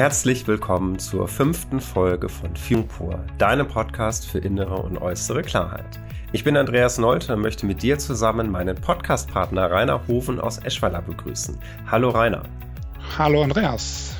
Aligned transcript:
Herzlich 0.00 0.46
willkommen 0.46 0.98
zur 0.98 1.28
fünften 1.28 1.78
Folge 1.78 2.30
von 2.30 2.56
Führung 2.56 2.88
pur, 2.88 3.22
deinem 3.36 3.68
Podcast 3.68 4.26
für 4.26 4.38
innere 4.38 4.76
und 4.76 4.96
äußere 4.96 5.42
Klarheit. 5.42 6.00
Ich 6.32 6.42
bin 6.42 6.56
Andreas 6.56 6.96
Nolte 6.96 7.34
und 7.34 7.42
möchte 7.42 7.66
mit 7.66 7.82
dir 7.82 7.98
zusammen 7.98 8.50
meinen 8.50 8.76
Podcastpartner 8.76 9.70
Rainer 9.70 10.08
Hoven 10.08 10.40
aus 10.40 10.56
Eschweiler 10.56 11.02
begrüßen. 11.02 11.58
Hallo 11.90 12.08
Rainer. 12.08 12.44
Hallo 13.18 13.42
Andreas. 13.42 14.14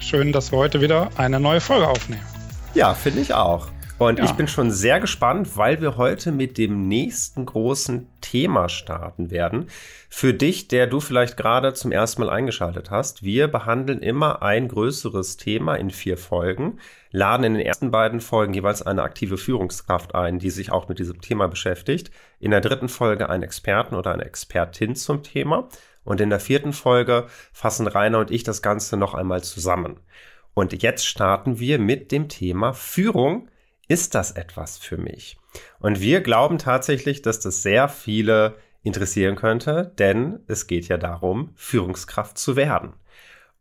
Schön, 0.00 0.32
dass 0.32 0.50
wir 0.50 0.58
heute 0.58 0.80
wieder 0.80 1.08
eine 1.16 1.38
neue 1.38 1.60
Folge 1.60 1.86
aufnehmen. 1.86 2.26
Ja, 2.74 2.92
finde 2.92 3.20
ich 3.20 3.32
auch. 3.32 3.68
Und 3.98 4.18
ja. 4.18 4.26
ich 4.26 4.32
bin 4.32 4.46
schon 4.46 4.70
sehr 4.70 5.00
gespannt, 5.00 5.56
weil 5.56 5.80
wir 5.80 5.96
heute 5.96 6.30
mit 6.30 6.58
dem 6.58 6.86
nächsten 6.86 7.46
großen 7.46 8.06
Thema 8.20 8.68
starten 8.68 9.30
werden. 9.30 9.68
Für 10.10 10.34
dich, 10.34 10.68
der 10.68 10.86
du 10.86 11.00
vielleicht 11.00 11.38
gerade 11.38 11.72
zum 11.72 11.92
ersten 11.92 12.20
Mal 12.20 12.30
eingeschaltet 12.30 12.90
hast, 12.90 13.22
wir 13.22 13.48
behandeln 13.48 14.00
immer 14.02 14.42
ein 14.42 14.68
größeres 14.68 15.38
Thema 15.38 15.76
in 15.76 15.88
vier 15.90 16.18
Folgen, 16.18 16.78
laden 17.10 17.44
in 17.44 17.54
den 17.54 17.64
ersten 17.64 17.90
beiden 17.90 18.20
Folgen 18.20 18.52
jeweils 18.52 18.82
eine 18.82 19.02
aktive 19.02 19.38
Führungskraft 19.38 20.14
ein, 20.14 20.38
die 20.38 20.50
sich 20.50 20.70
auch 20.70 20.88
mit 20.88 20.98
diesem 20.98 21.22
Thema 21.22 21.48
beschäftigt. 21.48 22.10
In 22.38 22.50
der 22.50 22.60
dritten 22.60 22.90
Folge 22.90 23.30
einen 23.30 23.44
Experten 23.44 23.94
oder 23.94 24.12
eine 24.12 24.26
Expertin 24.26 24.94
zum 24.94 25.22
Thema. 25.22 25.68
Und 26.04 26.20
in 26.20 26.28
der 26.28 26.38
vierten 26.38 26.74
Folge 26.74 27.26
fassen 27.52 27.86
Rainer 27.86 28.18
und 28.18 28.30
ich 28.30 28.44
das 28.44 28.60
Ganze 28.60 28.98
noch 28.98 29.14
einmal 29.14 29.42
zusammen. 29.42 30.00
Und 30.52 30.82
jetzt 30.82 31.06
starten 31.06 31.58
wir 31.58 31.78
mit 31.78 32.12
dem 32.12 32.28
Thema 32.28 32.74
Führung 32.74 33.48
ist 33.88 34.14
das 34.14 34.32
etwas 34.32 34.78
für 34.78 34.96
mich? 34.96 35.38
Und 35.78 36.00
wir 36.00 36.20
glauben 36.20 36.58
tatsächlich, 36.58 37.22
dass 37.22 37.40
das 37.40 37.62
sehr 37.62 37.88
viele 37.88 38.56
interessieren 38.82 39.36
könnte, 39.36 39.92
denn 39.98 40.40
es 40.46 40.66
geht 40.66 40.88
ja 40.88 40.96
darum, 40.96 41.50
Führungskraft 41.56 42.38
zu 42.38 42.56
werden. 42.56 42.94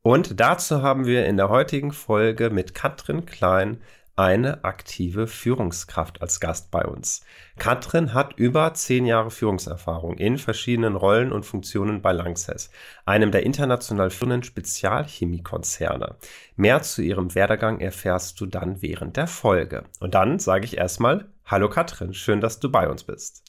Und 0.01 0.39
dazu 0.39 0.83
haben 0.83 1.05
wir 1.05 1.25
in 1.25 1.37
der 1.37 1.49
heutigen 1.49 1.91
Folge 1.91 2.51
mit 2.51 2.75
Katrin 2.75 3.25
Klein 3.25 3.81
eine 4.15 4.63
aktive 4.63 5.27
Führungskraft 5.27 6.21
als 6.21 6.39
Gast 6.39 6.71
bei 6.71 6.85
uns. 6.85 7.21
Katrin 7.57 8.13
hat 8.13 8.37
über 8.37 8.73
zehn 8.73 9.05
Jahre 9.05 9.29
Führungserfahrung 9.29 10.17
in 10.17 10.37
verschiedenen 10.37 10.95
Rollen 10.95 11.31
und 11.31 11.45
Funktionen 11.45 12.01
bei 12.01 12.13
Lanxess, 12.13 12.69
einem 13.05 13.31
der 13.31 13.43
international 13.43 14.09
führenden 14.09 14.43
Spezialchemiekonzerne. 14.43 16.15
Mehr 16.55 16.81
zu 16.81 17.01
ihrem 17.01 17.35
Werdegang 17.35 17.79
erfährst 17.79 18.39
du 18.39 18.45
dann 18.45 18.81
während 18.81 19.17
der 19.17 19.27
Folge. 19.27 19.83
Und 19.99 20.15
dann 20.15 20.39
sage 20.39 20.65
ich 20.65 20.77
erstmal 20.77 21.29
Hallo 21.45 21.69
Katrin, 21.69 22.13
schön, 22.13 22.41
dass 22.41 22.59
du 22.59 22.71
bei 22.71 22.89
uns 22.89 23.03
bist. 23.03 23.43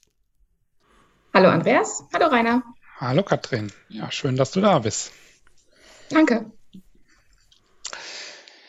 Hallo 1.32 1.48
Andreas, 1.48 2.04
hallo 2.12 2.26
Rainer. 2.26 2.62
Hallo 2.98 3.22
Katrin, 3.22 3.72
ja, 3.88 4.10
schön, 4.10 4.36
dass 4.36 4.50
du 4.50 4.60
da 4.60 4.80
bist. 4.80 5.12
Danke. 6.10 6.50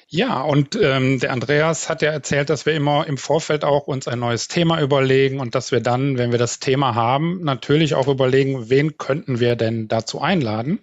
Ja, 0.09 0.41
und 0.41 0.77
ähm, 0.81 1.19
der 1.19 1.33
Andreas 1.33 1.89
hat 1.89 2.02
ja 2.02 2.11
erzählt, 2.11 2.50
dass 2.50 2.66
wir 2.66 2.73
immer 2.73 3.05
im 3.08 3.17
Vorfeld 3.17 3.66
auch 3.66 3.88
uns 3.88 4.08
ein 4.08 4.19
neues 4.19 4.47
Thema 4.47 4.80
überlegen 4.81 5.41
und 5.41 5.53
dass 5.53 5.73
wir 5.73 5.81
dann, 5.81 6.17
wenn 6.17 6.31
wir 6.31 6.39
das 6.39 6.59
Thema 6.59 6.95
haben, 6.95 7.44
natürlich 7.44 7.94
auch 7.94 8.08
überlegen, 8.08 8.69
wen 8.69 8.97
könnten 8.97 9.41
wir 9.41 9.58
denn 9.58 9.89
dazu 9.89 10.22
einladen. 10.22 10.80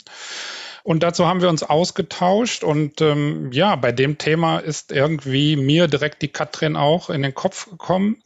Und 0.84 1.02
dazu 1.02 1.26
haben 1.26 1.40
wir 1.40 1.48
uns 1.48 1.62
ausgetauscht 1.62 2.62
und 2.62 3.00
ähm, 3.00 3.50
ja, 3.52 3.74
bei 3.74 3.90
dem 3.90 4.18
Thema 4.18 4.58
ist 4.58 4.92
irgendwie 4.92 5.56
mir 5.56 5.88
direkt 5.88 6.20
die 6.20 6.28
Katrin 6.28 6.76
auch 6.76 7.08
in 7.08 7.22
den 7.22 7.32
Kopf 7.32 7.70
gekommen. 7.70 8.22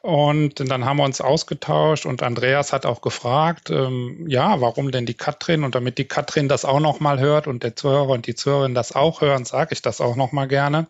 Und 0.00 0.58
dann 0.70 0.86
haben 0.86 0.96
wir 0.96 1.04
uns 1.04 1.20
ausgetauscht 1.20 2.06
und 2.06 2.22
Andreas 2.22 2.72
hat 2.72 2.86
auch 2.86 3.02
gefragt, 3.02 3.68
ähm, 3.68 4.24
ja, 4.26 4.58
warum 4.62 4.90
denn 4.90 5.04
die 5.04 5.12
Katrin? 5.12 5.64
Und 5.64 5.74
damit 5.74 5.98
die 5.98 6.08
Katrin 6.08 6.48
das 6.48 6.64
auch 6.64 6.80
nochmal 6.80 7.20
hört 7.20 7.46
und 7.46 7.62
der 7.62 7.76
Zuhörer 7.76 8.08
und 8.08 8.26
die 8.26 8.34
Zuhörerin 8.34 8.74
das 8.74 8.96
auch 8.96 9.20
hören, 9.20 9.44
sage 9.44 9.74
ich 9.74 9.82
das 9.82 10.00
auch 10.00 10.16
nochmal 10.16 10.48
gerne. 10.48 10.86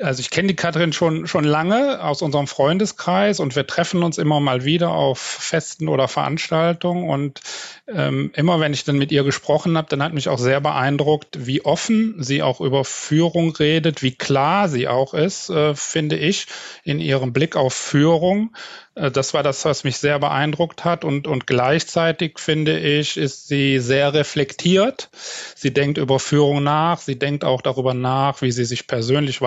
Also 0.00 0.20
ich 0.20 0.30
kenne 0.30 0.48
die 0.48 0.56
Katrin 0.56 0.92
schon, 0.92 1.26
schon 1.26 1.44
lange 1.44 2.02
aus 2.02 2.22
unserem 2.22 2.46
Freundeskreis 2.46 3.40
und 3.40 3.54
wir 3.56 3.66
treffen 3.66 4.02
uns 4.02 4.18
immer 4.18 4.40
mal 4.40 4.64
wieder 4.64 4.90
auf 4.90 5.18
Festen 5.18 5.88
oder 5.88 6.08
Veranstaltungen 6.08 7.08
und 7.08 7.40
ähm, 7.86 8.30
immer 8.34 8.60
wenn 8.60 8.72
ich 8.72 8.84
dann 8.84 8.98
mit 8.98 9.12
ihr 9.12 9.24
gesprochen 9.24 9.76
habe, 9.76 9.88
dann 9.88 10.02
hat 10.02 10.14
mich 10.14 10.28
auch 10.28 10.38
sehr 10.38 10.60
beeindruckt, 10.60 11.46
wie 11.46 11.64
offen 11.64 12.22
sie 12.22 12.42
auch 12.42 12.60
über 12.60 12.84
Führung 12.84 13.54
redet, 13.54 14.02
wie 14.02 14.14
klar 14.14 14.68
sie 14.68 14.88
auch 14.88 15.14
ist, 15.14 15.50
äh, 15.50 15.74
finde 15.74 16.16
ich, 16.16 16.46
in 16.84 17.00
ihrem 17.00 17.32
Blick 17.32 17.56
auf 17.56 17.74
Führung. 17.74 18.54
Äh, 18.94 19.10
das 19.10 19.34
war 19.34 19.42
das, 19.42 19.64
was 19.64 19.84
mich 19.84 19.98
sehr 19.98 20.18
beeindruckt 20.18 20.84
hat. 20.84 21.04
Und, 21.04 21.26
und 21.26 21.46
gleichzeitig 21.46 22.38
finde 22.38 22.78
ich, 22.78 23.16
ist 23.16 23.48
sie 23.48 23.78
sehr 23.78 24.14
reflektiert. 24.14 25.10
Sie 25.54 25.72
denkt 25.72 25.98
über 25.98 26.18
Führung 26.18 26.62
nach. 26.62 26.98
Sie 26.98 27.18
denkt 27.18 27.44
auch 27.44 27.62
darüber 27.62 27.94
nach, 27.94 28.42
wie 28.42 28.52
sie 28.52 28.64
sich 28.64 28.86
persönlich 28.86 29.40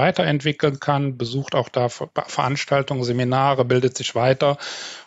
weiterentwickeln 0.43 0.79
kann, 0.79 1.17
besucht 1.17 1.55
auch 1.55 1.69
da 1.69 1.89
Veranstaltungen, 1.89 3.03
Seminare, 3.03 3.65
bildet 3.65 3.97
sich 3.97 4.15
weiter. 4.15 4.57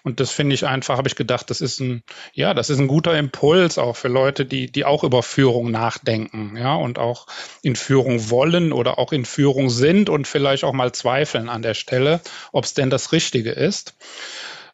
Und 0.03 0.21
das 0.21 0.31
finde 0.31 0.55
ich 0.55 0.67
einfach, 0.67 0.97
habe 0.97 1.09
ich 1.09 1.17
gedacht, 1.17 1.51
das 1.51 1.61
ist 1.61 1.81
ein, 1.81 2.03
ja, 2.33 2.55
das 2.55 2.71
ist 2.71 2.79
ein 2.79 2.89
guter 2.89 3.17
Impuls 3.17 3.79
auch 3.79 3.97
für 3.97 4.09
Leute, 4.09 4.47
die, 4.47 4.71
die 4.71 4.85
auch 4.85 5.05
über 5.05 5.23
Führung 5.23 5.71
nachdenken, 5.71 6.57
ja, 6.57 6.75
und 6.75 6.99
auch 6.99 7.27
in 7.63 7.77
Führung 7.77 8.31
wollen 8.31 8.73
oder 8.73 8.99
auch 8.99 9.13
in 9.13 9.25
Führung 9.25 9.71
sind 9.71 10.09
und 10.09 10.27
vielleicht 10.27 10.65
auch 10.65 10.73
mal 10.73 10.93
zweifeln 10.93 11.49
an 11.49 11.63
der 11.63 11.75
Stelle, 11.75 12.21
ob 12.53 12.65
es 12.65 12.75
denn 12.75 12.91
das 12.91 13.13
Richtige 13.13 13.51
ist. 13.51 13.95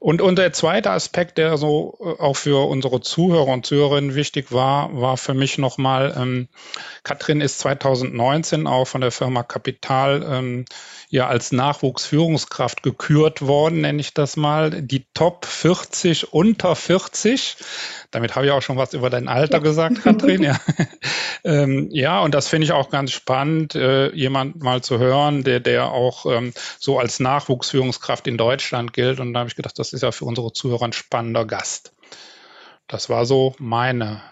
Und, 0.03 0.21
und 0.21 0.37
der 0.37 0.53
zweite 0.53 0.91
Aspekt, 0.91 1.39
der 1.39 1.57
so 1.57 1.97
äh, 2.01 2.21
auch 2.21 2.35
für 2.35 2.69
unsere 2.69 3.01
Zuhörer 3.03 3.47
und 3.47 3.65
Zuhörerinnen 3.65 4.17
wichtig 4.17 4.51
war, 4.51 5.01
war 5.01 5.17
für 5.17 5.33
mich 5.33 5.59
nochmal, 5.59 6.13
ähm, 6.17 6.49
Katrin 7.05 7.41
ist 7.41 7.61
2019 7.61 8.67
auch 8.67 8.87
von 8.87 9.01
der 9.01 9.13
Firma 9.13 9.45
Kapital 9.45 10.27
ähm, 10.29 10.65
ja 11.09 11.29
als 11.29 11.53
Nachwuchsführungskraft 11.53 12.83
gekürt 12.83 13.43
worden, 13.43 13.83
nenne 13.83 14.01
ich 14.01 14.13
das 14.13 14.37
mal. 14.37 14.71
Die 14.71 15.05
Top 15.15 15.45
40 15.45 16.33
unter 16.33 16.75
40. 16.75 17.59
Damit 18.11 18.35
habe 18.35 18.47
ich 18.47 18.53
auch 18.53 18.63
schon 18.63 18.79
was 18.79 18.95
über 18.95 19.09
dein 19.09 19.29
Alter 19.29 19.61
gesagt, 19.61 20.03
Katrin. 20.03 20.43
Ja, 20.43 20.59
ähm, 21.45 21.91
ja 21.93 22.21
und 22.21 22.35
das 22.35 22.49
finde 22.49 22.65
ich 22.65 22.73
auch 22.73 22.91
ganz 22.91 23.13
spannend, 23.13 23.77
äh, 23.77 24.13
jemand 24.15 24.63
mal 24.63 24.83
zu 24.83 24.99
hören, 24.99 25.45
der, 25.45 25.61
der 25.61 25.93
auch 25.93 26.27
ähm, 26.27 26.55
so 26.79 26.99
als 26.99 27.21
Nachwuchsführungskraft 27.21 28.27
in 28.27 28.37
Deutschland 28.37 28.93
gilt. 28.93 29.21
Und 29.21 29.35
da 29.35 29.41
habe 29.41 29.49
ich 29.49 29.57
gedacht, 29.57 29.79
das 29.79 29.92
ist 29.93 30.03
ja 30.03 30.13
für 30.13 30.25
unsere 30.25 30.53
Zuhörer 30.53 30.85
ein 30.85 30.93
spannender 30.93 31.45
Gast. 31.45 31.95
Das 32.89 33.09
war 33.09 33.27
so 33.27 33.55
meine 33.59 34.23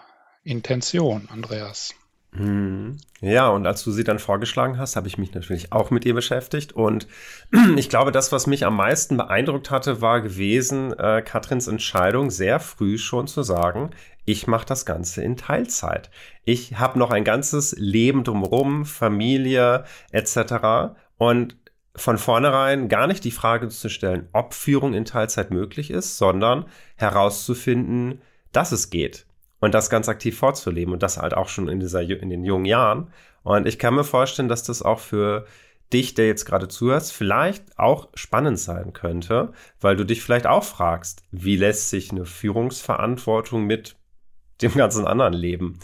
Intention, 0.43 1.29
Andreas. 1.31 1.93
Hm. 2.33 2.97
Ja, 3.19 3.49
und 3.49 3.67
als 3.67 3.83
du 3.83 3.91
sie 3.91 4.05
dann 4.05 4.19
vorgeschlagen 4.19 4.77
hast, 4.77 4.95
habe 4.95 5.07
ich 5.07 5.17
mich 5.17 5.33
natürlich 5.33 5.73
auch 5.73 5.91
mit 5.91 6.05
ihr 6.05 6.13
beschäftigt. 6.13 6.71
Und 6.71 7.07
ich 7.75 7.89
glaube, 7.89 8.11
das, 8.11 8.31
was 8.31 8.47
mich 8.47 8.65
am 8.65 8.77
meisten 8.77 9.17
beeindruckt 9.17 9.69
hatte, 9.69 10.01
war 10.01 10.21
gewesen, 10.21 10.93
äh, 10.97 11.21
Katrins 11.21 11.67
Entscheidung, 11.67 12.29
sehr 12.29 12.59
früh 12.59 12.97
schon 12.97 13.27
zu 13.27 13.43
sagen, 13.43 13.91
ich 14.23 14.47
mache 14.47 14.65
das 14.65 14.85
Ganze 14.85 15.23
in 15.23 15.35
Teilzeit. 15.35 16.09
Ich 16.45 16.77
habe 16.77 16.99
noch 16.99 17.11
ein 17.11 17.23
ganzes 17.23 17.75
Leben 17.77 18.23
drumherum, 18.23 18.85
Familie 18.85 19.83
etc. 20.11 20.95
Und 21.17 21.57
von 21.95 22.17
vornherein 22.17 22.87
gar 22.87 23.07
nicht 23.07 23.23
die 23.23 23.31
Frage 23.31 23.67
zu 23.67 23.89
stellen, 23.89 24.29
ob 24.31 24.53
Führung 24.53 24.93
in 24.93 25.05
Teilzeit 25.05 25.51
möglich 25.51 25.91
ist, 25.91 26.17
sondern 26.17 26.65
herauszufinden, 26.95 28.21
dass 28.51 28.71
es 28.71 28.89
geht 28.89 29.25
und 29.59 29.73
das 29.73 29.89
ganz 29.89 30.09
aktiv 30.09 30.37
vorzuleben 30.37 30.93
und 30.93 31.03
das 31.03 31.17
halt 31.17 31.33
auch 31.33 31.49
schon 31.49 31.67
in 31.67 31.79
dieser 31.79 32.01
in 32.01 32.29
den 32.29 32.43
jungen 32.43 32.65
Jahren. 32.65 33.11
Und 33.43 33.67
ich 33.67 33.79
kann 33.79 33.95
mir 33.95 34.03
vorstellen, 34.03 34.49
dass 34.49 34.63
das 34.63 34.81
auch 34.81 34.99
für 34.99 35.45
dich, 35.91 36.13
der 36.13 36.27
jetzt 36.27 36.45
gerade 36.45 36.67
zuhörst, 36.67 37.11
vielleicht 37.11 37.77
auch 37.77 38.09
spannend 38.13 38.59
sein 38.59 38.93
könnte, 38.93 39.51
weil 39.81 39.95
du 39.95 40.05
dich 40.05 40.21
vielleicht 40.23 40.47
auch 40.47 40.63
fragst, 40.63 41.23
wie 41.31 41.57
lässt 41.57 41.89
sich 41.89 42.11
eine 42.11 42.25
Führungsverantwortung 42.25 43.65
mit 43.65 43.97
dem 44.61 44.73
ganzen 44.73 45.05
anderen 45.05 45.33
Leben 45.33 45.79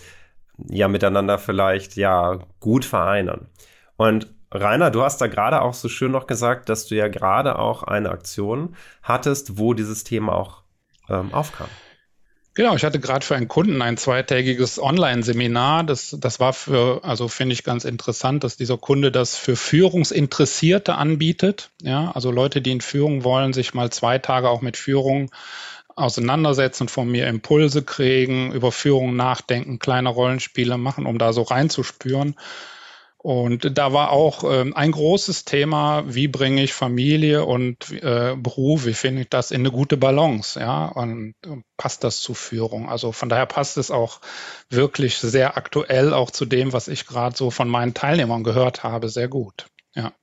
ja 0.70 0.88
miteinander 0.88 1.38
vielleicht 1.38 1.96
ja 1.98 2.40
gut 2.60 2.86
vereinen. 2.86 3.48
Und 3.96 4.34
Rainer, 4.52 4.92
du 4.92 5.04
hast 5.04 5.20
da 5.20 5.28
gerade 5.28 5.62
auch 5.62 5.74
so 5.74 5.90
schön 5.90 6.12
noch 6.12 6.28
gesagt, 6.28 6.70
dass 6.70 6.88
du 6.88 6.96
ja 6.96 7.08
gerade 7.08 7.60
auch 7.60 7.84
eine 7.84 8.10
Aktion 8.10 8.76
hattest, 9.04 9.58
wo 9.58 9.74
dieses 9.74 10.04
Thema 10.04 10.34
auch 10.34 10.64
ähm, 11.10 11.34
aufkam. 11.34 11.68
Genau, 12.58 12.74
ich 12.76 12.84
hatte 12.84 13.00
gerade 13.00 13.24
für 13.24 13.36
einen 13.36 13.48
Kunden 13.48 13.84
ein 13.84 13.98
zweitägiges 13.98 14.82
Online-Seminar. 14.82 15.84
Das, 15.84 16.18
das 16.20 16.40
war 16.40 16.54
für, 16.54 17.02
also 17.04 17.28
finde 17.28 17.54
ich 17.54 17.64
ganz 17.64 17.86
interessant, 17.86 18.44
dass 18.44 18.58
dieser 18.58 18.80
Kunde 18.80 19.12
das 19.12 19.36
für 19.36 19.56
Führungsinteressierte 19.56 20.96
anbietet. 20.96 21.70
Ja, 21.84 22.12
also 22.16 22.32
Leute, 22.32 22.64
die 22.64 22.72
in 22.72 22.82
Führung 22.82 23.24
wollen, 23.24 23.54
sich 23.54 23.76
mal 23.76 23.92
zwei 23.92 24.18
Tage 24.18 24.50
auch 24.50 24.62
mit 24.62 24.76
Führung 24.76 25.30
auseinandersetzen, 25.96 26.88
von 26.88 27.08
mir 27.08 27.28
Impulse 27.28 27.84
kriegen, 27.84 28.52
über 28.52 28.72
Führung 28.72 29.16
nachdenken, 29.16 29.78
kleine 29.78 30.10
Rollenspiele 30.10 30.80
machen, 30.80 31.06
um 31.06 31.20
da 31.20 31.34
so 31.34 31.44
reinzuspüren. 31.44 32.36
Und 33.20 33.78
da 33.78 33.94
war 33.94 34.12
auch 34.12 34.44
ähm, 34.44 34.76
ein 34.76 34.92
großes 34.92 35.44
Thema, 35.44 36.04
wie 36.08 36.28
bringe 36.28 36.64
ich 36.64 36.74
Familie 36.74 37.46
und 37.46 37.92
äh, 37.92 38.36
Beruf, 38.38 38.86
wie 38.86 38.94
finde 38.94 39.24
ich 39.24 39.30
das 39.30 39.52
in 39.52 39.62
eine 39.62 39.72
gute 39.72 39.98
Balance, 39.98 40.60
ja, 40.60 40.86
und, 40.86 41.34
und 41.46 41.64
passt 41.78 42.04
das 42.04 42.20
zu 42.22 42.36
Führung. 42.36 42.88
Also 42.88 43.12
von 43.12 43.28
daher 43.28 43.48
passt 43.48 43.78
es 43.78 43.90
auch 43.90 44.22
wirklich 44.70 45.18
sehr 45.18 45.58
aktuell 45.58 46.14
auch 46.14 46.30
zu 46.30 46.46
dem, 46.46 46.74
was 46.74 46.88
ich 46.88 47.08
gerade 47.08 47.36
so 47.36 47.50
von 47.50 47.68
meinen 47.68 47.96
Teilnehmern 47.96 48.44
gehört 48.44 48.84
habe, 48.84 49.10
sehr 49.10 49.28
gut, 49.28 49.66
ja. 49.96 50.14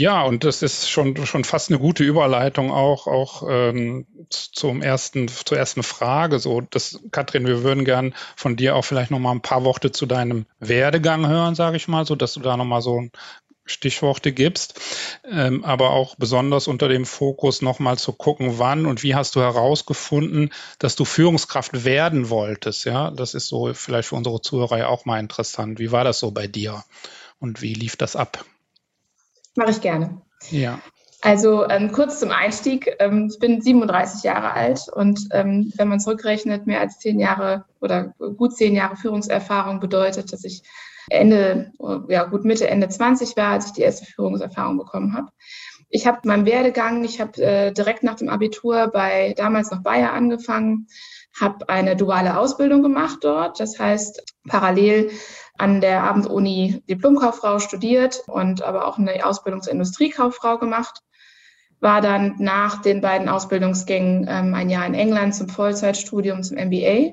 Ja, 0.00 0.22
und 0.22 0.44
das 0.44 0.62
ist 0.62 0.88
schon, 0.88 1.26
schon 1.26 1.44
fast 1.44 1.68
eine 1.68 1.78
gute 1.78 2.04
Überleitung 2.04 2.72
auch, 2.72 3.06
auch 3.06 3.42
ähm, 3.50 4.06
zum 4.30 4.80
ersten, 4.80 5.28
zur 5.28 5.58
ersten 5.58 5.82
Frage. 5.82 6.38
So, 6.38 6.62
das, 6.62 7.00
Katrin, 7.10 7.46
wir 7.46 7.62
würden 7.64 7.84
gern 7.84 8.14
von 8.34 8.56
dir 8.56 8.76
auch 8.76 8.84
vielleicht 8.86 9.10
noch 9.10 9.18
mal 9.18 9.32
ein 9.32 9.42
paar 9.42 9.62
Worte 9.62 9.92
zu 9.92 10.06
deinem 10.06 10.46
Werdegang 10.58 11.28
hören, 11.28 11.54
sage 11.54 11.76
ich 11.76 11.86
mal, 11.86 12.06
so 12.06 12.16
dass 12.16 12.32
du 12.32 12.40
da 12.40 12.56
noch 12.56 12.64
mal 12.64 12.80
so 12.80 13.08
Stichworte 13.66 14.32
gibst, 14.32 14.80
ähm, 15.30 15.66
aber 15.66 15.90
auch 15.90 16.14
besonders 16.16 16.66
unter 16.66 16.88
dem 16.88 17.04
Fokus 17.04 17.60
nochmal 17.60 17.98
zu 17.98 18.14
gucken, 18.14 18.58
wann 18.58 18.86
und 18.86 19.02
wie 19.02 19.14
hast 19.14 19.36
du 19.36 19.42
herausgefunden, 19.42 20.48
dass 20.78 20.96
du 20.96 21.04
Führungskraft 21.04 21.84
werden 21.84 22.30
wolltest. 22.30 22.86
Ja, 22.86 23.10
das 23.10 23.34
ist 23.34 23.48
so 23.48 23.74
vielleicht 23.74 24.08
für 24.08 24.16
unsere 24.16 24.40
Zuhörer 24.40 24.88
auch 24.88 25.04
mal 25.04 25.20
interessant. 25.20 25.78
Wie 25.78 25.92
war 25.92 26.04
das 26.04 26.20
so 26.20 26.30
bei 26.30 26.46
dir 26.46 26.84
und 27.38 27.60
wie 27.60 27.74
lief 27.74 27.96
das 27.96 28.16
ab? 28.16 28.46
Mache 29.56 29.70
ich 29.70 29.80
gerne. 29.80 30.22
Ja. 30.50 30.80
Also 31.22 31.68
ähm, 31.68 31.92
kurz 31.92 32.18
zum 32.18 32.30
Einstieg. 32.30 32.96
Ähm, 32.98 33.28
ich 33.30 33.38
bin 33.38 33.60
37 33.60 34.22
Jahre 34.22 34.52
alt 34.52 34.88
und 34.92 35.20
ähm, 35.32 35.72
wenn 35.76 35.88
man 35.88 36.00
zurückrechnet, 36.00 36.66
mehr 36.66 36.80
als 36.80 36.98
zehn 36.98 37.20
Jahre 37.20 37.66
oder 37.80 38.14
gut 38.36 38.56
zehn 38.56 38.74
Jahre 38.74 38.96
Führungserfahrung 38.96 39.80
bedeutet, 39.80 40.32
dass 40.32 40.44
ich 40.44 40.62
Ende, 41.10 41.72
ja 42.08 42.24
gut 42.24 42.44
Mitte, 42.44 42.68
Ende 42.68 42.88
20 42.88 43.36
war, 43.36 43.48
als 43.52 43.66
ich 43.66 43.72
die 43.72 43.82
erste 43.82 44.06
Führungserfahrung 44.06 44.78
bekommen 44.78 45.14
habe. 45.14 45.28
Ich 45.88 46.06
habe 46.06 46.20
meinen 46.24 46.46
Werdegang, 46.46 47.02
ich 47.04 47.20
habe 47.20 47.42
äh, 47.42 47.72
direkt 47.72 48.04
nach 48.04 48.14
dem 48.14 48.28
Abitur 48.28 48.88
bei 48.88 49.34
damals 49.36 49.72
noch 49.72 49.82
Bayer 49.82 50.12
angefangen, 50.12 50.86
habe 51.38 51.68
eine 51.68 51.96
duale 51.96 52.38
Ausbildung 52.38 52.82
gemacht 52.82 53.18
dort. 53.22 53.58
Das 53.58 53.78
heißt, 53.78 54.22
parallel 54.48 55.10
an 55.60 55.82
der 55.82 56.04
Abenduni 56.04 56.82
Diplomkauffrau 56.88 57.58
studiert 57.58 58.22
und 58.26 58.62
aber 58.62 58.86
auch 58.86 58.98
eine 58.98 59.24
Ausbildung 59.26 59.60
zur 59.60 59.72
Industriekauffrau 59.72 60.58
gemacht. 60.58 61.02
War 61.80 62.00
dann 62.00 62.36
nach 62.38 62.80
den 62.80 63.00
beiden 63.00 63.28
Ausbildungsgängen 63.28 64.26
ähm, 64.28 64.54
ein 64.54 64.70
Jahr 64.70 64.86
in 64.86 64.94
England 64.94 65.34
zum 65.34 65.48
Vollzeitstudium 65.48 66.42
zum 66.42 66.56
MBA 66.56 67.12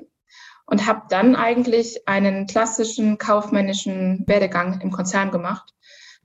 und 0.66 0.86
habe 0.86 1.02
dann 1.10 1.36
eigentlich 1.36 2.08
einen 2.08 2.46
klassischen 2.46 3.18
kaufmännischen 3.18 4.24
Werdegang 4.26 4.80
im 4.80 4.90
Konzern 4.90 5.30
gemacht. 5.30 5.74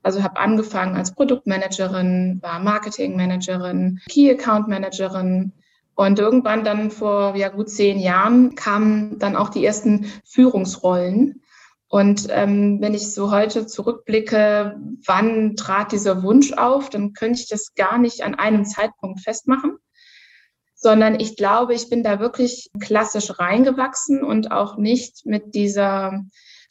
Also 0.02 0.24
habe 0.24 0.38
angefangen 0.38 0.96
als 0.96 1.14
Produktmanagerin, 1.14 2.40
war 2.42 2.60
Marketingmanagerin, 2.60 4.00
Key 4.10 4.30
Account 4.32 4.68
Managerin 4.68 5.54
und 5.96 6.20
irgendwann 6.20 6.64
dann 6.64 6.90
vor 6.90 7.36
ja, 7.36 7.50
gut 7.50 7.70
zehn 7.70 8.00
Jahren 8.00 8.56
kamen 8.56 9.20
dann 9.20 9.36
auch 9.36 9.50
die 9.50 9.66
ersten 9.66 10.12
Führungsrollen 10.26 11.43
und 11.94 12.26
ähm, 12.32 12.82
wenn 12.82 12.96
ich 12.96 13.14
so 13.14 13.30
heute 13.30 13.68
zurückblicke, 13.68 14.82
wann 15.06 15.56
trat 15.56 15.92
dieser 15.92 16.24
Wunsch 16.24 16.52
auf, 16.54 16.90
dann 16.90 17.14
könnte 17.14 17.42
ich 17.42 17.50
das 17.50 17.76
gar 17.76 18.00
nicht 18.00 18.24
an 18.24 18.34
einem 18.34 18.66
Zeitpunkt 18.66 19.22
festmachen, 19.22 19.78
sondern 20.74 21.20
ich 21.20 21.36
glaube, 21.36 21.76
ich 21.76 21.92
bin 21.92 22.02
da 22.02 22.20
wirklich 22.20 22.72
klassisch 22.80 23.38
reingewachsen 23.38 24.24
und 24.24 24.52
auch 24.52 24.78
nicht 24.78 25.28
mit 25.28 25.54
dieser 25.54 26.24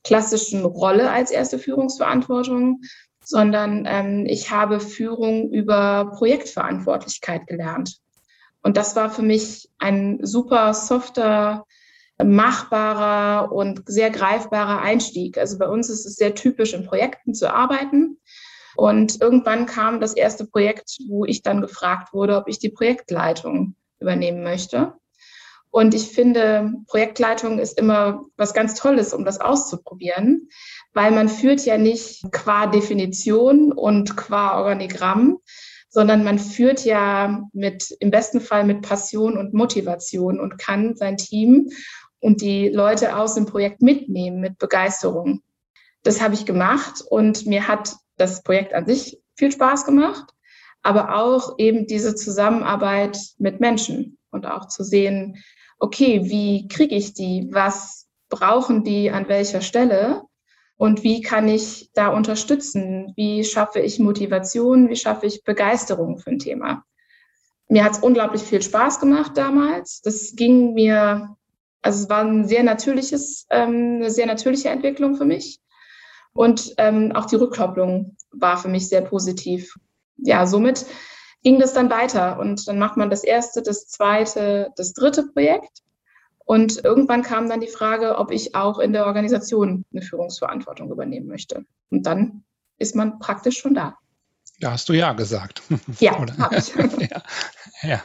klassischen 0.03 0.65
Rolle 0.65 1.13
als 1.13 1.31
erste 1.31 1.61
Führungsverantwortung, 1.61 2.81
sondern 3.25 3.85
ähm, 3.87 4.27
ich 4.27 4.51
habe 4.51 4.81
Führung 4.81 5.53
über 5.53 6.11
Projektverantwortlichkeit 6.17 7.47
gelernt. 7.47 7.99
Und 8.61 8.77
das 8.77 8.97
war 8.97 9.09
für 9.09 9.23
mich 9.23 9.71
ein 9.79 10.19
super 10.21 10.75
softer 10.75 11.65
machbarer 12.25 13.53
und 13.53 13.83
sehr 13.87 14.11
greifbarer 14.11 14.81
Einstieg. 14.81 15.39
Also 15.39 15.59
bei 15.59 15.69
uns 15.69 15.89
ist 15.91 16.07
es 16.07 16.17
sehr 16.17 16.35
typisch, 16.35 16.73
in 16.75 16.87
Projekten 16.87 17.35
zu 17.35 17.53
arbeiten. 17.53 18.19
Und 18.77 19.21
irgendwann 19.21 19.67
kam 19.67 20.01
das 20.01 20.15
erste 20.15 20.47
Projekt, 20.47 20.99
wo 21.09 21.25
ich 21.25 21.43
dann 21.43 21.61
gefragt 21.61 22.13
wurde, 22.13 22.37
ob 22.37 22.49
ich 22.49 22.59
die 22.59 22.71
Projektleitung 22.71 23.75
übernehmen 24.01 24.43
möchte. 24.43 24.95
Und 25.71 25.95
ich 25.95 26.09
finde, 26.09 26.75
Projektleitung 26.87 27.59
ist 27.59 27.79
immer 27.79 28.27
was 28.37 28.53
ganz 28.53 28.75
Tolles, 28.75 29.15
um 29.15 29.25
das 29.25 29.41
auszuprobieren, 29.41 30.51
weil 30.93 31.13
man 31.13 31.31
führt 31.31 31.65
ja 31.65 31.79
nicht 31.79 32.31
qua 32.31 32.67
Definition 32.67 33.73
und 33.73 34.15
qua 34.15 34.61
Organigramm, 34.61 35.39
sondern 35.89 36.25
man 36.25 36.39
führt 36.39 36.85
ja 36.85 37.43
mit, 37.55 37.97
im 38.01 38.11
besten 38.11 38.43
Fall 38.43 38.65
mit 38.65 38.83
Passion 38.83 39.39
und 39.39 39.55
Motivation 39.55 40.41
und 40.41 40.59
kann 40.59 40.95
sein 40.95 41.17
Team 41.17 41.71
und 42.23 42.41
die 42.41 42.69
Leute 42.69 43.17
aus 43.17 43.35
dem 43.35 43.47
Projekt 43.47 43.83
mitnehmen 43.83 44.41
mit 44.41 44.59
Begeisterung. 44.59 45.43
Das 46.05 46.23
habe 46.23 46.35
ich 46.35 46.47
gemacht 46.47 47.03
und 47.11 47.47
mir 47.47 47.67
hat 47.67 47.97
das 48.17 48.43
Projekt 48.43 48.75
an 48.75 48.87
sich 48.87 49.21
viel 49.35 49.51
Spaß 49.51 49.85
gemacht, 49.85 50.33
aber 50.83 51.17
auch 51.17 51.59
eben 51.59 51.87
diese 51.87 52.15
Zusammenarbeit 52.15 53.19
mit 53.39 53.61
Menschen 53.61 54.19
und 54.31 54.47
auch 54.47 54.69
zu 54.69 54.85
sehen, 54.85 55.43
okay, 55.81 56.23
wie 56.25 56.69
kriege 56.69 56.95
ich 56.95 57.13
die? 57.13 57.49
Was 57.51 58.07
brauchen 58.29 58.85
die 58.85 59.11
an 59.11 59.29
welcher 59.29 59.61
Stelle? 59.61 60.23
Und 60.77 61.03
wie 61.03 61.23
kann 61.23 61.49
ich 61.49 61.91
da 61.93 62.09
unterstützen? 62.09 63.13
Wie 63.17 63.43
schaffe 63.43 63.81
ich 63.81 63.99
Motivation? 63.99 64.89
Wie 64.89 64.97
schaffe 64.97 65.27
ich 65.27 65.43
Begeisterung 65.43 66.19
für 66.19 66.31
ein 66.31 66.39
Thema? 66.39 66.85
Mir 67.69 67.85
hat 67.85 67.93
es 67.93 67.99
unglaublich 67.99 68.43
viel 68.43 68.63
Spaß 68.63 69.01
gemacht 69.01 69.33
damals. 69.37 70.03
Das 70.03 70.35
ging 70.37 70.75
mir 70.75 71.37
also 71.83 72.05
es 72.05 72.09
war 72.09 72.25
ein 72.25 72.47
sehr 72.47 72.63
natürliches, 72.63 73.47
ähm, 73.51 73.97
eine 73.97 74.11
sehr 74.11 74.27
natürliche 74.27 74.71
Entwicklung 74.71 75.17
für 75.17 75.25
mich. 75.25 75.61
Und 76.33 76.75
ähm, 76.79 77.13
auch 77.13 77.27
die 77.27 77.37
Rückkopplung 77.37 78.17
war 78.31 78.57
für 78.57 78.69
mich 78.69 78.89
sehr 78.89 79.03
positiv. 79.03 79.75
Ja, 80.17 80.47
somit 80.47 80.87
ging 81.43 81.59
das 81.59 81.75
dann 81.75 81.91
weiter. 81.91 82.39
Und 82.39 82.67
dann 82.67 82.79
macht 82.79 82.97
man 82.97 83.11
das 83.11 83.25
erste, 83.25 83.63
das 83.63 83.89
zweite, 83.89 84.71
das 84.77 84.95
dritte 84.95 85.25
Projekt. 85.25 85.83
Und 86.45 86.85
irgendwann 86.85 87.23
kam 87.23 87.49
dann 87.49 87.61
die 87.61 87.69
Frage, 87.69 88.17
ob 88.17 88.31
ich 88.31 88.55
auch 88.55 88.79
in 88.79 88.93
der 88.93 89.07
Organisation 89.07 89.85
eine 89.93 90.03
Führungsverantwortung 90.03 90.91
übernehmen 90.91 91.27
möchte. 91.27 91.65
Und 91.91 92.07
dann 92.07 92.45
ist 92.79 92.97
man 92.97 93.19
praktisch 93.19 93.59
schon 93.59 93.75
da. 93.75 93.97
Da 94.61 94.73
hast 94.73 94.89
du 94.89 94.93
ja 94.93 95.13
gesagt. 95.13 95.63
Ja, 95.99 96.19
habe 96.39 96.57
ich. 96.57 96.75
ja. 97.11 97.23
ja. 97.83 98.03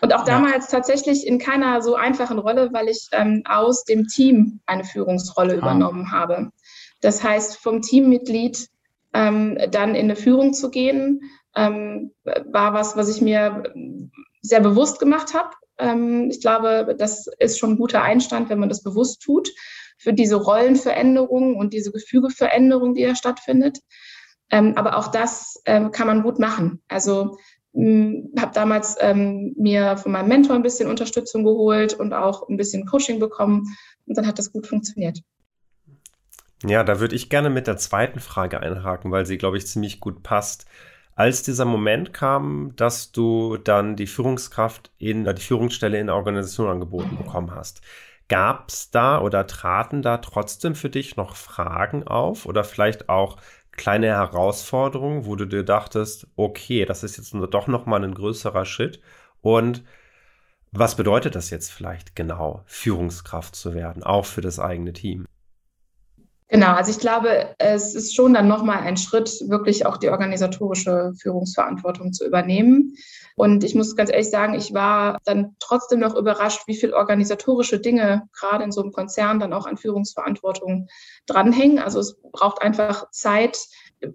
Und 0.00 0.14
auch 0.14 0.24
damals 0.24 0.70
ja. 0.70 0.78
tatsächlich 0.78 1.26
in 1.26 1.38
keiner 1.38 1.82
so 1.82 1.94
einfachen 1.94 2.38
Rolle, 2.38 2.70
weil 2.72 2.88
ich 2.88 3.08
ähm, 3.12 3.42
aus 3.48 3.84
dem 3.84 4.06
Team 4.06 4.60
eine 4.66 4.84
Führungsrolle 4.84 5.54
ah. 5.54 5.58
übernommen 5.58 6.12
habe. 6.12 6.50
Das 7.00 7.22
heißt, 7.22 7.58
vom 7.58 7.82
Teammitglied 7.82 8.68
ähm, 9.14 9.58
dann 9.70 9.94
in 9.94 10.04
eine 10.04 10.16
Führung 10.16 10.52
zu 10.52 10.70
gehen, 10.70 11.20
ähm, 11.56 12.12
war 12.24 12.74
was, 12.74 12.96
was 12.96 13.08
ich 13.08 13.20
mir 13.20 13.62
sehr 14.42 14.60
bewusst 14.60 14.98
gemacht 15.00 15.34
habe. 15.34 15.50
Ähm, 15.78 16.28
ich 16.30 16.40
glaube, 16.40 16.94
das 16.98 17.28
ist 17.38 17.58
schon 17.58 17.72
ein 17.72 17.78
guter 17.78 18.02
Einstand, 18.02 18.50
wenn 18.50 18.58
man 18.58 18.68
das 18.68 18.82
bewusst 18.82 19.22
tut, 19.22 19.50
für 19.98 20.12
diese 20.12 20.36
Rollenveränderung 20.36 21.56
und 21.56 21.72
diese 21.72 21.90
Gefügeveränderung, 21.90 22.94
die 22.94 23.04
da 23.04 23.14
stattfindet. 23.14 23.78
Ähm, 24.50 24.74
aber 24.76 24.96
auch 24.96 25.08
das 25.08 25.60
ähm, 25.66 25.90
kann 25.90 26.06
man 26.06 26.22
gut 26.22 26.38
machen. 26.38 26.80
Also 26.88 27.36
habe 27.74 28.52
damals 28.54 28.96
ähm, 29.00 29.54
mir 29.56 29.96
von 29.96 30.12
meinem 30.12 30.28
Mentor 30.28 30.56
ein 30.56 30.62
bisschen 30.62 30.88
Unterstützung 30.88 31.44
geholt 31.44 31.94
und 31.94 32.12
auch 32.12 32.48
ein 32.48 32.56
bisschen 32.56 32.86
Coaching 32.86 33.20
bekommen 33.20 33.64
und 34.06 34.16
dann 34.16 34.26
hat 34.26 34.38
das 34.38 34.52
gut 34.52 34.66
funktioniert. 34.66 35.20
Ja, 36.64 36.82
da 36.82 36.98
würde 36.98 37.14
ich 37.14 37.30
gerne 37.30 37.50
mit 37.50 37.66
der 37.66 37.76
zweiten 37.76 38.20
Frage 38.20 38.60
einhaken, 38.60 39.12
weil 39.12 39.26
sie, 39.26 39.38
glaube 39.38 39.58
ich, 39.58 39.66
ziemlich 39.66 40.00
gut 40.00 40.22
passt. 40.22 40.66
Als 41.14 41.42
dieser 41.42 41.64
Moment 41.64 42.12
kam, 42.12 42.72
dass 42.76 43.12
du 43.12 43.56
dann 43.56 43.96
die 43.96 44.06
Führungskraft 44.06 44.90
in 44.98 45.24
die 45.24 45.42
Führungsstelle 45.42 45.98
in 45.98 46.06
der 46.06 46.16
Organisation 46.16 46.68
angeboten 46.68 47.16
bekommen 47.16 47.52
hast, 47.54 47.80
gab 48.28 48.68
es 48.68 48.90
da 48.90 49.20
oder 49.20 49.46
traten 49.46 50.02
da 50.02 50.18
trotzdem 50.18 50.74
für 50.74 50.90
dich 50.90 51.16
noch 51.16 51.34
Fragen 51.34 52.06
auf 52.06 52.46
oder 52.46 52.62
vielleicht 52.62 53.08
auch 53.08 53.36
kleine 53.78 54.08
Herausforderung, 54.08 55.24
wo 55.24 55.36
du 55.36 55.46
dir 55.46 55.64
dachtest, 55.64 56.26
okay, 56.36 56.84
das 56.84 57.02
ist 57.02 57.16
jetzt 57.16 57.32
doch 57.32 57.66
noch 57.66 57.86
mal 57.86 58.04
ein 58.04 58.12
größerer 58.12 58.66
Schritt 58.66 59.00
und 59.40 59.84
was 60.70 60.96
bedeutet 60.96 61.34
das 61.34 61.48
jetzt 61.48 61.72
vielleicht 61.72 62.14
genau, 62.14 62.62
Führungskraft 62.66 63.56
zu 63.56 63.72
werden, 63.72 64.02
auch 64.02 64.26
für 64.26 64.42
das 64.42 64.58
eigene 64.58 64.92
Team? 64.92 65.27
Genau, 66.50 66.72
also 66.72 66.90
ich 66.90 66.98
glaube, 66.98 67.54
es 67.58 67.94
ist 67.94 68.14
schon 68.14 68.32
dann 68.32 68.48
nochmal 68.48 68.78
ein 68.78 68.96
Schritt, 68.96 69.28
wirklich 69.48 69.84
auch 69.84 69.98
die 69.98 70.08
organisatorische 70.08 71.12
Führungsverantwortung 71.20 72.14
zu 72.14 72.26
übernehmen. 72.26 72.94
Und 73.36 73.64
ich 73.64 73.74
muss 73.74 73.96
ganz 73.96 74.10
ehrlich 74.10 74.30
sagen, 74.30 74.54
ich 74.54 74.72
war 74.72 75.18
dann 75.24 75.56
trotzdem 75.60 76.00
noch 76.00 76.16
überrascht, 76.16 76.62
wie 76.66 76.74
viel 76.74 76.94
organisatorische 76.94 77.80
Dinge 77.80 78.22
gerade 78.32 78.64
in 78.64 78.72
so 78.72 78.80
einem 78.80 78.92
Konzern 78.92 79.40
dann 79.40 79.52
auch 79.52 79.66
an 79.66 79.76
Führungsverantwortung 79.76 80.88
dranhängen. 81.26 81.78
Also 81.78 82.00
es 82.00 82.18
braucht 82.32 82.62
einfach 82.62 83.10
Zeit, 83.10 83.58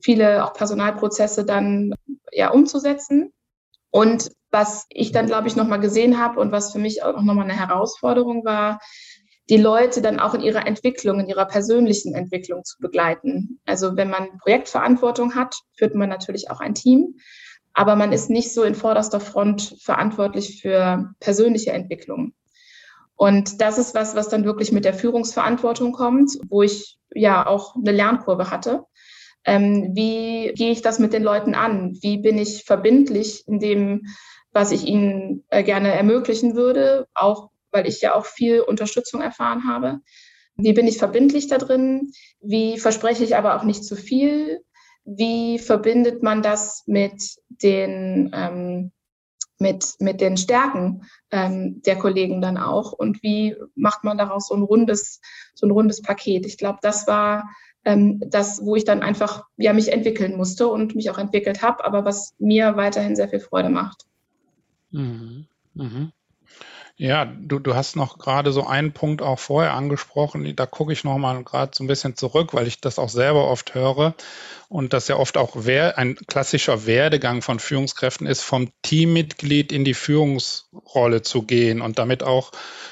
viele 0.02 0.44
auch 0.44 0.54
Personalprozesse 0.54 1.46
dann 1.46 1.94
ja 2.32 2.50
umzusetzen. 2.50 3.32
Und 3.92 4.32
was 4.50 4.86
ich 4.90 5.12
dann, 5.12 5.28
glaube 5.28 5.48
ich, 5.48 5.56
nochmal 5.56 5.80
gesehen 5.80 6.20
habe 6.20 6.40
und 6.40 6.52
was 6.52 6.72
für 6.72 6.80
mich 6.80 7.04
auch 7.04 7.22
nochmal 7.22 7.44
eine 7.44 7.60
Herausforderung 7.60 8.44
war, 8.44 8.80
die 9.50 9.58
Leute 9.58 10.02
dann 10.02 10.20
auch 10.20 10.34
in 10.34 10.42
ihrer 10.42 10.66
Entwicklung, 10.66 11.20
in 11.20 11.28
ihrer 11.28 11.46
persönlichen 11.46 12.16
Entwicklung 12.16 12.64
zu 12.64 12.78
begleiten. 12.80 13.60
Also 13.66 13.98
wenn 13.98 14.10
man 14.10 14.38
Projektverantwortung 14.40 15.36
hat, 15.36 15.56
führt 15.78 15.96
man 15.96 16.10
natürlich 16.10 16.50
auch 16.50 16.60
ein 16.60 16.76
Team, 16.76 17.16
aber 17.74 17.96
man 17.96 18.14
ist 18.14 18.30
nicht 18.30 18.54
so 18.54 18.64
in 18.64 18.76
vorderster 18.76 19.20
Front 19.20 19.76
verantwortlich 19.82 20.62
für 20.62 21.14
persönliche 21.20 21.72
Entwicklung. 21.72 22.34
Und 23.16 23.62
das 23.62 23.78
ist 23.78 23.96
was, 23.96 24.16
was 24.16 24.30
dann 24.30 24.46
wirklich 24.46 24.72
mit 24.72 24.86
der 24.86 24.94
Führungsverantwortung 24.94 25.92
kommt, 25.92 26.32
wo 26.50 26.62
ich 26.62 26.98
ja 27.14 27.46
auch 27.46 27.76
eine 27.76 27.92
Lernkurve 27.92 28.50
hatte. 28.50 28.84
Ähm, 29.46 29.92
wie 29.94 30.54
gehe 30.56 30.72
ich 30.72 30.82
das 30.82 31.00
mit 31.00 31.14
den 31.14 31.24
Leuten 31.24 31.54
an? 31.54 31.98
Wie 32.02 32.18
bin 32.18 32.38
ich 32.38 32.64
verbindlich 32.64 33.44
in 33.48 33.60
dem, 33.60 34.06
was 34.52 34.72
ich 34.72 34.86
ihnen 34.86 35.44
äh, 35.50 35.64
gerne 35.64 35.94
ermöglichen 35.94 36.56
würde, 36.56 37.08
auch 37.14 37.50
weil 37.74 37.88
ich 37.88 38.02
ja 38.02 38.16
auch 38.16 38.26
viel 38.26 38.62
Unterstützung 38.62 39.22
erfahren 39.22 39.68
habe. 39.68 40.00
Wie 40.56 40.74
bin 40.74 40.88
ich 40.88 40.98
verbindlich 40.98 41.48
da 41.48 41.58
drin? 41.58 42.12
Wie 42.40 42.78
verspreche 42.78 43.24
ich 43.24 43.36
aber 43.36 43.56
auch 43.56 43.64
nicht 43.64 43.84
zu 43.84 43.96
viel? 43.96 44.62
Wie 45.04 45.60
verbindet 45.60 46.24
man 46.24 46.42
das 46.42 46.84
mit 46.86 47.36
den, 47.50 48.32
ähm, 48.34 48.92
mit, 49.60 49.96
mit 50.00 50.22
den 50.22 50.38
Stärken 50.38 51.04
ähm, 51.32 51.82
der 51.86 51.98
Kollegen 51.98 52.42
dann 52.42 52.58
auch? 52.58 52.94
Und 52.94 53.24
wie 53.24 53.56
macht 53.76 54.04
man 54.04 54.18
daraus 54.18 54.48
so 54.48 54.56
ein 54.56 54.62
rundes, 54.62 55.20
so 55.56 55.66
ein 55.68 55.72
rundes 55.72 56.02
Paket? 56.02 56.46
Ich 56.46 56.58
glaube, 56.58 56.80
das 56.82 57.08
war 57.08 57.50
ähm, 57.84 58.22
das, 58.28 58.64
wo 58.64 58.76
ich 58.76 58.86
dann 58.86 59.02
einfach 59.02 59.46
ja 59.58 59.74
mich 59.74 59.92
entwickeln 59.92 60.38
musste 60.38 60.68
und 60.68 60.96
mich 60.96 61.10
auch 61.10 61.18
entwickelt 61.18 61.62
habe, 61.62 61.84
aber 61.84 62.06
was 62.06 62.36
mir 62.40 62.78
weiterhin 62.78 63.16
sehr 63.16 63.28
viel 63.28 63.40
Freude 63.40 63.70
macht. 63.70 64.06
Mhm. 64.92 65.48
Mhm. 65.74 66.12
Ja, 66.96 67.26
du, 67.26 67.58
du 67.58 67.74
hast 67.74 67.96
noch 67.96 68.20
gerade 68.20 68.52
so 68.52 68.68
einen 68.68 68.94
Punkt 68.94 69.24
auch 69.24 69.40
vorher 69.40 69.74
angesprochen. 69.74 70.56
Da 70.56 70.68
gucke 70.68 70.94
ich 70.94 71.04
noch 71.04 71.18
mal 71.18 71.44
gerade 71.44 71.72
so 71.76 71.84
ein 71.84 71.88
bisschen 71.88 72.16
zurück, 72.16 72.54
weil 72.54 72.68
ich 72.68 72.82
das 72.82 73.00
auch 73.00 73.10
selber 73.10 73.50
oft 73.50 73.74
höre 73.74 74.14
und 74.70 74.94
das 74.94 75.08
ja 75.08 75.18
oft 75.18 75.38
auch 75.38 75.52
wer, 75.56 75.98
ein 75.98 76.16
klassischer 76.28 76.86
Werdegang 76.86 77.42
von 77.42 77.58
Führungskräften 77.58 78.28
ist, 78.28 78.42
vom 78.42 78.70
Teammitglied 78.84 79.72
in 79.72 79.86
die 79.86 79.96
Führungsrolle 79.96 81.24
zu 81.24 81.42
gehen 81.42 81.82
und 81.82 81.98
damit 81.98 82.22
auch 82.22 82.52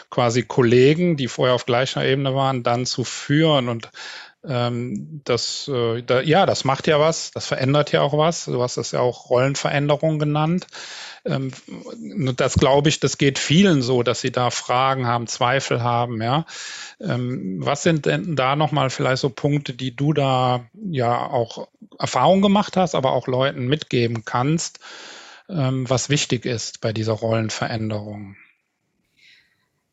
quasi 0.10 0.42
Kollegen, 0.44 1.16
die 1.16 1.28
vorher 1.28 1.54
auf 1.54 1.68
gleicher 1.68 2.04
Ebene 2.04 2.34
waren, 2.34 2.64
dann 2.64 2.88
zu 2.88 3.04
führen 3.04 3.70
und 3.70 3.92
ähm, 4.48 5.22
das, 5.24 5.68
äh, 5.68 6.02
da, 6.02 6.22
ja, 6.22 6.46
das 6.46 6.64
macht 6.64 6.88
ja 6.88 7.00
was, 7.00 7.32
das 7.32 7.46
verändert 7.46 7.92
ja 7.92 8.02
auch 8.02 8.18
was. 8.18 8.46
Du 8.46 8.62
hast 8.62 8.78
das 8.78 8.92
ja 8.92 9.00
auch 9.00 9.30
Rollenveränderung 9.30 10.18
genannt. 10.18 10.68
Ähm, 11.26 11.52
das 12.36 12.56
glaube 12.56 12.90
ich, 12.90 13.00
das 13.00 13.20
geht 13.20 13.38
vielen 13.38 13.84
so, 13.84 14.02
dass 14.02 14.22
sie 14.22 14.32
da 14.32 14.50
Fragen 14.50 15.06
haben, 15.06 15.28
Zweifel 15.28 15.84
haben, 15.84 16.22
ja. 16.22 16.46
Ähm, 17.00 17.58
was 17.64 17.84
sind 17.84 18.08
denn 18.08 18.36
da 18.36 18.56
nochmal 18.56 18.90
vielleicht 18.90 19.22
so 19.22 19.30
Punkte, 19.30 19.74
die 19.74 19.96
du 19.96 20.14
da 20.14 20.66
ja 20.90 21.28
auch 21.28 21.68
Erfahrung 22.00 22.42
gemacht 22.42 22.78
hast, 22.78 22.96
aber 22.96 23.12
auch 23.12 23.28
Leuten 23.28 23.68
mitgeben 23.68 24.26
kannst, 24.26 24.80
ähm, 25.50 25.88
was 25.88 26.10
wichtig 26.10 26.46
ist 26.46 26.82
bei 26.82 26.94
dieser 26.94 27.14
Rollenveränderung? 27.14 28.36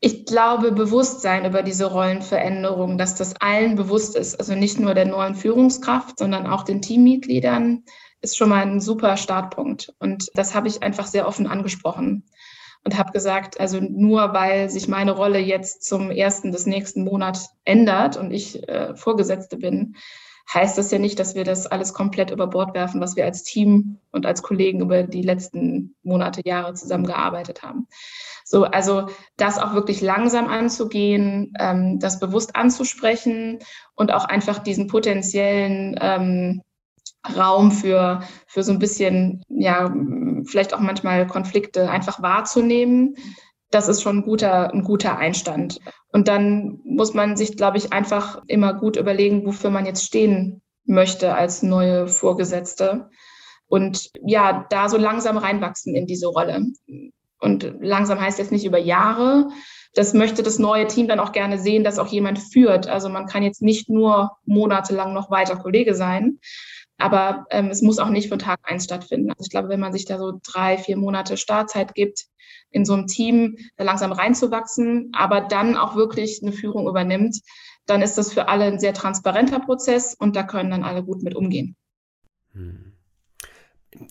Ich 0.01 0.25
glaube, 0.25 0.71
Bewusstsein 0.71 1.45
über 1.45 1.61
diese 1.61 1.85
Rollenveränderung, 1.85 2.97
dass 2.97 3.15
das 3.15 3.35
allen 3.41 3.75
bewusst 3.75 4.15
ist, 4.15 4.39
also 4.39 4.55
nicht 4.55 4.79
nur 4.79 4.93
der 4.93 5.05
neuen 5.05 5.35
Führungskraft, 5.35 6.19
sondern 6.19 6.47
auch 6.47 6.63
den 6.63 6.81
Teammitgliedern, 6.81 7.83
ist 8.21 8.37
schon 8.37 8.49
mal 8.49 8.65
ein 8.65 8.79
super 8.79 9.17
Startpunkt. 9.17 9.93
Und 9.99 10.29
das 10.35 10.55
habe 10.55 10.67
ich 10.69 10.83
einfach 10.83 11.05
sehr 11.05 11.27
offen 11.27 11.47
angesprochen 11.47 12.23
und 12.85 12.97
habe 12.97 13.11
gesagt, 13.11 13.59
also 13.59 13.79
nur 13.81 14.33
weil 14.33 14.69
sich 14.69 14.87
meine 14.87 15.11
Rolle 15.11 15.39
jetzt 15.39 15.83
zum 15.83 16.11
ersten 16.11 16.51
des 16.51 16.65
nächsten 16.65 17.03
Monats 17.03 17.49
ändert 17.65 18.15
und 18.15 18.31
ich 18.31 18.67
äh, 18.69 18.95
Vorgesetzte 18.95 19.57
bin, 19.57 19.95
heißt 20.53 20.77
das 20.77 20.91
ja 20.91 20.97
nicht, 20.97 21.19
dass 21.19 21.35
wir 21.35 21.43
das 21.43 21.67
alles 21.67 21.93
komplett 21.93 22.31
über 22.31 22.47
Bord 22.47 22.73
werfen, 22.73 23.01
was 23.01 23.15
wir 23.15 23.25
als 23.25 23.43
Team 23.43 23.99
und 24.11 24.25
als 24.25 24.41
Kollegen 24.41 24.81
über 24.81 25.03
die 25.03 25.21
letzten 25.21 25.95
Monate, 26.01 26.41
Jahre 26.43 26.73
zusammengearbeitet 26.73 27.61
haben. 27.61 27.87
So, 28.43 28.63
also 28.63 29.07
das 29.37 29.59
auch 29.59 29.73
wirklich 29.75 30.01
langsam 30.01 30.47
anzugehen, 30.47 31.53
ähm, 31.59 31.99
das 31.99 32.19
bewusst 32.19 32.55
anzusprechen 32.55 33.59
und 33.95 34.11
auch 34.11 34.25
einfach 34.25 34.59
diesen 34.59 34.87
potenziellen 34.87 35.95
ähm, 36.01 36.61
Raum 37.35 37.71
für, 37.71 38.21
für 38.47 38.63
so 38.63 38.71
ein 38.71 38.79
bisschen, 38.79 39.43
ja, 39.49 39.93
vielleicht 40.45 40.73
auch 40.73 40.79
manchmal 40.79 41.27
Konflikte 41.27 41.89
einfach 41.91 42.21
wahrzunehmen. 42.21 43.15
Das 43.71 43.87
ist 43.87 44.01
schon 44.01 44.19
ein 44.19 44.23
guter, 44.23 44.73
ein 44.73 44.83
guter 44.83 45.17
Einstand. 45.17 45.79
Und 46.11 46.27
dann 46.27 46.79
muss 46.83 47.13
man 47.13 47.37
sich, 47.37 47.55
glaube 47.55 47.77
ich, 47.77 47.93
einfach 47.93 48.41
immer 48.47 48.73
gut 48.73 48.97
überlegen, 48.97 49.45
wofür 49.45 49.69
man 49.69 49.85
jetzt 49.85 50.03
stehen 50.03 50.61
möchte 50.85 51.35
als 51.35 51.61
neue 51.61 52.07
Vorgesetzte. 52.07 53.09
Und 53.67 54.09
ja, 54.25 54.65
da 54.69 54.89
so 54.89 54.97
langsam 54.97 55.37
reinwachsen 55.37 55.95
in 55.95 56.07
diese 56.07 56.27
Rolle. 56.27 56.65
Und 57.39 57.75
langsam 57.79 58.19
heißt 58.19 58.39
jetzt 58.39 58.51
nicht 58.51 58.65
über 58.65 58.79
Jahre. 58.79 59.49
Das 59.93 60.13
möchte 60.13 60.43
das 60.43 60.59
neue 60.59 60.87
Team 60.87 61.07
dann 61.07 61.19
auch 61.19 61.31
gerne 61.31 61.59
sehen, 61.59 61.83
dass 61.83 61.99
auch 61.99 62.07
jemand 62.07 62.39
führt. 62.39 62.87
Also 62.87 63.09
man 63.09 63.27
kann 63.27 63.43
jetzt 63.43 63.61
nicht 63.61 63.89
nur 63.89 64.31
monatelang 64.45 65.13
noch 65.13 65.31
weiter 65.31 65.55
Kollege 65.55 65.95
sein, 65.95 66.39
aber 66.97 67.45
ähm, 67.49 67.69
es 67.69 67.81
muss 67.81 67.97
auch 67.97 68.09
nicht 68.09 68.29
von 68.29 68.39
Tag 68.39 68.59
eins 68.63 68.83
stattfinden. 68.83 69.29
Also 69.31 69.43
ich 69.43 69.49
glaube, 69.49 69.69
wenn 69.69 69.79
man 69.79 69.93
sich 69.93 70.05
da 70.05 70.17
so 70.17 70.33
drei, 70.43 70.77
vier 70.77 70.97
Monate 70.97 71.37
Startzeit 71.37 71.95
gibt, 71.95 72.25
in 72.71 72.85
so 72.85 72.93
einem 72.93 73.07
Team 73.07 73.57
da 73.77 73.83
langsam 73.83 74.11
reinzuwachsen, 74.11 75.11
aber 75.13 75.41
dann 75.41 75.77
auch 75.77 75.95
wirklich 75.95 76.39
eine 76.41 76.51
Führung 76.51 76.87
übernimmt, 76.87 77.39
dann 77.85 78.01
ist 78.01 78.17
das 78.17 78.33
für 78.33 78.47
alle 78.47 78.65
ein 78.65 78.79
sehr 78.79 78.93
transparenter 78.93 79.59
Prozess 79.59 80.15
und 80.17 80.35
da 80.35 80.43
können 80.43 80.69
dann 80.69 80.83
alle 80.83 81.03
gut 81.03 81.23
mit 81.23 81.35
umgehen. 81.35 81.75
Hm. 82.53 82.93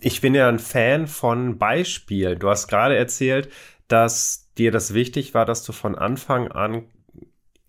Ich 0.01 0.21
bin 0.21 0.35
ja 0.35 0.49
ein 0.49 0.59
Fan 0.59 1.07
von 1.07 1.59
Beispielen. 1.59 2.39
Du 2.39 2.49
hast 2.49 2.67
gerade 2.67 2.97
erzählt, 2.97 3.49
dass 3.87 4.49
dir 4.59 4.73
das 4.73 4.93
wichtig 4.93 5.35
war, 5.35 5.45
dass 5.45 5.63
du 5.63 5.73
von 5.73 5.95
Anfang 5.95 6.49
an 6.49 6.85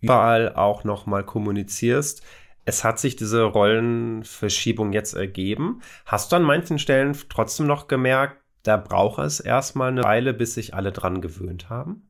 überall 0.01 0.55
auch 0.55 0.83
nochmal 0.83 1.23
kommunizierst, 1.23 2.23
es 2.69 2.83
hat 2.83 2.99
sich 2.99 3.15
diese 3.15 3.43
Rollenverschiebung 3.43 4.93
jetzt 4.93 5.13
ergeben. 5.13 5.81
Hast 6.05 6.31
du 6.31 6.35
an 6.35 6.43
manchen 6.43 6.77
Stellen 6.77 7.17
trotzdem 7.27 7.65
noch 7.65 7.87
gemerkt, 7.87 8.38
da 8.63 8.77
braucht 8.77 9.19
es 9.19 9.39
erstmal 9.39 9.89
eine 9.89 10.03
Weile, 10.03 10.33
bis 10.33 10.53
sich 10.53 10.73
alle 10.73 10.91
dran 10.91 11.21
gewöhnt 11.21 11.69
haben? 11.69 12.09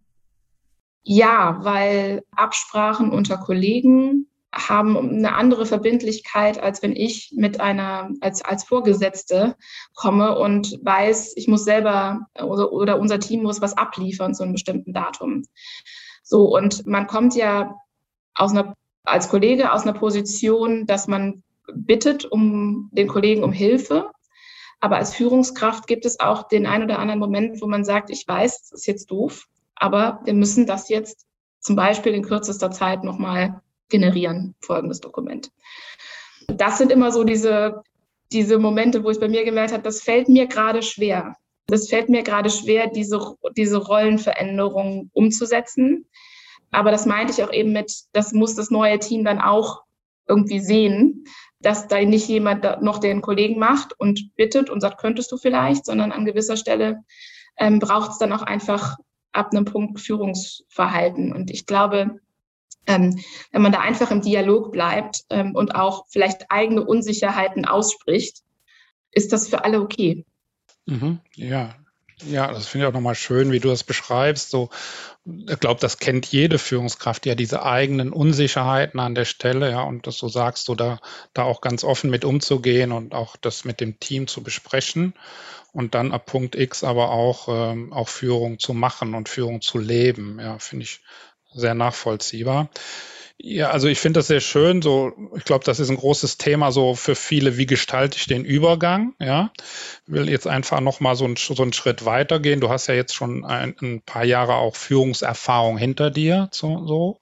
Ja, 1.04 1.60
weil 1.62 2.24
Absprachen 2.32 3.12
unter 3.12 3.38
Kollegen 3.38 4.28
haben 4.54 4.98
eine 4.98 5.34
andere 5.36 5.66
Verbindlichkeit, 5.66 6.62
als 6.62 6.82
wenn 6.82 6.96
ich 6.96 7.34
mit 7.36 7.60
einer, 7.62 8.10
als, 8.20 8.44
als 8.44 8.64
Vorgesetzte 8.64 9.56
komme 9.94 10.38
und 10.38 10.80
weiß, 10.84 11.34
ich 11.36 11.48
muss 11.48 11.64
selber 11.64 12.28
oder, 12.42 12.72
oder 12.72 13.00
unser 13.00 13.20
Team 13.20 13.44
muss 13.44 13.62
was 13.62 13.78
abliefern 13.78 14.34
zu 14.34 14.44
einem 14.44 14.54
bestimmten 14.54 14.92
Datum. 14.92 15.44
So, 16.24 16.56
und 16.56 16.88
man 16.88 17.06
kommt 17.08 17.36
ja 17.36 17.76
aus 18.34 18.52
einer 18.52 18.74
als 19.04 19.30
Kollege 19.30 19.72
aus 19.72 19.84
einer 19.84 19.94
Position, 19.94 20.86
dass 20.86 21.08
man 21.08 21.44
bittet 21.74 22.26
um 22.26 22.90
den 22.92 23.08
Kollegen 23.08 23.44
um 23.44 23.52
Hilfe. 23.52 24.12
Aber 24.80 24.98
als 24.98 25.14
Führungskraft 25.14 25.88
gibt 25.88 26.06
es 26.06 26.20
auch 26.20 26.48
den 26.48 26.66
einen 26.66 26.86
oder 26.86 27.00
anderen 27.00 27.20
Moment, 27.20 27.62
wo 27.62 27.68
man 27.68 27.84
sagt, 27.84 28.10
ich 28.10 28.28
weiß, 28.28 28.62
das 28.62 28.72
ist 28.72 28.88
jetzt 28.88 29.12
doof, 29.12 29.48
aber 29.76 30.22
wir 30.24 30.34
müssen 30.34 30.66
das 30.66 30.90
jetzt 30.90 31.26
zum 31.60 31.76
Beispiel 31.76 32.14
in 32.14 32.24
kürzester 32.24 32.72
Zeit 32.72 33.04
nochmal 33.04 33.62
generieren, 33.90 34.56
folgendes 34.62 35.02
Dokument. 35.02 35.52
Das 36.48 36.78
sind 36.78 36.92
immer 36.92 37.12
so 37.12 37.24
diese, 37.24 37.84
diese 38.32 38.58
Momente, 38.58 39.04
wo 39.04 39.10
ich 39.10 39.20
bei 39.20 39.28
mir 39.28 39.44
gemerkt 39.44 39.74
habe, 39.74 39.84
das 39.84 40.02
fällt 40.02 40.30
mir 40.30 40.48
gerade 40.48 40.82
schwer. 40.82 41.36
Das 41.68 41.90
fällt 41.90 42.10
mir 42.10 42.24
gerade 42.24 42.50
schwer, 42.50 42.88
diese, 42.88 43.36
diese 43.56 43.78
Rollenveränderung 43.78 45.10
umzusetzen. 45.14 46.08
Aber 46.72 46.92
das 46.92 47.06
meinte 47.06 47.34
ich 47.34 47.44
auch 47.44 47.52
eben 47.52 47.74
mit, 47.74 47.94
das 48.14 48.32
muss 48.34 48.56
das 48.56 48.72
neue 48.72 49.00
Team 49.00 49.24
dann 49.24 49.40
auch 49.40 49.84
irgendwie 50.28 50.60
sehen, 50.60 51.26
dass 51.60 51.88
da 51.88 52.00
nicht 52.02 52.28
jemand 52.28 52.64
noch 52.82 53.00
den 53.00 53.22
Kollegen 53.22 53.60
macht 53.60 54.00
und 54.00 54.36
bittet 54.36 54.70
und 54.70 54.82
sagt, 54.82 55.00
könntest 55.00 55.32
du 55.32 55.38
vielleicht, 55.38 55.86
sondern 55.86 56.12
an 56.12 56.26
gewisser 56.26 56.58
Stelle 56.58 57.04
ähm, 57.58 57.80
braucht 57.80 58.12
es 58.12 58.18
dann 58.18 58.34
auch 58.34 58.44
einfach 58.44 58.98
ab 59.32 59.50
einem 59.52 59.66
Punkt 59.66 60.00
Führungsverhalten. 60.00 61.34
Und 61.34 61.52
ich 61.52 61.66
glaube, 61.66 62.20
ähm, 62.88 63.20
wenn 63.52 63.62
man 63.62 63.72
da 63.72 63.82
einfach 63.82 64.10
im 64.12 64.22
Dialog 64.22 64.72
bleibt 64.72 65.26
ähm, 65.30 65.54
und 65.56 65.76
auch 65.76 66.06
vielleicht 66.10 66.50
eigene 66.50 66.84
Unsicherheiten 66.84 67.66
ausspricht, 67.66 68.42
ist 69.12 69.34
das 69.34 69.48
für 69.48 69.64
alle 69.64 69.82
okay. 69.82 70.26
Mhm, 70.86 71.20
ja, 71.36 71.76
ja, 72.26 72.52
das 72.52 72.68
finde 72.68 72.86
ich 72.86 72.90
auch 72.90 72.94
nochmal 72.94 73.16
schön, 73.16 73.52
wie 73.52 73.60
du 73.60 73.70
das 73.70 73.84
beschreibst. 73.84 74.50
So, 74.50 74.70
ich 75.26 75.60
glaube, 75.60 75.80
das 75.80 76.00
kennt 76.00 76.26
jede 76.28 76.58
Führungskraft 76.58 77.26
ja, 77.26 77.36
diese 77.36 77.64
eigenen 77.64 78.12
Unsicherheiten 78.12 79.00
an 79.00 79.16
der 79.16 79.26
Stelle, 79.26 79.72
ja, 79.72 79.82
und 79.82 80.08
dass 80.08 80.18
du 80.18 80.28
sagst, 80.28 80.66
so 80.66 80.76
da, 80.76 81.00
da 81.34 81.44
auch 81.44 81.62
ganz 81.62 81.84
offen 81.84 82.10
mit 82.10 82.26
umzugehen 82.26 82.92
und 82.92 83.14
auch 83.14 83.36
das 83.38 83.66
mit 83.66 83.80
dem 83.80 84.00
Team 84.00 84.28
zu 84.28 84.44
besprechen 84.44 85.14
und 85.72 85.96
dann 85.96 86.12
ab 86.12 86.26
Punkt 86.26 86.56
X 86.56 86.84
aber 86.84 87.12
auch, 87.12 87.48
ähm, 87.50 87.94
auch 87.94 88.10
Führung 88.10 88.60
zu 88.60 88.74
machen 88.74 89.14
und 89.14 89.30
Führung 89.30 89.62
zu 89.62 89.78
leben. 89.78 90.40
Ja, 90.40 90.60
finde 90.60 90.84
ich 90.84 91.02
sehr 91.54 91.74
nachvollziehbar. 91.74 92.70
Ja, 93.42 93.70
also 93.70 93.88
ich 93.88 94.00
finde 94.00 94.20
das 94.20 94.28
sehr 94.28 94.42
schön. 94.42 94.82
So, 94.82 95.14
ich 95.38 95.46
glaube, 95.46 95.64
das 95.64 95.80
ist 95.80 95.90
ein 95.90 95.96
großes 95.96 96.38
Thema 96.38 96.74
so 96.74 96.94
für 96.94 97.16
viele. 97.16 97.56
Wie 97.58 97.66
gestalte 97.66 98.18
ich 98.18 98.26
den 98.26 98.44
Übergang? 98.44 99.14
Ja, 99.18 99.52
ich 100.06 100.14
will 100.14 100.30
jetzt 100.30 100.46
einfach 100.46 100.82
noch 100.82 101.00
mal 101.00 101.16
so, 101.16 101.24
ein, 101.24 101.38
so 101.38 101.56
einen 101.64 101.72
Schritt 101.72 102.04
weitergehen. 102.04 102.60
Du 102.60 102.70
hast 102.70 102.88
ja 102.88 102.96
jetzt 102.96 103.16
schon 103.16 103.46
ein, 103.46 103.78
ein 103.82 104.02
paar 104.02 104.26
Jahre 104.26 104.56
auch 104.56 104.76
Führungserfahrung 104.76 105.78
hinter 105.78 106.12
dir. 106.12 106.50
So, 106.52 106.86
so. 106.86 107.20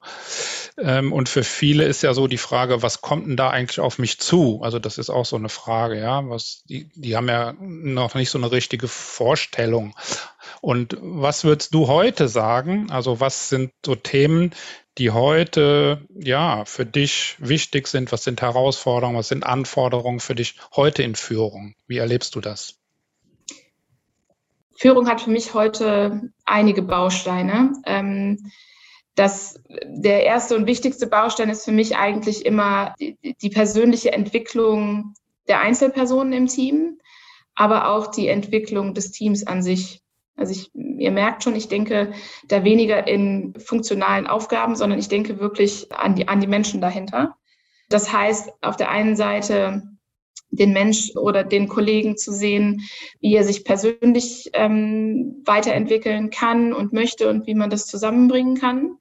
Ähm, 0.79 1.13
und 1.13 1.29
für 1.29 1.43
viele 1.43 1.85
ist 1.85 2.01
ja 2.01 2.15
so 2.15 2.25
die 2.25 2.37
Frage, 2.37 2.81
was 2.81 3.01
kommt 3.01 3.27
denn 3.27 3.37
da 3.37 3.51
eigentlich 3.51 3.79
auf 3.79 3.99
mich 3.99 4.19
zu? 4.19 4.61
Also 4.63 4.79
das 4.79 4.97
ist 4.97 5.11
auch 5.11 5.25
so 5.25 5.35
eine 5.35 5.49
Frage. 5.49 5.99
Ja, 5.99 6.27
was 6.27 6.63
die, 6.67 6.89
die 6.95 7.15
haben 7.15 7.29
ja 7.29 7.53
noch 7.59 8.15
nicht 8.15 8.31
so 8.31 8.39
eine 8.39 8.51
richtige 8.51 8.87
Vorstellung. 8.87 9.93
Und 10.61 10.97
was 10.99 11.43
würdest 11.43 11.75
du 11.75 11.87
heute 11.87 12.27
sagen? 12.27 12.89
Also 12.89 13.19
was 13.19 13.49
sind 13.49 13.71
so 13.85 13.93
Themen, 13.93 14.51
die 14.97 15.11
heute 15.11 16.05
ja 16.13 16.65
für 16.65 16.85
dich 16.85 17.35
wichtig 17.39 17.87
sind? 17.87 18.11
Was 18.11 18.23
sind 18.23 18.41
Herausforderungen? 18.41 19.17
Was 19.17 19.27
sind 19.27 19.45
Anforderungen 19.45 20.19
für 20.19 20.35
dich 20.35 20.55
heute 20.75 21.03
in 21.03 21.15
Führung? 21.15 21.75
Wie 21.87 21.97
erlebst 21.97 22.35
du 22.35 22.41
das? 22.41 22.79
Führung 24.75 25.07
hat 25.07 25.21
für 25.21 25.31
mich 25.31 25.53
heute 25.53 26.31
einige 26.45 26.83
Bausteine. 26.83 27.73
Ähm, 27.85 28.51
das, 29.15 29.59
der 29.83 30.23
erste 30.23 30.55
und 30.55 30.67
wichtigste 30.67 31.07
Baustein 31.07 31.49
ist 31.49 31.65
für 31.65 31.71
mich 31.71 31.97
eigentlich 31.97 32.45
immer 32.45 32.93
die, 32.99 33.17
die 33.41 33.49
persönliche 33.49 34.13
Entwicklung 34.13 35.15
der 35.47 35.61
Einzelpersonen 35.61 36.33
im 36.33 36.47
Team, 36.47 36.99
aber 37.55 37.89
auch 37.89 38.07
die 38.07 38.27
Entwicklung 38.27 38.93
des 38.93 39.11
Teams 39.11 39.47
an 39.47 39.63
sich. 39.63 40.01
Also 40.37 40.51
ich, 40.53 40.71
ihr 40.73 41.11
merkt 41.11 41.43
schon, 41.43 41.55
ich 41.55 41.67
denke 41.67 42.13
da 42.47 42.63
weniger 42.63 43.07
in 43.07 43.55
funktionalen 43.59 44.27
Aufgaben, 44.27 44.75
sondern 44.75 44.99
ich 44.99 45.09
denke 45.09 45.39
wirklich 45.39 45.91
an 45.91 46.15
die, 46.15 46.27
an 46.27 46.39
die 46.39 46.47
Menschen 46.47 46.79
dahinter. 46.79 47.35
Das 47.89 48.13
heißt, 48.13 48.51
auf 48.61 48.77
der 48.77 48.89
einen 48.89 49.15
Seite 49.15 49.83
den 50.49 50.71
Mensch 50.71 51.11
oder 51.15 51.43
den 51.43 51.67
Kollegen 51.67 52.17
zu 52.17 52.31
sehen, 52.31 52.81
wie 53.19 53.35
er 53.35 53.43
sich 53.43 53.65
persönlich 53.65 54.49
ähm, 54.53 55.41
weiterentwickeln 55.45 56.29
kann 56.29 56.71
und 56.71 56.93
möchte 56.93 57.29
und 57.29 57.47
wie 57.47 57.55
man 57.55 57.69
das 57.69 57.85
zusammenbringen 57.85 58.55
kann 58.55 58.97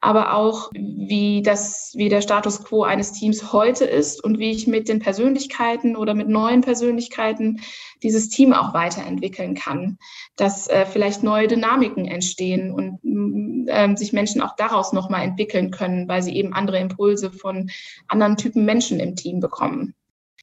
aber 0.00 0.34
auch 0.34 0.70
wie 0.72 1.42
das, 1.42 1.92
wie 1.94 2.08
der 2.08 2.22
Status 2.22 2.64
quo 2.64 2.84
eines 2.84 3.12
Teams 3.12 3.52
heute 3.52 3.84
ist 3.84 4.22
und 4.24 4.38
wie 4.38 4.50
ich 4.50 4.66
mit 4.66 4.88
den 4.88 4.98
Persönlichkeiten 4.98 5.94
oder 5.94 6.14
mit 6.14 6.28
neuen 6.28 6.62
Persönlichkeiten 6.62 7.60
dieses 8.02 8.30
Team 8.30 8.54
auch 8.54 8.72
weiterentwickeln 8.72 9.54
kann, 9.54 9.98
dass 10.36 10.68
äh, 10.68 10.86
vielleicht 10.86 11.22
neue 11.22 11.48
Dynamiken 11.48 12.06
entstehen 12.06 12.72
und 12.72 13.68
äh, 13.68 13.94
sich 13.96 14.14
Menschen 14.14 14.40
auch 14.40 14.56
daraus 14.56 14.94
nochmal 14.94 15.22
entwickeln 15.22 15.70
können, 15.70 16.08
weil 16.08 16.22
sie 16.22 16.34
eben 16.34 16.54
andere 16.54 16.78
Impulse 16.78 17.30
von 17.30 17.70
anderen 18.08 18.38
Typen 18.38 18.64
Menschen 18.64 19.00
im 19.00 19.16
Team 19.16 19.40
bekommen. 19.40 19.94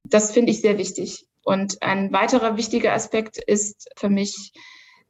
Das 0.04 0.32
finde 0.32 0.52
ich 0.52 0.62
sehr 0.62 0.78
wichtig. 0.78 1.26
Und 1.44 1.82
ein 1.82 2.12
weiterer 2.14 2.58
wichtiger 2.58 2.94
Aspekt 2.94 3.38
ist 3.38 3.90
für 3.96 4.10
mich 4.10 4.52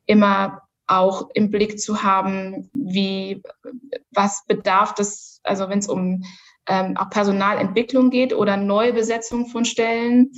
immer 0.06 0.66
auch 0.88 1.29
im 1.34 1.51
Blick 1.51 1.79
zu 1.79 2.03
haben, 2.03 2.70
wie, 2.74 3.44
was 4.12 4.46
bedarf 4.48 4.94
das, 4.96 5.41
also 5.44 5.70
wenn 5.70 5.79
es 5.79 5.88
um 5.88 6.24
ähm, 6.67 6.98
auch 6.98 7.10
Personalentwicklung 7.10 8.10
geht 8.10 8.34
oder 8.34 8.58
Neubesetzung 8.58 9.48
von 9.48 9.65
Stellen, 9.65 10.32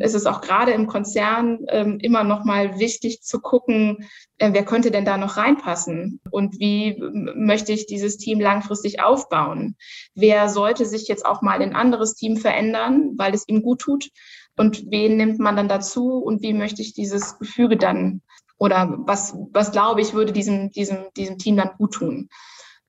ist 0.00 0.14
es 0.14 0.26
auch 0.26 0.40
gerade 0.40 0.72
im 0.72 0.86
Konzern 0.86 1.58
ähm, 1.68 1.98
immer 2.00 2.24
noch 2.24 2.44
mal 2.44 2.78
wichtig 2.78 3.22
zu 3.22 3.40
gucken, 3.40 4.08
äh, 4.38 4.50
wer 4.52 4.64
könnte 4.64 4.90
denn 4.90 5.04
da 5.04 5.18
noch 5.18 5.36
reinpassen 5.36 6.20
und 6.30 6.58
wie 6.58 6.96
möchte 7.34 7.72
ich 7.72 7.86
dieses 7.86 8.16
Team 8.16 8.40
langfristig 8.40 9.02
aufbauen? 9.02 9.76
Wer 10.14 10.48
sollte 10.48 10.86
sich 10.86 11.08
jetzt 11.08 11.26
auch 11.26 11.42
mal 11.42 11.60
in 11.60 11.70
ein 11.70 11.76
anderes 11.76 12.14
Team 12.14 12.36
verändern, 12.38 13.12
weil 13.16 13.34
es 13.34 13.46
ihm 13.46 13.62
gut 13.62 13.80
tut? 13.80 14.08
Und 14.56 14.90
wen 14.90 15.16
nimmt 15.16 15.38
man 15.38 15.56
dann 15.56 15.68
dazu 15.68 16.18
und 16.18 16.42
wie 16.42 16.52
möchte 16.52 16.82
ich 16.82 16.92
dieses 16.94 17.38
Gefüge 17.38 17.76
dann 17.76 18.22
oder 18.62 18.96
was, 18.96 19.36
was 19.52 19.72
glaube 19.72 20.02
ich, 20.02 20.14
würde 20.14 20.32
diesem, 20.32 20.70
diesem, 20.70 21.06
diesem 21.16 21.36
Team 21.36 21.56
dann 21.56 21.72
gut 21.78 21.94
tun. 21.94 22.28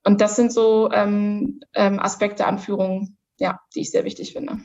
Und 0.03 0.21
das 0.21 0.36
sind 0.36 0.53
so 0.53 0.91
ähm, 0.91 1.62
ähm, 1.73 1.99
Aspekte 1.99 2.45
an 2.45 2.59
Führung, 2.59 3.17
ja, 3.39 3.59
die 3.73 3.81
ich 3.81 3.89
sehr 3.89 4.03
wichtig 4.03 4.33
finde. 4.33 4.59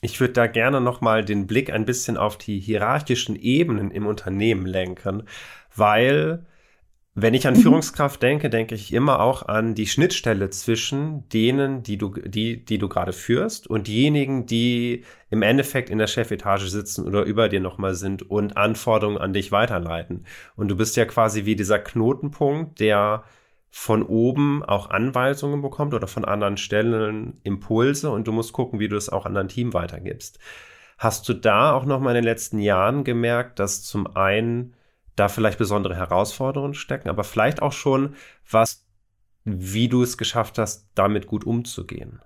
Ich 0.00 0.18
würde 0.18 0.32
da 0.32 0.48
gerne 0.48 0.80
nochmal 0.80 1.24
den 1.24 1.46
Blick 1.46 1.72
ein 1.72 1.84
bisschen 1.84 2.16
auf 2.16 2.36
die 2.38 2.58
hierarchischen 2.58 3.36
Ebenen 3.36 3.92
im 3.92 4.08
Unternehmen 4.08 4.66
lenken, 4.66 5.28
weil 5.76 6.44
wenn 7.18 7.32
ich 7.32 7.46
an 7.46 7.54
mhm. 7.54 7.60
Führungskraft 7.60 8.22
denke, 8.22 8.50
denke 8.50 8.74
ich 8.74 8.92
immer 8.92 9.20
auch 9.20 9.48
an 9.48 9.74
die 9.74 9.86
Schnittstelle 9.86 10.50
zwischen 10.50 11.26
denen, 11.30 11.82
die 11.82 11.96
du, 11.96 12.10
die, 12.10 12.62
die 12.62 12.76
du 12.76 12.90
gerade 12.90 13.14
führst 13.14 13.66
und 13.66 13.86
diejenigen, 13.86 14.44
die 14.44 15.02
im 15.30 15.40
Endeffekt 15.40 15.88
in 15.88 15.96
der 15.96 16.08
Chefetage 16.08 16.68
sitzen 16.68 17.06
oder 17.06 17.22
über 17.22 17.48
dir 17.48 17.60
nochmal 17.60 17.94
sind 17.94 18.30
und 18.30 18.58
Anforderungen 18.58 19.16
an 19.16 19.32
dich 19.32 19.50
weiterleiten. 19.50 20.26
Und 20.56 20.68
du 20.68 20.76
bist 20.76 20.94
ja 20.96 21.06
quasi 21.06 21.46
wie 21.46 21.56
dieser 21.56 21.78
Knotenpunkt, 21.78 22.80
der 22.80 23.24
von 23.70 24.02
oben 24.02 24.62
auch 24.62 24.90
Anweisungen 24.90 25.62
bekommt 25.62 25.94
oder 25.94 26.08
von 26.08 26.26
anderen 26.26 26.58
Stellen 26.58 27.40
Impulse 27.44 28.10
und 28.10 28.28
du 28.28 28.32
musst 28.32 28.52
gucken, 28.52 28.78
wie 28.78 28.88
du 28.88 28.96
es 28.96 29.08
auch 29.08 29.24
an 29.24 29.34
dein 29.34 29.48
Team 29.48 29.72
weitergibst. 29.72 30.38
Hast 30.98 31.26
du 31.30 31.32
da 31.32 31.72
auch 31.72 31.86
nochmal 31.86 32.14
in 32.14 32.22
den 32.22 32.30
letzten 32.30 32.58
Jahren 32.58 33.04
gemerkt, 33.04 33.58
dass 33.58 33.82
zum 33.82 34.06
einen 34.16 34.74
da 35.16 35.28
vielleicht 35.28 35.58
besondere 35.58 35.96
Herausforderungen 35.96 36.74
stecken, 36.74 37.08
aber 37.08 37.24
vielleicht 37.24 37.62
auch 37.62 37.72
schon 37.72 38.14
was, 38.48 38.86
wie 39.44 39.88
du 39.88 40.02
es 40.02 40.18
geschafft 40.18 40.58
hast, 40.58 40.88
damit 40.94 41.26
gut 41.26 41.44
umzugehen. 41.44 42.20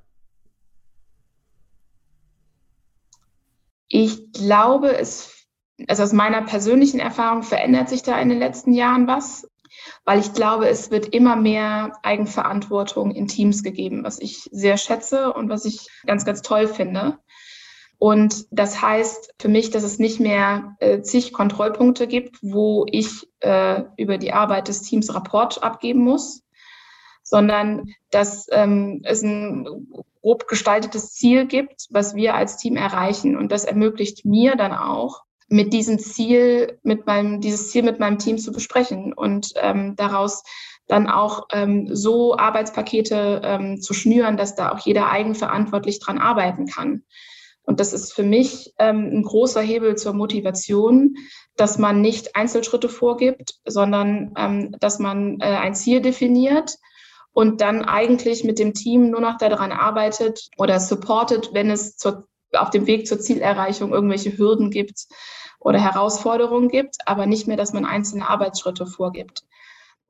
Ich 3.89 4.33
glaube, 4.33 4.97
es, 4.97 5.47
also 5.89 6.03
aus 6.03 6.13
meiner 6.13 6.43
persönlichen 6.43 7.01
Erfahrung 7.01 7.43
verändert 7.43 7.89
sich 7.89 8.03
da 8.03 8.21
in 8.21 8.29
den 8.29 8.39
letzten 8.39 8.73
Jahren 8.73 9.07
was, 9.07 9.49
weil 10.05 10.21
ich 10.21 10.33
glaube, 10.33 10.69
es 10.69 10.91
wird 10.91 11.07
immer 11.07 11.37
mehr 11.37 11.93
Eigenverantwortung 12.03 13.13
in 13.13 13.27
Teams 13.27 13.63
gegeben, 13.63 14.05
was 14.05 14.21
ich 14.21 14.49
sehr 14.53 14.77
schätze 14.77 15.33
und 15.33 15.49
was 15.49 15.65
ich 15.65 15.89
ganz, 16.07 16.25
ganz 16.25 16.43
toll 16.43 16.69
finde. 16.69 17.19
Und 18.01 18.47
das 18.51 18.81
heißt 18.81 19.35
für 19.39 19.49
mich, 19.49 19.69
dass 19.69 19.83
es 19.83 19.99
nicht 19.99 20.21
mehr 20.21 20.75
äh, 20.81 21.03
zig 21.03 21.35
Kontrollpunkte 21.35 22.07
gibt, 22.07 22.39
wo 22.41 22.87
ich 22.91 23.29
äh, 23.41 23.83
über 23.99 24.17
die 24.17 24.33
Arbeit 24.33 24.69
des 24.69 24.81
Teams 24.81 25.15
Rapport 25.15 25.63
abgeben 25.63 26.01
muss, 26.01 26.43
sondern 27.23 27.91
dass 28.11 28.47
ähm, 28.53 29.03
es 29.05 29.23
ein 29.23 29.87
grob 30.23 30.49
gestaltetes 30.49 31.13
Ziel 31.13 31.47
gibt, 31.47 31.89
was 31.91 32.15
wir 32.15 32.35
als 32.35 32.57
Team 32.57 32.77
erreichen. 32.77 33.37
Und 33.37 33.53
das 33.53 33.67
ermöglicht 33.67 34.25
mir 34.25 34.57
dann 34.57 34.73
auch, 34.73 35.25
mit 35.51 35.75
diesem 35.75 35.99
Ziel, 35.99 36.79
mit 36.83 37.07
meinem, 37.07 37.43
dieses 37.43 37.71
Ziel 37.71 37.83
mit 37.83 38.01
meinem 38.01 38.19
Team 38.19 38.39
zu 38.39 38.51
besprechen 38.51 39.13
und 39.13 39.53
ähm, 39.57 39.95
daraus 39.97 40.43
dann 40.87 41.07
auch 41.07 41.49
ähm, 41.53 41.95
so 41.95 42.35
Arbeitspakete 42.39 43.43
ähm, 43.45 43.81
zu 43.83 43.93
schnüren, 43.93 44.39
dass 44.39 44.55
da 44.55 44.73
auch 44.73 44.79
jeder 44.79 45.11
eigenverantwortlich 45.11 46.01
dran 46.01 46.19
arbeiten 46.19 46.67
kann. 46.67 47.03
Und 47.65 47.79
das 47.79 47.93
ist 47.93 48.13
für 48.13 48.23
mich 48.23 48.73
ähm, 48.79 49.11
ein 49.13 49.23
großer 49.23 49.61
Hebel 49.61 49.97
zur 49.97 50.13
Motivation, 50.13 51.17
dass 51.57 51.79
man 51.79 52.01
nicht 52.01 52.37
Einzelschritte 52.37 52.89
vorgibt, 52.89 53.61
sondern 53.65 54.33
ähm, 54.37 54.75
dass 54.81 54.99
man 54.99 55.41
äh, 55.41 55.45
ein 55.45 55.75
Ziel 55.75 56.01
definiert 56.01 56.77
und 57.33 57.61
dann 57.61 57.85
eigentlich 57.85 58.45
mit 58.45 58.59
dem 58.59 58.75
Team 58.75 59.11
nur 59.11 59.21
noch 59.21 59.39
daran 59.39 59.73
arbeitet 59.73 60.49
oder 60.57 60.81
supportet, 60.81 61.51
wenn 61.53 61.71
es 61.71 61.97
zur, 61.97 62.27
auf 62.53 62.71
dem 62.71 62.87
Weg 62.87 63.07
zur 63.07 63.21
Zielerreichung 63.21 63.93
irgendwelche 63.93 64.37
Hürden 64.37 64.71
gibt 64.71 65.07
oder 65.61 65.79
Herausforderungen 65.79 66.69
gibt, 66.69 66.97
aber 67.07 67.27
nicht 67.27 67.47
mehr, 67.47 67.57
dass 67.57 67.73
man 67.73 67.85
einzelne 67.85 68.29
Arbeitsschritte 68.29 68.87
vorgibt. 68.87 69.45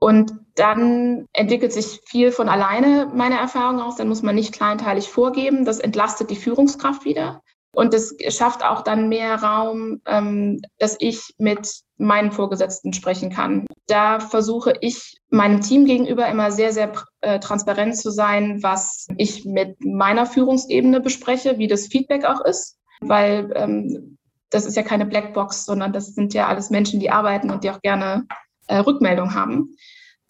Und 0.02 0.32
dann 0.54 1.26
entwickelt 1.34 1.72
sich 1.72 2.00
viel 2.06 2.32
von 2.32 2.48
alleine, 2.48 3.10
meiner 3.14 3.36
Erfahrung 3.36 3.80
aus. 3.80 3.96
Dann 3.96 4.08
muss 4.08 4.22
man 4.22 4.34
nicht 4.34 4.52
kleinteilig 4.52 5.08
vorgeben. 5.08 5.64
Das 5.64 5.78
entlastet 5.78 6.30
die 6.30 6.36
Führungskraft 6.36 7.04
wieder 7.04 7.42
Und 7.74 7.92
es 7.92 8.16
schafft 8.28 8.64
auch 8.64 8.82
dann 8.82 9.10
mehr 9.10 9.42
Raum, 9.42 10.00
ähm, 10.06 10.60
dass 10.78 10.96
ich 10.98 11.34
mit 11.38 11.82
meinen 11.98 12.32
Vorgesetzten 12.32 12.94
sprechen 12.94 13.30
kann. 13.30 13.66
Da 13.86 14.20
versuche 14.20 14.72
ich 14.80 15.18
meinem 15.28 15.60
Team 15.60 15.84
gegenüber 15.84 16.26
immer 16.28 16.50
sehr, 16.50 16.72
sehr 16.72 16.92
äh, 17.20 17.38
transparent 17.38 17.96
zu 17.96 18.10
sein, 18.10 18.62
was 18.62 19.06
ich 19.18 19.44
mit 19.44 19.76
meiner 19.84 20.24
Führungsebene 20.24 21.00
bespreche, 21.00 21.58
wie 21.58 21.68
das 21.68 21.88
Feedback 21.88 22.24
auch 22.24 22.40
ist, 22.40 22.78
weil 23.02 23.52
ähm, 23.54 24.16
das 24.48 24.64
ist 24.64 24.76
ja 24.76 24.82
keine 24.82 25.06
Blackbox, 25.06 25.66
sondern 25.66 25.92
das 25.92 26.14
sind 26.14 26.32
ja 26.32 26.48
alles 26.48 26.70
Menschen, 26.70 27.00
die 27.00 27.10
arbeiten 27.10 27.50
und 27.50 27.64
die 27.64 27.70
auch 27.70 27.82
gerne 27.82 28.26
äh, 28.70 28.78
Rückmeldung 28.78 29.34
haben. 29.34 29.76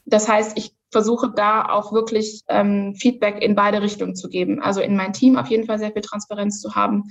Das 0.07 0.29
heißt, 0.29 0.57
ich 0.57 0.74
versuche 0.90 1.31
da 1.31 1.66
auch 1.66 1.92
wirklich 1.92 2.42
ähm, 2.48 2.94
Feedback 2.96 3.40
in 3.42 3.55
beide 3.55 3.81
Richtungen 3.81 4.16
zu 4.16 4.29
geben. 4.29 4.61
Also 4.61 4.81
in 4.81 4.96
mein 4.96 5.12
Team 5.12 5.37
auf 5.37 5.46
jeden 5.46 5.66
Fall 5.66 5.79
sehr 5.79 5.92
viel 5.92 6.03
Transparenz 6.03 6.61
zu 6.61 6.74
haben, 6.74 7.05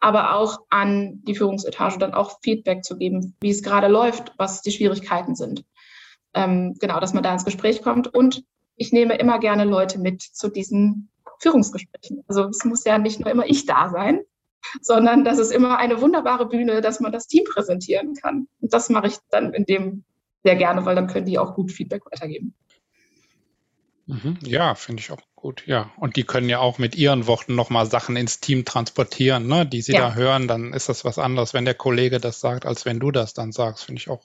aber 0.00 0.34
auch 0.34 0.60
an 0.70 1.22
die 1.26 1.34
Führungsetage 1.34 1.98
dann 1.98 2.14
auch 2.14 2.38
Feedback 2.42 2.82
zu 2.84 2.96
geben, 2.96 3.34
wie 3.40 3.50
es 3.50 3.62
gerade 3.62 3.88
läuft, 3.88 4.32
was 4.38 4.62
die 4.62 4.70
Schwierigkeiten 4.70 5.34
sind. 5.34 5.64
Ähm, 6.32 6.76
genau, 6.80 6.98
dass 7.00 7.12
man 7.12 7.22
da 7.22 7.32
ins 7.32 7.44
Gespräch 7.44 7.82
kommt. 7.82 8.08
Und 8.14 8.44
ich 8.76 8.92
nehme 8.92 9.16
immer 9.16 9.38
gerne 9.38 9.64
Leute 9.64 9.98
mit 9.98 10.22
zu 10.22 10.48
diesen 10.48 11.10
Führungsgesprächen. 11.40 12.24
Also 12.28 12.44
es 12.44 12.64
muss 12.64 12.84
ja 12.84 12.96
nicht 12.96 13.20
nur 13.20 13.30
immer 13.30 13.46
ich 13.46 13.66
da 13.66 13.90
sein, 13.90 14.20
sondern 14.80 15.24
das 15.24 15.38
ist 15.38 15.52
immer 15.52 15.78
eine 15.78 16.00
wunderbare 16.00 16.46
Bühne, 16.46 16.80
dass 16.80 17.00
man 17.00 17.12
das 17.12 17.26
Team 17.26 17.44
präsentieren 17.44 18.14
kann. 18.14 18.48
Und 18.60 18.72
das 18.72 18.88
mache 18.88 19.08
ich 19.08 19.16
dann 19.30 19.52
in 19.52 19.64
dem 19.64 20.04
sehr 20.46 20.54
gerne, 20.54 20.84
weil 20.84 20.94
dann 20.94 21.08
können 21.08 21.26
die 21.26 21.40
auch 21.40 21.54
gut 21.54 21.72
Feedback 21.72 22.06
weitergeben. 22.06 22.54
Mhm. 24.06 24.38
Ja, 24.42 24.76
finde 24.76 25.00
ich 25.00 25.10
auch 25.10 25.20
gut, 25.34 25.64
ja. 25.66 25.90
Und 25.96 26.14
die 26.14 26.22
können 26.22 26.48
ja 26.48 26.60
auch 26.60 26.78
mit 26.78 26.94
ihren 26.94 27.26
Worten 27.26 27.56
nochmal 27.56 27.86
Sachen 27.86 28.14
ins 28.14 28.38
Team 28.38 28.64
transportieren, 28.64 29.48
ne, 29.48 29.66
die 29.66 29.82
sie 29.82 29.94
ja. 29.94 30.10
da 30.10 30.14
hören, 30.14 30.46
dann 30.46 30.72
ist 30.72 30.88
das 30.88 31.04
was 31.04 31.18
anderes, 31.18 31.52
wenn 31.52 31.64
der 31.64 31.74
Kollege 31.74 32.20
das 32.20 32.38
sagt, 32.38 32.64
als 32.64 32.84
wenn 32.84 33.00
du 33.00 33.10
das 33.10 33.34
dann 33.34 33.50
sagst, 33.50 33.84
finde 33.84 34.00
ich 34.00 34.08
auch. 34.08 34.22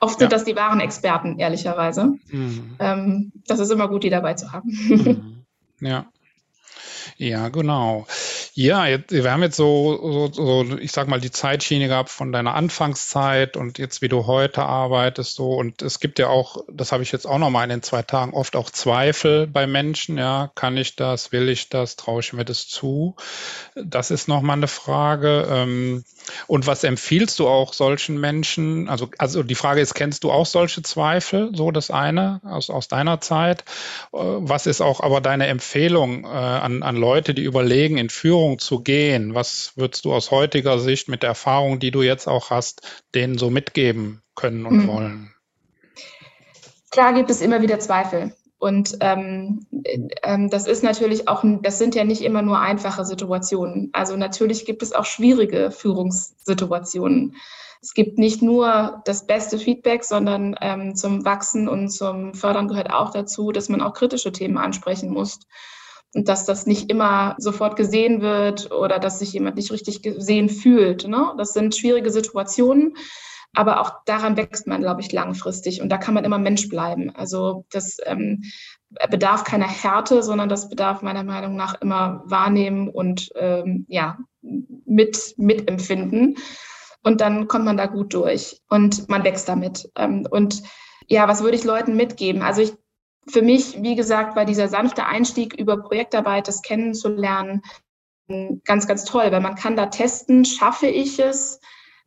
Oft 0.00 0.18
sind 0.18 0.32
das 0.32 0.42
die 0.42 0.56
wahren 0.56 0.80
Experten, 0.80 1.38
ehrlicherweise. 1.38 2.14
Mhm. 2.28 2.76
Ähm, 2.80 3.32
das 3.46 3.60
ist 3.60 3.70
immer 3.70 3.86
gut, 3.86 4.02
die 4.02 4.10
dabei 4.10 4.34
zu 4.34 4.52
haben. 4.52 4.68
Mhm. 4.68 5.38
Ja. 5.84 6.06
Ja, 7.16 7.48
genau. 7.48 8.06
Ja, 8.54 8.84
jetzt, 8.86 9.10
wir 9.10 9.32
haben 9.32 9.42
jetzt 9.42 9.56
so, 9.56 10.28
so, 10.30 10.64
so, 10.64 10.76
ich 10.76 10.92
sag 10.92 11.08
mal, 11.08 11.18
die 11.18 11.30
Zeitschiene 11.30 11.88
gehabt 11.88 12.10
von 12.10 12.32
deiner 12.32 12.54
Anfangszeit 12.54 13.56
und 13.56 13.78
jetzt, 13.78 14.02
wie 14.02 14.10
du 14.10 14.26
heute 14.26 14.62
arbeitest, 14.62 15.36
so. 15.36 15.54
Und 15.54 15.80
es 15.80 16.00
gibt 16.00 16.18
ja 16.18 16.28
auch, 16.28 16.58
das 16.70 16.92
habe 16.92 17.02
ich 17.02 17.12
jetzt 17.12 17.26
auch 17.26 17.38
noch 17.38 17.48
mal 17.48 17.64
in 17.64 17.70
den 17.70 17.82
zwei 17.82 18.02
Tagen, 18.02 18.34
oft 18.34 18.54
auch 18.54 18.68
Zweifel 18.68 19.46
bei 19.46 19.66
Menschen. 19.66 20.18
Ja, 20.18 20.50
kann 20.54 20.76
ich 20.76 20.96
das? 20.96 21.32
Will 21.32 21.48
ich 21.48 21.70
das? 21.70 21.96
Traue 21.96 22.20
ich 22.20 22.34
mir 22.34 22.44
das 22.44 22.68
zu? 22.68 23.16
Das 23.74 24.10
ist 24.10 24.28
noch 24.28 24.42
mal 24.42 24.52
eine 24.52 24.68
Frage. 24.68 25.48
Ähm, 25.50 26.04
und 26.46 26.66
was 26.66 26.84
empfiehlst 26.84 27.38
du 27.38 27.48
auch 27.48 27.72
solchen 27.72 28.20
Menschen? 28.20 28.90
Also, 28.90 29.08
also 29.16 29.42
die 29.42 29.54
Frage 29.54 29.80
ist, 29.80 29.94
kennst 29.94 30.24
du 30.24 30.30
auch 30.30 30.46
solche 30.46 30.82
Zweifel? 30.82 31.52
So 31.54 31.70
das 31.70 31.90
eine 31.90 32.42
aus, 32.44 32.68
aus 32.68 32.88
deiner 32.88 33.22
Zeit. 33.22 33.62
Äh, 34.12 34.18
was 34.18 34.66
ist 34.66 34.82
auch 34.82 35.00
aber 35.00 35.22
deine 35.22 35.46
Empfehlung 35.46 36.24
äh, 36.24 36.28
an, 36.28 36.82
an 36.82 36.96
Leute, 36.96 37.32
die 37.32 37.44
überlegen, 37.44 37.96
in 37.96 38.10
Führung 38.10 38.41
zu 38.58 38.82
gehen? 38.82 39.34
Was 39.34 39.72
würdest 39.76 40.04
du 40.04 40.12
aus 40.12 40.30
heutiger 40.30 40.78
Sicht 40.78 41.08
mit 41.08 41.22
der 41.22 41.30
Erfahrung, 41.30 41.78
die 41.78 41.90
du 41.90 42.02
jetzt 42.02 42.28
auch 42.28 42.50
hast, 42.50 43.04
denen 43.14 43.38
so 43.38 43.50
mitgeben 43.50 44.22
können 44.34 44.66
und 44.66 44.78
mhm. 44.78 44.88
wollen? 44.88 45.34
Klar 46.90 47.14
gibt 47.14 47.30
es 47.30 47.40
immer 47.40 47.62
wieder 47.62 47.78
Zweifel. 47.78 48.34
Und 48.58 48.98
ähm, 49.00 49.66
ähm, 50.22 50.48
das 50.48 50.68
ist 50.68 50.84
natürlich 50.84 51.26
auch, 51.26 51.42
das 51.62 51.78
sind 51.78 51.96
ja 51.96 52.04
nicht 52.04 52.22
immer 52.22 52.42
nur 52.42 52.60
einfache 52.60 53.04
Situationen. 53.04 53.90
Also 53.92 54.16
natürlich 54.16 54.66
gibt 54.66 54.82
es 54.82 54.92
auch 54.92 55.04
schwierige 55.04 55.72
Führungssituationen. 55.72 57.34
Es 57.80 57.92
gibt 57.94 58.18
nicht 58.18 58.40
nur 58.40 59.02
das 59.04 59.26
beste 59.26 59.58
Feedback, 59.58 60.04
sondern 60.04 60.54
ähm, 60.60 60.94
zum 60.94 61.24
Wachsen 61.24 61.68
und 61.68 61.88
zum 61.88 62.34
Fördern 62.34 62.68
gehört 62.68 62.92
auch 62.92 63.10
dazu, 63.10 63.50
dass 63.50 63.68
man 63.68 63.80
auch 63.80 63.94
kritische 63.94 64.30
Themen 64.30 64.56
ansprechen 64.56 65.10
muss. 65.10 65.40
Und 66.14 66.28
dass 66.28 66.44
das 66.44 66.66
nicht 66.66 66.90
immer 66.90 67.36
sofort 67.38 67.76
gesehen 67.76 68.20
wird 68.20 68.70
oder 68.70 68.98
dass 68.98 69.18
sich 69.18 69.32
jemand 69.32 69.56
nicht 69.56 69.72
richtig 69.72 70.02
gesehen 70.02 70.48
fühlt. 70.48 71.08
Ne? 71.08 71.32
Das 71.38 71.52
sind 71.54 71.74
schwierige 71.74 72.10
Situationen. 72.10 72.96
Aber 73.54 73.80
auch 73.80 74.04
daran 74.06 74.36
wächst 74.36 74.66
man, 74.66 74.80
glaube 74.80 75.02
ich, 75.02 75.12
langfristig. 75.12 75.82
Und 75.82 75.90
da 75.90 75.98
kann 75.98 76.14
man 76.14 76.24
immer 76.24 76.38
Mensch 76.38 76.68
bleiben. 76.68 77.14
Also 77.14 77.66
das 77.70 77.98
ähm, 78.06 78.42
bedarf 79.10 79.44
keiner 79.44 79.68
Härte, 79.68 80.22
sondern 80.22 80.48
das 80.48 80.70
bedarf 80.70 81.02
meiner 81.02 81.22
Meinung 81.22 81.56
nach 81.56 81.80
immer 81.80 82.22
wahrnehmen 82.24 82.88
und 82.88 83.30
ähm, 83.36 83.84
ja, 83.88 84.18
mit, 84.40 85.34
mitempfinden. 85.36 86.36
Und 87.02 87.20
dann 87.20 87.46
kommt 87.48 87.64
man 87.64 87.76
da 87.76 87.86
gut 87.86 88.14
durch 88.14 88.62
und 88.70 89.08
man 89.08 89.24
wächst 89.24 89.48
damit. 89.48 89.90
Ähm, 89.96 90.26
und 90.30 90.62
ja, 91.08 91.28
was 91.28 91.42
würde 91.42 91.56
ich 91.56 91.64
Leuten 91.64 91.96
mitgeben? 91.96 92.42
Also 92.42 92.62
ich, 92.62 92.72
für 93.28 93.42
mich, 93.42 93.82
wie 93.82 93.94
gesagt, 93.94 94.36
war 94.36 94.44
dieser 94.44 94.68
sanfte 94.68 95.06
Einstieg 95.06 95.54
über 95.54 95.76
Projektarbeit, 95.76 96.48
das 96.48 96.62
kennenzulernen, 96.62 97.62
ganz, 98.64 98.86
ganz 98.86 99.04
toll, 99.04 99.30
weil 99.30 99.40
man 99.40 99.54
kann 99.54 99.76
da 99.76 99.86
testen, 99.86 100.44
schaffe 100.44 100.86
ich 100.86 101.18
es 101.18 101.60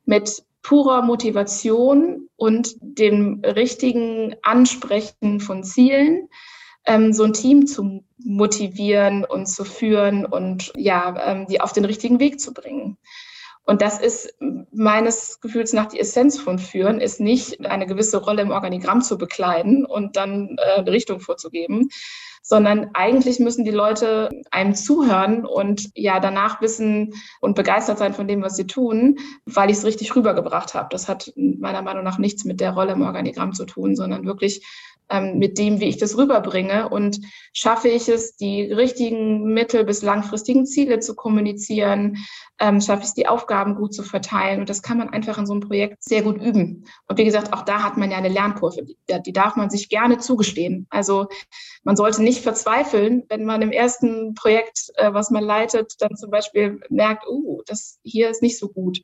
mit 0.06 0.43
purer 0.62 1.04
Motivation 1.04 2.30
und 2.36 2.75
dem 2.82 3.41
richtigen 3.45 4.36
Ansprechen 4.41 5.39
von 5.39 5.63
Zielen, 5.63 6.28
ähm, 6.86 7.13
so 7.13 7.23
ein 7.23 7.34
Team 7.34 7.67
zu 7.67 8.04
motivieren 8.17 9.25
und 9.25 9.45
zu 9.47 9.63
führen 9.63 10.25
und 10.25 10.71
ja, 10.75 11.32
ähm, 11.32 11.47
die 11.47 11.62
auf 11.62 11.73
den 11.73 11.86
richtigen 11.86 12.19
Weg 12.19 12.39
zu 12.39 12.54
bringen. 12.54 12.97
Und 13.65 13.82
das 13.82 13.99
ist 13.99 14.34
meines 14.71 15.39
Gefühls 15.41 15.73
nach 15.73 15.88
die 15.88 15.99
Essenz 15.99 16.39
von 16.39 16.60
Führen, 16.60 17.01
ist 17.01 17.19
nicht 17.19 17.65
eine 17.65 17.88
gewisse 17.88 18.17
Rolle 18.17 18.43
im 18.43 18.51
Organigramm 18.51 19.01
zu 19.01 19.17
bekleiden 19.17 19.86
und 19.86 20.15
dann 20.15 20.58
äh, 20.60 20.80
eine 20.80 20.91
Richtung 20.91 21.19
vorzugeben, 21.19 21.89
sondern 22.43 22.91
eigentlich 22.93 23.39
müssen 23.39 23.65
die 23.65 23.71
Leute 23.71 24.30
einem 24.51 24.75
zuhören 24.75 25.47
und 25.47 25.89
ja 25.95 26.19
danach 26.19 26.62
wissen 26.62 27.13
und 27.41 27.56
begeistert 27.56 27.97
sein 27.97 28.13
von 28.13 28.28
dem, 28.28 28.43
was 28.43 28.56
sie 28.56 28.67
tun, 28.67 29.17
weil 29.45 29.71
ich 29.71 29.78
es 29.78 29.86
richtig 29.86 30.15
rübergebracht 30.15 30.75
habe. 30.75 30.89
Das 30.91 31.10
hat 31.10 31.34
meiner 31.36 31.82
Meinung 31.82 32.04
nach 32.04 32.19
nichts 32.19 32.45
mit 32.45 32.62
der 32.62 32.73
Rolle 32.73 32.91
im 32.91 33.01
Organigramm 33.01 33.54
zu 33.54 33.65
tun, 33.65 33.95
sondern 33.95 34.28
wirklich 34.28 34.63
mit 35.21 35.57
dem, 35.57 35.79
wie 35.79 35.85
ich 35.85 35.97
das 35.97 36.17
rüberbringe 36.17 36.89
und 36.89 37.19
schaffe 37.53 37.89
ich 37.89 38.09
es, 38.09 38.35
die 38.35 38.63
richtigen 38.63 39.53
mittel- 39.53 39.85
bis 39.85 40.01
langfristigen 40.01 40.65
Ziele 40.65 40.99
zu 40.99 41.15
kommunizieren, 41.15 42.17
ähm, 42.59 42.81
schaffe 42.81 43.01
ich 43.01 43.09
es, 43.09 43.13
die 43.13 43.27
Aufgaben 43.27 43.75
gut 43.75 43.93
zu 43.93 44.03
verteilen 44.03 44.61
und 44.61 44.69
das 44.69 44.81
kann 44.81 44.97
man 44.97 45.09
einfach 45.09 45.37
in 45.37 45.45
so 45.45 45.53
einem 45.53 45.61
Projekt 45.61 46.03
sehr 46.03 46.23
gut 46.23 46.41
üben. 46.41 46.85
Und 47.07 47.17
wie 47.17 47.25
gesagt, 47.25 47.53
auch 47.53 47.63
da 47.63 47.83
hat 47.83 47.97
man 47.97 48.11
ja 48.11 48.17
eine 48.17 48.29
Lernkurve, 48.29 48.83
die, 48.83 49.33
darf 49.33 49.55
man 49.55 49.69
sich 49.69 49.89
gerne 49.89 50.17
zugestehen. 50.17 50.87
Also 50.89 51.27
man 51.83 51.95
sollte 51.95 52.23
nicht 52.23 52.41
verzweifeln, 52.41 53.23
wenn 53.29 53.45
man 53.45 53.61
im 53.61 53.71
ersten 53.71 54.33
Projekt, 54.33 54.91
äh, 54.95 55.13
was 55.13 55.29
man 55.29 55.43
leitet, 55.43 55.95
dann 55.99 56.15
zum 56.15 56.31
Beispiel 56.31 56.79
merkt, 56.89 57.27
uh, 57.27 57.61
das 57.67 57.99
hier 58.03 58.29
ist 58.29 58.41
nicht 58.41 58.57
so 58.57 58.69
gut. 58.69 58.99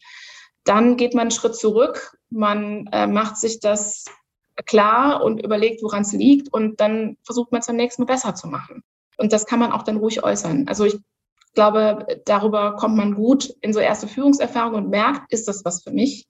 Dann 0.64 0.96
geht 0.98 1.14
man 1.14 1.22
einen 1.22 1.32
Schritt 1.32 1.56
zurück, 1.56 2.18
man 2.30 2.88
äh, 2.92 3.08
macht 3.08 3.38
sich 3.38 3.60
das 3.60 4.06
klar 4.66 5.24
und 5.24 5.44
überlegt, 5.44 5.84
woran 5.84 6.02
es 6.02 6.14
liegt 6.14 6.54
und 6.54 6.80
dann 6.80 7.18
versucht 7.24 7.52
man 7.52 7.62
es 7.62 7.68
beim 7.68 7.76
nächsten 7.76 8.04
Mal 8.04 8.14
besser 8.14 8.36
zu 8.36 8.48
machen. 8.48 8.84
Und 9.18 9.34
das 9.34 9.46
kann 9.46 9.60
man 9.60 9.72
auch 9.72 9.84
dann 9.84 9.98
ruhig 9.98 10.24
äußern. 10.24 10.68
Also 10.68 10.86
ich 10.86 10.98
glaube, 11.54 12.08
darüber 12.26 12.76
kommt 12.76 12.96
man 12.96 13.14
gut 13.14 13.54
in 13.62 13.74
so 13.74 13.80
erste 13.80 14.08
Führungserfahrungen 14.08 14.86
und 14.86 14.90
merkt, 14.90 15.32
ist 15.32 15.48
das 15.48 15.66
was 15.66 15.84
für 15.84 15.92
mich? 15.92 16.28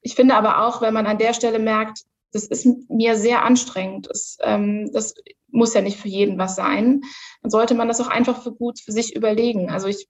Ich 0.00 0.14
finde 0.14 0.34
aber 0.34 0.64
auch, 0.64 0.80
wenn 0.80 0.94
man 0.94 1.06
an 1.06 1.18
der 1.18 1.34
Stelle 1.34 1.58
merkt, 1.58 2.04
das 2.32 2.44
ist 2.44 2.66
mir 2.88 3.16
sehr 3.16 3.44
anstrengend, 3.44 4.08
das, 4.10 4.36
ähm, 4.42 4.90
das 4.92 5.14
muss 5.50 5.74
ja 5.74 5.80
nicht 5.80 5.98
für 5.98 6.08
jeden 6.08 6.38
was 6.38 6.56
sein, 6.56 7.02
dann 7.42 7.50
sollte 7.50 7.74
man 7.74 7.88
das 7.88 8.00
auch 8.00 8.08
einfach 8.08 8.42
für 8.42 8.52
gut 8.52 8.80
für 8.80 8.92
sich 8.92 9.16
überlegen. 9.16 9.70
Also 9.70 9.88
ich 9.88 10.08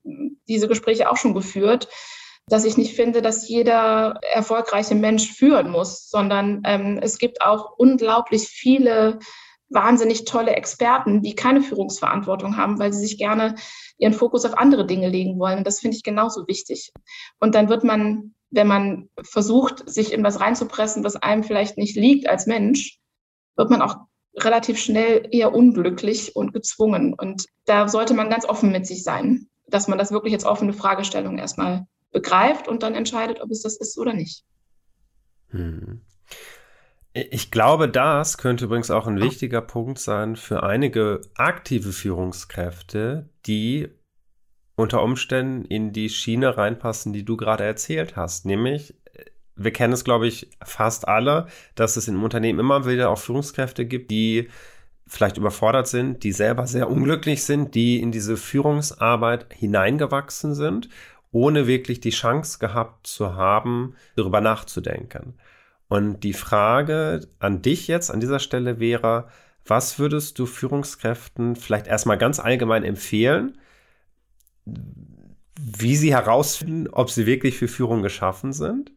diese 0.48 0.66
Gespräche 0.66 1.10
auch 1.10 1.16
schon 1.16 1.34
geführt 1.34 1.88
dass 2.48 2.64
ich 2.64 2.76
nicht 2.76 2.94
finde, 2.94 3.22
dass 3.22 3.48
jeder 3.48 4.20
erfolgreiche 4.32 4.94
Mensch 4.94 5.32
führen 5.32 5.70
muss, 5.70 6.08
sondern 6.08 6.62
ähm, 6.64 6.98
es 7.02 7.18
gibt 7.18 7.42
auch 7.42 7.72
unglaublich 7.76 8.48
viele 8.48 9.18
wahnsinnig 9.70 10.24
tolle 10.24 10.56
Experten, 10.56 11.20
die 11.22 11.34
keine 11.34 11.60
Führungsverantwortung 11.60 12.56
haben, 12.56 12.78
weil 12.78 12.92
sie 12.92 13.00
sich 13.00 13.18
gerne 13.18 13.54
ihren 13.98 14.14
Fokus 14.14 14.44
auf 14.44 14.56
andere 14.56 14.86
Dinge 14.86 15.08
legen 15.08 15.38
wollen. 15.38 15.64
Das 15.64 15.80
finde 15.80 15.96
ich 15.96 16.02
genauso 16.02 16.46
wichtig. 16.46 16.92
Und 17.38 17.54
dann 17.54 17.68
wird 17.68 17.84
man, 17.84 18.34
wenn 18.50 18.66
man 18.66 19.08
versucht, 19.22 19.88
sich 19.88 20.12
in 20.12 20.24
was 20.24 20.40
reinzupressen, 20.40 21.04
was 21.04 21.16
einem 21.16 21.44
vielleicht 21.44 21.76
nicht 21.76 21.96
liegt 21.96 22.28
als 22.28 22.46
Mensch, 22.46 22.98
wird 23.56 23.70
man 23.70 23.82
auch 23.82 23.96
relativ 24.36 24.78
schnell 24.78 25.28
eher 25.30 25.54
unglücklich 25.54 26.34
und 26.34 26.52
gezwungen. 26.54 27.12
Und 27.12 27.46
da 27.66 27.88
sollte 27.88 28.14
man 28.14 28.30
ganz 28.30 28.46
offen 28.46 28.72
mit 28.72 28.86
sich 28.86 29.02
sein, 29.02 29.48
dass 29.66 29.88
man 29.88 29.98
das 29.98 30.12
wirklich 30.12 30.32
als 30.32 30.44
offene 30.44 30.72
Fragestellung 30.72 31.38
erstmal 31.38 31.86
begreift 32.12 32.68
und 32.68 32.82
dann 32.82 32.94
entscheidet, 32.94 33.40
ob 33.40 33.50
es 33.50 33.62
das 33.62 33.76
ist 33.76 33.98
oder 33.98 34.14
nicht. 34.14 34.44
Hm. 35.50 36.00
Ich 37.12 37.50
glaube, 37.50 37.88
das 37.88 38.38
könnte 38.38 38.66
übrigens 38.66 38.90
auch 38.90 39.06
ein 39.06 39.20
wichtiger 39.20 39.60
Punkt 39.60 39.98
sein 39.98 40.36
für 40.36 40.62
einige 40.62 41.22
aktive 41.36 41.92
Führungskräfte, 41.92 43.28
die 43.46 43.88
unter 44.76 45.02
Umständen 45.02 45.64
in 45.64 45.92
die 45.92 46.08
Schiene 46.08 46.56
reinpassen, 46.56 47.12
die 47.12 47.24
du 47.24 47.36
gerade 47.36 47.64
erzählt 47.64 48.14
hast. 48.14 48.46
Nämlich, 48.46 48.94
wir 49.56 49.72
kennen 49.72 49.92
es, 49.92 50.04
glaube 50.04 50.28
ich, 50.28 50.50
fast 50.64 51.08
alle, 51.08 51.48
dass 51.74 51.96
es 51.96 52.06
im 52.06 52.22
Unternehmen 52.22 52.60
immer 52.60 52.86
wieder 52.86 53.10
auch 53.10 53.18
Führungskräfte 53.18 53.86
gibt, 53.86 54.10
die 54.12 54.48
vielleicht 55.08 55.38
überfordert 55.38 55.88
sind, 55.88 56.22
die 56.22 56.32
selber 56.32 56.66
sehr 56.66 56.88
unglücklich 56.88 57.42
sind, 57.42 57.74
die 57.74 58.00
in 58.00 58.12
diese 58.12 58.36
Führungsarbeit 58.36 59.46
hineingewachsen 59.52 60.54
sind, 60.54 60.88
ohne 61.30 61.66
wirklich 61.66 62.00
die 62.00 62.10
Chance 62.10 62.58
gehabt 62.58 63.06
zu 63.06 63.34
haben, 63.34 63.94
darüber 64.16 64.40
nachzudenken. 64.40 65.34
Und 65.88 66.20
die 66.20 66.34
Frage 66.34 67.26
an 67.38 67.62
dich 67.62 67.88
jetzt 67.88 68.10
an 68.10 68.20
dieser 68.20 68.38
Stelle 68.38 68.78
wäre, 68.78 69.28
was 69.64 69.98
würdest 69.98 70.38
du 70.38 70.46
Führungskräften 70.46 71.56
vielleicht 71.56 71.86
erstmal 71.86 72.18
ganz 72.18 72.40
allgemein 72.40 72.84
empfehlen, 72.84 73.58
wie 75.60 75.96
sie 75.96 76.14
herausfinden, 76.14 76.88
ob 76.88 77.10
sie 77.10 77.26
wirklich 77.26 77.56
für 77.56 77.68
Führung 77.68 78.02
geschaffen 78.02 78.52
sind. 78.52 78.92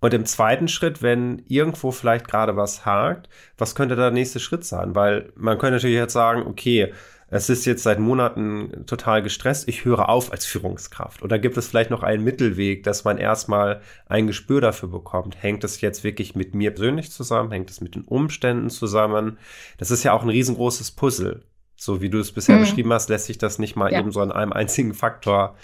Und 0.00 0.12
im 0.12 0.26
zweiten 0.26 0.68
Schritt, 0.68 1.02
wenn 1.02 1.44
irgendwo 1.48 1.90
vielleicht 1.90 2.28
gerade 2.28 2.56
was 2.56 2.84
hakt, 2.84 3.28
was 3.56 3.74
könnte 3.74 3.96
der 3.96 4.10
nächste 4.10 4.38
Schritt 4.38 4.64
sein? 4.64 4.94
Weil 4.94 5.32
man 5.34 5.58
könnte 5.58 5.76
natürlich 5.76 5.96
jetzt 5.96 6.12
sagen, 6.12 6.42
okay, 6.46 6.92
es 7.34 7.50
ist 7.50 7.64
jetzt 7.64 7.82
seit 7.82 7.98
Monaten 7.98 8.86
total 8.86 9.20
gestresst, 9.20 9.68
ich 9.68 9.84
höre 9.84 10.08
auf 10.08 10.30
als 10.30 10.46
Führungskraft. 10.46 11.20
Oder 11.20 11.40
gibt 11.40 11.56
es 11.56 11.66
vielleicht 11.66 11.90
noch 11.90 12.04
einen 12.04 12.22
Mittelweg, 12.22 12.84
dass 12.84 13.02
man 13.02 13.18
erstmal 13.18 13.80
ein 14.06 14.28
Gespür 14.28 14.60
dafür 14.60 14.88
bekommt? 14.88 15.42
Hängt 15.42 15.64
es 15.64 15.80
jetzt 15.80 16.04
wirklich 16.04 16.36
mit 16.36 16.54
mir 16.54 16.70
persönlich 16.70 17.10
zusammen? 17.10 17.50
Hängt 17.50 17.70
es 17.70 17.80
mit 17.80 17.96
den 17.96 18.04
Umständen 18.04 18.70
zusammen? 18.70 19.36
Das 19.78 19.90
ist 19.90 20.04
ja 20.04 20.12
auch 20.12 20.22
ein 20.22 20.28
riesengroßes 20.28 20.92
Puzzle. 20.92 21.42
So 21.74 22.00
wie 22.00 22.08
du 22.08 22.20
es 22.20 22.30
bisher 22.30 22.54
mhm. 22.54 22.60
beschrieben 22.60 22.92
hast, 22.92 23.08
lässt 23.08 23.26
sich 23.26 23.38
das 23.38 23.58
nicht 23.58 23.74
mal 23.74 23.90
ja. 23.90 23.98
eben 23.98 24.12
so 24.12 24.20
an 24.20 24.30
einem 24.30 24.52
einzigen 24.52 24.94
Faktor 24.94 25.56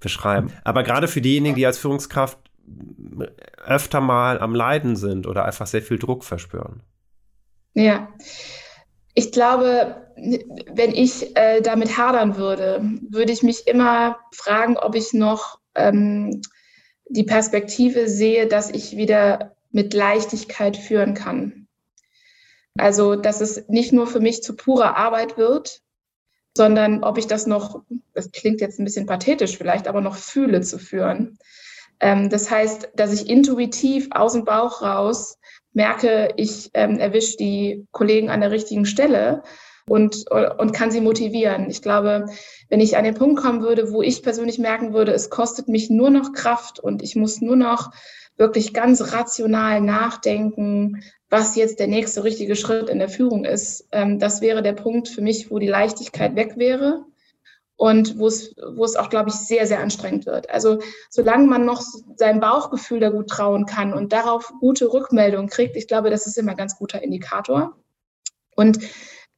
beschreiben. 0.00 0.50
Aber 0.64 0.82
gerade 0.82 1.08
für 1.08 1.20
diejenigen, 1.20 1.56
die 1.56 1.66
als 1.66 1.76
Führungskraft 1.76 2.38
öfter 3.66 4.00
mal 4.00 4.40
am 4.40 4.54
Leiden 4.54 4.96
sind 4.96 5.26
oder 5.26 5.44
einfach 5.44 5.66
sehr 5.66 5.82
viel 5.82 5.98
Druck 5.98 6.24
verspüren. 6.24 6.80
Ja, 7.74 8.08
ich 9.14 9.32
glaube, 9.32 10.06
wenn 10.16 10.94
ich 10.94 11.36
äh, 11.36 11.60
damit 11.60 11.96
hadern 11.98 12.36
würde, 12.36 12.80
würde 13.08 13.32
ich 13.32 13.42
mich 13.42 13.66
immer 13.66 14.18
fragen, 14.32 14.76
ob 14.76 14.94
ich 14.94 15.12
noch 15.12 15.58
ähm, 15.74 16.42
die 17.06 17.24
Perspektive 17.24 18.08
sehe, 18.08 18.46
dass 18.46 18.70
ich 18.70 18.96
wieder 18.96 19.54
mit 19.70 19.92
Leichtigkeit 19.94 20.76
führen 20.76 21.14
kann. 21.14 21.66
Also, 22.78 23.16
dass 23.16 23.40
es 23.40 23.68
nicht 23.68 23.92
nur 23.92 24.06
für 24.06 24.20
mich 24.20 24.42
zu 24.42 24.56
purer 24.56 24.96
Arbeit 24.96 25.36
wird, 25.36 25.82
sondern 26.56 27.04
ob 27.04 27.18
ich 27.18 27.26
das 27.26 27.46
noch, 27.46 27.82
das 28.14 28.30
klingt 28.30 28.60
jetzt 28.60 28.78
ein 28.78 28.84
bisschen 28.84 29.06
pathetisch 29.06 29.56
vielleicht, 29.56 29.88
aber 29.88 30.00
noch 30.00 30.16
fühle 30.16 30.62
zu 30.62 30.78
führen. 30.78 31.38
Ähm, 32.00 32.30
das 32.30 32.50
heißt, 32.50 32.90
dass 32.94 33.12
ich 33.12 33.28
intuitiv 33.28 34.08
aus 34.10 34.32
dem 34.32 34.44
Bauch 34.44 34.82
raus 34.82 35.38
merke, 35.72 36.32
ich 36.36 36.70
ähm, 36.74 36.98
erwische 36.98 37.36
die 37.36 37.86
Kollegen 37.90 38.30
an 38.30 38.40
der 38.40 38.50
richtigen 38.50 38.86
Stelle 38.86 39.42
und, 39.86 40.30
und 40.30 40.72
kann 40.72 40.90
sie 40.90 41.00
motivieren. 41.00 41.68
Ich 41.68 41.82
glaube, 41.82 42.26
wenn 42.68 42.80
ich 42.80 42.96
an 42.96 43.04
den 43.04 43.14
Punkt 43.14 43.40
kommen 43.40 43.62
würde, 43.62 43.92
wo 43.92 44.02
ich 44.02 44.22
persönlich 44.22 44.58
merken 44.58 44.92
würde, 44.92 45.12
es 45.12 45.30
kostet 45.30 45.68
mich 45.68 45.90
nur 45.90 46.10
noch 46.10 46.32
Kraft 46.32 46.78
und 46.78 47.02
ich 47.02 47.16
muss 47.16 47.40
nur 47.40 47.56
noch 47.56 47.90
wirklich 48.36 48.72
ganz 48.72 49.12
rational 49.12 49.80
nachdenken, 49.80 51.02
was 51.28 51.56
jetzt 51.56 51.80
der 51.80 51.86
nächste 51.86 52.24
richtige 52.24 52.56
Schritt 52.56 52.88
in 52.88 52.98
der 52.98 53.08
Führung 53.08 53.44
ist. 53.44 53.88
Ähm, 53.92 54.18
das 54.18 54.40
wäre 54.40 54.62
der 54.62 54.72
Punkt 54.72 55.08
für 55.08 55.22
mich, 55.22 55.50
wo 55.50 55.58
die 55.58 55.68
Leichtigkeit 55.68 56.36
weg 56.36 56.56
wäre 56.56 57.04
und 57.82 58.16
wo 58.16 58.28
es, 58.28 58.54
wo 58.76 58.84
es 58.84 58.94
auch, 58.94 59.10
glaube 59.10 59.30
ich, 59.30 59.34
sehr, 59.34 59.66
sehr 59.66 59.80
anstrengend 59.80 60.24
wird. 60.24 60.48
Also 60.50 60.78
solange 61.10 61.48
man 61.48 61.64
noch 61.64 61.82
seinem 62.14 62.38
Bauchgefühl 62.38 63.00
da 63.00 63.10
gut 63.10 63.26
trauen 63.26 63.66
kann 63.66 63.92
und 63.92 64.12
darauf 64.12 64.52
gute 64.60 64.92
Rückmeldungen 64.92 65.50
kriegt, 65.50 65.74
ich 65.74 65.88
glaube, 65.88 66.08
das 66.08 66.28
ist 66.28 66.38
immer 66.38 66.52
ein 66.52 66.56
ganz 66.56 66.76
guter 66.76 67.02
Indikator. 67.02 67.76
Und 68.54 68.78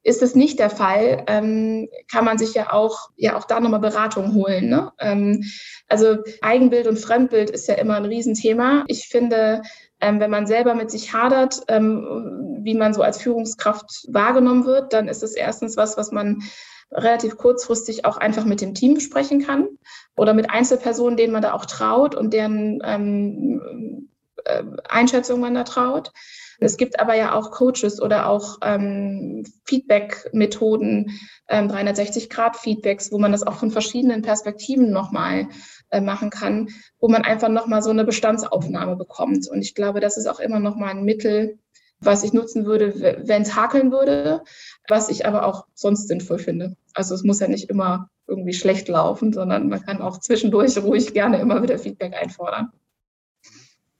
ist 0.02 0.20
es 0.20 0.34
nicht 0.34 0.58
der 0.58 0.68
Fall, 0.68 1.24
ähm, 1.26 1.88
kann 2.12 2.26
man 2.26 2.36
sich 2.36 2.52
ja 2.52 2.70
auch, 2.70 3.08
ja 3.16 3.34
auch 3.38 3.44
da 3.44 3.60
nochmal 3.60 3.80
Beratung 3.80 4.34
holen. 4.34 4.68
Ne? 4.68 4.92
Ähm, 4.98 5.42
also 5.88 6.18
Eigenbild 6.42 6.86
und 6.86 6.98
Fremdbild 6.98 7.48
ist 7.48 7.66
ja 7.66 7.76
immer 7.76 7.96
ein 7.96 8.04
Riesenthema. 8.04 8.84
Ich 8.88 9.08
finde, 9.08 9.62
ähm, 10.02 10.20
wenn 10.20 10.30
man 10.30 10.46
selber 10.46 10.74
mit 10.74 10.90
sich 10.90 11.14
hadert, 11.14 11.62
ähm, 11.68 12.58
wie 12.60 12.74
man 12.74 12.92
so 12.92 13.00
als 13.00 13.22
Führungskraft 13.22 14.06
wahrgenommen 14.08 14.66
wird, 14.66 14.92
dann 14.92 15.08
ist 15.08 15.22
es 15.22 15.34
erstens 15.34 15.78
was, 15.78 15.96
was 15.96 16.12
man 16.12 16.42
relativ 16.90 17.36
kurzfristig 17.36 18.04
auch 18.04 18.16
einfach 18.16 18.44
mit 18.44 18.60
dem 18.60 18.74
Team 18.74 18.94
besprechen 18.94 19.44
kann 19.44 19.68
oder 20.16 20.34
mit 20.34 20.50
Einzelpersonen, 20.50 21.16
denen 21.16 21.32
man 21.32 21.42
da 21.42 21.52
auch 21.52 21.66
traut 21.66 22.14
und 22.14 22.32
deren 22.32 22.80
ähm, 22.84 24.08
äh, 24.44 24.62
Einschätzung 24.88 25.40
man 25.40 25.54
da 25.54 25.64
traut. 25.64 26.12
Es 26.60 26.76
gibt 26.76 27.00
aber 27.00 27.14
ja 27.14 27.34
auch 27.34 27.50
Coaches 27.50 28.00
oder 28.00 28.28
auch 28.28 28.58
ähm, 28.62 29.44
Feedback-Methoden, 29.64 31.10
ähm, 31.48 31.68
360-Grad-Feedbacks, 31.68 33.12
wo 33.12 33.18
man 33.18 33.32
das 33.32 33.42
auch 33.42 33.54
von 33.54 33.70
verschiedenen 33.70 34.22
Perspektiven 34.22 34.90
nochmal 34.90 35.48
äh, 35.90 36.00
machen 36.00 36.30
kann, 36.30 36.68
wo 37.00 37.08
man 37.08 37.22
einfach 37.22 37.48
nochmal 37.48 37.82
so 37.82 37.90
eine 37.90 38.04
Bestandsaufnahme 38.04 38.96
bekommt. 38.96 39.48
Und 39.48 39.62
ich 39.62 39.74
glaube, 39.74 40.00
das 40.00 40.16
ist 40.16 40.26
auch 40.26 40.40
immer 40.40 40.60
nochmal 40.60 40.90
ein 40.90 41.04
Mittel, 41.04 41.58
was 42.04 42.24
ich 42.24 42.32
nutzen 42.32 42.66
würde, 42.66 42.94
wenn 43.26 43.42
es 43.42 43.54
hakeln 43.54 43.90
würde, 43.90 44.42
was 44.88 45.08
ich 45.08 45.26
aber 45.26 45.46
auch 45.46 45.66
sonst 45.74 46.08
sinnvoll 46.08 46.38
finde. 46.38 46.76
Also 46.94 47.14
es 47.14 47.24
muss 47.24 47.40
ja 47.40 47.48
nicht 47.48 47.70
immer 47.70 48.08
irgendwie 48.26 48.54
schlecht 48.54 48.88
laufen, 48.88 49.32
sondern 49.32 49.68
man 49.68 49.82
kann 49.82 50.00
auch 50.00 50.18
zwischendurch 50.18 50.78
ruhig 50.78 51.12
gerne 51.12 51.38
immer 51.38 51.62
wieder 51.62 51.78
Feedback 51.78 52.14
einfordern. 52.14 52.72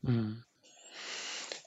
Mhm. 0.03 0.44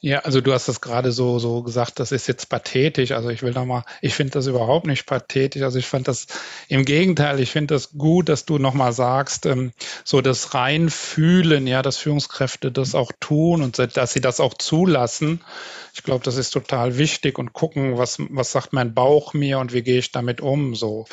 Ja, 0.07 0.19
also 0.19 0.39
du 0.39 0.53
hast 0.53 0.69
das 0.69 0.79
gerade 0.79 1.11
so, 1.11 1.37
so 1.37 1.61
gesagt, 1.63 1.99
das 1.99 2.13
ist 2.13 2.27
jetzt 2.27 2.47
pathetisch. 2.47 3.11
Also 3.11 3.27
ich 3.27 3.43
will 3.43 3.51
nochmal, 3.51 3.83
ich 4.01 4.13
finde 4.13 4.31
das 4.31 4.47
überhaupt 4.47 4.87
nicht 4.87 5.05
pathetisch. 5.05 5.63
Also 5.63 5.79
ich 5.79 5.85
fand 5.85 6.07
das 6.07 6.27
im 6.69 6.85
Gegenteil, 6.85 7.41
ich 7.41 7.51
finde 7.51 7.73
das 7.73 7.91
gut, 7.91 8.29
dass 8.29 8.45
du 8.45 8.57
nochmal 8.57 8.93
sagst, 8.93 9.45
ähm, 9.45 9.73
so 10.05 10.21
das 10.21 10.53
Reinfühlen, 10.53 11.67
ja, 11.67 11.81
dass 11.81 11.97
Führungskräfte 11.97 12.71
das 12.71 12.95
auch 12.95 13.11
tun 13.19 13.61
und 13.61 13.79
dass 13.97 14.13
sie 14.13 14.21
das 14.21 14.39
auch 14.39 14.53
zulassen. 14.53 15.41
Ich 15.93 16.03
glaube, 16.03 16.23
das 16.23 16.37
ist 16.37 16.51
total 16.51 16.97
wichtig 16.97 17.37
und 17.37 17.51
gucken, 17.51 17.97
was, 17.97 18.17
was 18.29 18.53
sagt 18.53 18.71
mein 18.71 18.93
Bauch 18.93 19.33
mir 19.33 19.59
und 19.59 19.73
wie 19.73 19.81
gehe 19.81 19.99
ich 19.99 20.13
damit 20.13 20.39
um, 20.39 20.73
so. 20.73 21.05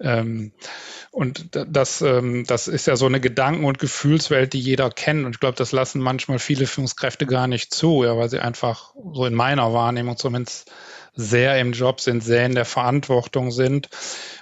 Ähm, 0.00 0.50
und 1.12 1.50
das, 1.52 2.00
ähm, 2.00 2.44
das 2.46 2.68
ist 2.68 2.86
ja 2.86 2.96
so 2.96 3.04
eine 3.04 3.20
Gedanken- 3.20 3.66
und 3.66 3.78
Gefühlswelt, 3.78 4.54
die 4.54 4.60
jeder 4.60 4.88
kennt. 4.88 5.26
Und 5.26 5.32
ich 5.32 5.40
glaube, 5.40 5.58
das 5.58 5.70
lassen 5.70 6.00
manchmal 6.00 6.38
viele 6.38 6.66
Führungskräfte 6.66 7.26
gar 7.26 7.46
nicht 7.46 7.74
zu, 7.74 8.02
ja, 8.02 8.16
weil 8.16 8.31
sie 8.32 8.40
einfach 8.40 8.94
so 9.12 9.24
in 9.24 9.34
meiner 9.34 9.72
Wahrnehmung 9.72 10.16
zumindest 10.16 10.70
sehr 11.14 11.58
im 11.60 11.72
Job 11.72 12.00
sind, 12.00 12.24
sehr 12.24 12.46
in 12.46 12.54
der 12.54 12.64
Verantwortung 12.64 13.50
sind. 13.50 13.88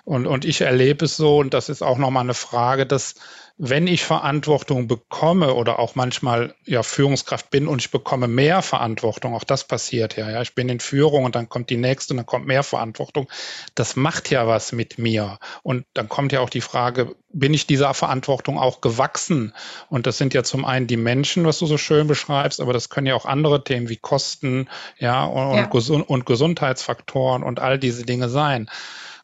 Und, 0.05 0.27
und 0.27 0.45
ich 0.45 0.61
erlebe 0.63 1.05
es 1.05 1.17
so, 1.17 1.39
und 1.39 1.53
das 1.53 1.69
ist 1.69 1.83
auch 1.83 1.99
nochmal 1.99 2.25
eine 2.25 2.35
Frage, 2.35 2.87
dass 2.87 3.17
wenn 3.63 3.87
ich 3.87 4.05
Verantwortung 4.05 4.89
bekomme 4.89 5.53
oder 5.53 5.79
auch 5.79 5.95
manchmal 5.95 6.55
ja 6.65 6.83
Führungskraft 6.83 7.51
bin 7.51 7.69
und 7.69 7.83
ich 7.83 7.91
bekomme 7.91 8.27
mehr 8.27 8.63
Verantwortung, 8.63 9.35
auch 9.35 9.45
das 9.45 9.65
passiert 9.65 10.17
ja, 10.17 10.31
ja, 10.31 10.41
ich 10.41 10.55
bin 10.55 10.71
in 10.71 10.81
Führung 10.81 11.25
und 11.25 11.35
dann 11.35 11.51
kommt 11.51 11.69
die 11.69 11.77
nächste 11.77 12.15
und 12.15 12.17
dann 12.17 12.27
kommt 12.27 12.47
mehr 12.47 12.63
Verantwortung. 12.63 13.29
Das 13.75 13.97
macht 13.97 14.31
ja 14.31 14.47
was 14.47 14.73
mit 14.73 14.99
mir. 14.99 15.39
Und 15.63 15.85
dann 15.93 16.09
kommt 16.09 16.33
ja 16.33 16.41
auch 16.41 16.49
die 16.49 16.63
Frage, 16.63 17.15
bin 17.35 17.53
ich 17.53 17.67
dieser 17.67 17.93
Verantwortung 17.93 18.59
auch 18.59 18.81
gewachsen? 18.81 19.53
Und 19.91 20.07
das 20.07 20.17
sind 20.17 20.33
ja 20.33 20.43
zum 20.43 20.65
einen 20.65 20.87
die 20.87 20.97
Menschen, 20.97 21.45
was 21.45 21.59
du 21.59 21.67
so 21.67 21.77
schön 21.77 22.07
beschreibst, 22.07 22.63
aber 22.63 22.73
das 22.73 22.89
können 22.89 23.09
ja 23.09 23.15
auch 23.15 23.27
andere 23.27 23.63
Themen 23.63 23.91
wie 23.91 23.99
Kosten, 23.99 24.71
ja, 24.99 25.25
und, 25.25 25.57
ja. 25.57 25.69
und, 25.71 26.03
und 26.09 26.25
Gesundheitsfaktoren 26.25 27.43
und 27.43 27.61
all 27.61 27.79
diese 27.79 28.07
Dinge 28.07 28.31
sein. 28.31 28.71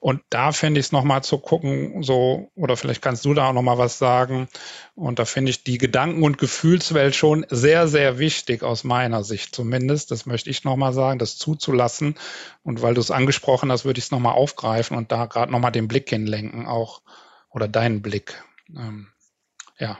Und 0.00 0.22
da 0.30 0.52
finde 0.52 0.80
ich 0.80 0.86
es 0.86 0.92
nochmal 0.92 1.22
zu 1.22 1.38
gucken, 1.38 2.02
so, 2.02 2.50
oder 2.54 2.76
vielleicht 2.76 3.02
kannst 3.02 3.24
du 3.24 3.34
da 3.34 3.48
auch 3.48 3.52
nochmal 3.52 3.78
was 3.78 3.98
sagen. 3.98 4.48
Und 4.94 5.18
da 5.18 5.24
finde 5.24 5.50
ich 5.50 5.64
die 5.64 5.78
Gedanken- 5.78 6.22
und 6.22 6.38
Gefühlswelt 6.38 7.14
schon 7.14 7.46
sehr, 7.50 7.88
sehr 7.88 8.18
wichtig 8.18 8.62
aus 8.62 8.84
meiner 8.84 9.24
Sicht 9.24 9.54
zumindest. 9.54 10.10
Das 10.10 10.26
möchte 10.26 10.50
ich 10.50 10.64
nochmal 10.64 10.92
sagen, 10.92 11.18
das 11.18 11.38
zuzulassen. 11.38 12.16
Und 12.62 12.82
weil 12.82 12.94
du 12.94 13.00
es 13.00 13.10
angesprochen 13.10 13.72
hast, 13.72 13.84
würde 13.84 13.98
ich 13.98 14.06
es 14.06 14.10
nochmal 14.10 14.34
aufgreifen 14.34 14.96
und 14.96 15.12
da 15.12 15.26
gerade 15.26 15.52
nochmal 15.52 15.72
den 15.72 15.88
Blick 15.88 16.08
hinlenken, 16.08 16.66
auch, 16.66 17.02
oder 17.50 17.68
deinen 17.68 18.02
Blick. 18.02 18.42
Ähm, 18.76 19.08
ja. 19.78 19.98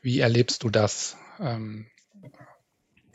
Wie 0.00 0.20
erlebst 0.20 0.62
du 0.62 0.70
das? 0.70 1.16
Ähm, 1.40 1.86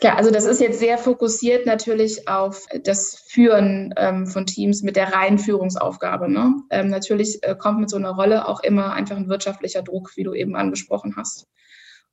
ja, 0.04 0.16
also 0.16 0.32
das 0.32 0.46
ist 0.46 0.60
jetzt 0.62 0.80
sehr 0.80 0.98
fokussiert 0.98 1.66
natürlich 1.66 2.28
auf 2.28 2.66
das 2.84 3.24
Führen 3.28 3.94
ähm, 3.98 4.28
von 4.28 4.46
Teams 4.46 4.84
mit 4.84 4.96
der 4.96 5.14
reinen 5.14 5.40
Führungsaufgabe. 5.40 6.30
Ne? 6.30 6.56
Ähm, 6.70 6.90
natürlich 6.90 7.42
äh, 7.44 7.56
kommt 7.56 7.80
mit 7.80 7.90
so 7.90 7.98
einer 7.98 8.12
Rolle 8.12 8.48
auch 8.48 8.62
immer 8.62 8.94
einfach 8.94 9.16
ein 9.16 9.30
wirtschaftlicher 9.30 9.82
Druck, 9.82 10.12
wie 10.16 10.24
du 10.24 10.34
eben 10.34 10.56
angesprochen 10.56 11.16
hast. 11.16 11.48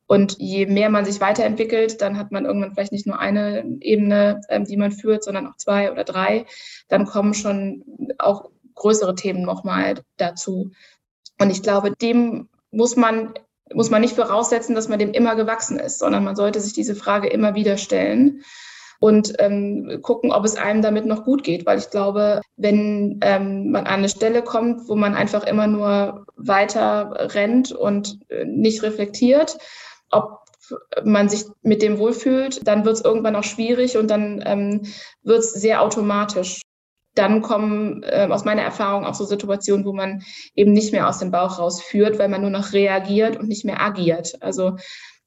Und 0.07 0.38
je 0.38 0.66
mehr 0.66 0.90
man 0.90 1.05
sich 1.05 1.20
weiterentwickelt, 1.20 2.00
dann 2.00 2.18
hat 2.18 2.33
man 2.33 2.44
irgendwann 2.44 2.72
vielleicht 2.72 2.90
nicht 2.90 3.07
nur 3.07 3.20
eine 3.20 3.64
Ebene, 3.81 4.40
ähm, 4.48 4.64
die 4.64 4.76
man 4.76 4.92
führt, 4.92 5.22
sondern 5.22 5.46
auch 5.46 5.57
zwei 5.57 5.92
oder 5.92 6.05
drei. 6.05 6.46
Dann 6.88 7.07
kommen 7.07 7.35
schon 7.35 7.85
auch 8.18 8.50
größere 8.74 9.14
Themen 9.14 9.42
nochmal 9.42 10.03
dazu. 10.16 10.72
Und 11.40 11.50
ich 11.50 11.62
glaube, 11.62 11.92
dem 11.92 12.48
muss 12.70 12.96
man, 12.96 13.35
muss 13.74 13.90
man 13.90 14.00
nicht 14.00 14.16
voraussetzen, 14.16 14.74
dass 14.74 14.88
man 14.88 14.98
dem 14.98 15.12
immer 15.12 15.37
gewachsen 15.37 15.78
ist, 15.78 15.98
sondern 15.98 16.24
man 16.24 16.37
sollte 16.37 16.61
sich 16.61 16.72
diese 16.72 16.94
Frage 16.94 17.28
immer 17.28 17.54
wieder 17.54 17.76
stellen 17.76 18.42
und 19.00 19.33
ähm, 19.38 20.00
gucken, 20.02 20.30
ob 20.30 20.44
es 20.44 20.56
einem 20.56 20.83
damit 20.83 21.06
noch 21.06 21.24
gut 21.24 21.42
geht. 21.42 21.66
Weil 21.66 21.78
ich 21.78 21.90
glaube, 21.90 22.40
wenn 22.56 23.18
ähm, 23.22 23.70
man 23.70 23.87
an 23.87 24.00
eine 24.00 24.09
Stelle 24.09 24.42
kommt, 24.42 24.88
wo 24.88 24.94
man 24.94 25.14
einfach 25.14 25.44
immer 25.44 25.66
nur 25.66 26.26
weiter 26.37 27.28
rennt 27.35 27.72
und 27.72 28.18
äh, 28.28 28.44
nicht 28.44 28.83
reflektiert, 28.83 29.56
ob 30.11 30.40
man 31.04 31.28
sich 31.28 31.44
mit 31.62 31.83
dem 31.83 31.98
wohlfühlt, 31.98 32.66
dann 32.66 32.85
wird 32.85 32.96
es 32.96 33.04
irgendwann 33.04 33.37
auch 33.37 33.44
schwierig 33.44 33.96
und 33.96 34.09
dann 34.09 34.42
ähm, 34.44 34.83
wird 35.22 35.40
es 35.40 35.52
sehr 35.52 35.83
automatisch. 35.83 36.61
Dann 37.14 37.42
kommen 37.42 38.03
äh, 38.05 38.29
aus 38.31 38.44
meiner 38.44 38.62
Erfahrung 38.62 39.05
auch 39.05 39.14
so 39.14 39.25
Situationen, 39.25 39.85
wo 39.85 39.92
man 39.92 40.23
eben 40.55 40.73
nicht 40.73 40.92
mehr 40.92 41.09
aus 41.09 41.18
dem 41.18 41.31
Bauch 41.31 41.59
rausführt, 41.59 42.18
weil 42.18 42.29
man 42.29 42.42
nur 42.42 42.51
noch 42.51 42.73
reagiert 42.73 43.37
und 43.37 43.49
nicht 43.49 43.64
mehr 43.64 43.81
agiert. 43.81 44.40
Also 44.40 44.77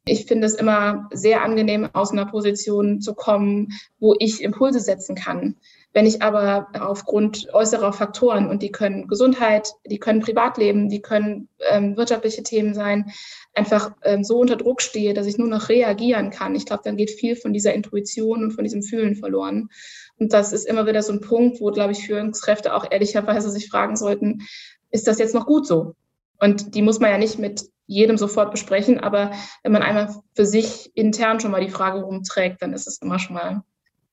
ich 0.06 0.26
finde 0.26 0.48
es 0.48 0.56
immer 0.56 1.08
sehr 1.12 1.43
angenehm, 1.43 1.89
aus 1.93 2.12
einer 2.12 2.26
Position 2.26 3.00
zu 3.00 3.13
kommen, 3.13 3.69
wo 4.00 4.15
ich 4.19 4.41
Impulse 4.41 4.80
setzen 4.80 5.15
kann. 5.15 5.56
Wenn 5.93 6.08
ich 6.08 6.23
aber 6.23 6.69
aufgrund 6.79 7.53
äußerer 7.53 7.93
Faktoren, 7.93 8.49
und 8.49 8.63
die 8.63 8.71
können 8.71 9.08
Gesundheit, 9.08 9.69
die 9.86 9.99
können 9.99 10.21
Privatleben, 10.21 10.89
die 10.89 11.01
können 11.01 11.49
ähm, 11.69 11.95
wirtschaftliche 11.95 12.41
Themen 12.41 12.73
sein, 12.73 13.12
einfach 13.53 13.91
ähm, 14.03 14.23
so 14.23 14.39
unter 14.39 14.56
Druck 14.56 14.82
stehe, 14.82 15.13
dass 15.13 15.27
ich 15.27 15.38
nur 15.38 15.47
noch 15.47 15.69
reagieren 15.69 16.32
kann, 16.32 16.56
ich 16.56 16.65
glaube, 16.65 16.82
dann 16.84 16.97
geht 16.97 17.12
viel 17.12 17.36
von 17.36 17.53
dieser 17.53 17.73
Intuition 17.73 18.43
und 18.43 18.51
von 18.51 18.63
diesem 18.63 18.82
Fühlen 18.82 19.15
verloren. 19.15 19.69
Und 20.17 20.34
das 20.34 20.51
ist 20.51 20.65
immer 20.65 20.88
wieder 20.88 21.03
so 21.03 21.13
ein 21.13 21.21
Punkt, 21.21 21.62
wo, 21.62 21.69
glaube 21.71 21.91
ich, 21.91 22.06
Führungskräfte 22.06 22.73
auch 22.73 22.89
ehrlicherweise 22.89 23.51
sich 23.51 23.69
fragen 23.69 23.95
sollten, 23.95 24.41
ist 24.89 25.08
das 25.08 25.19
jetzt 25.19 25.36
noch 25.36 25.45
gut 25.45 25.67
so? 25.67 25.95
Und 26.39 26.75
die 26.75 26.82
muss 26.82 26.99
man 26.99 27.12
ja 27.12 27.17
nicht 27.17 27.38
mit 27.38 27.65
jedem 27.86 28.17
sofort 28.17 28.51
besprechen, 28.51 28.99
aber 28.99 29.32
wenn 29.62 29.71
man 29.71 29.84
einmal 29.84 30.15
für 30.34 30.45
sich 30.45 30.91
intern 30.95 31.39
schon 31.39 31.51
mal 31.51 31.63
die 31.63 31.71
Frage 31.71 32.01
rumträgt, 32.01 32.62
dann 32.62 32.73
ist 32.73 32.88
es 32.88 32.99
immer 33.01 33.19
schon 33.19 33.36
mal, 33.36 33.63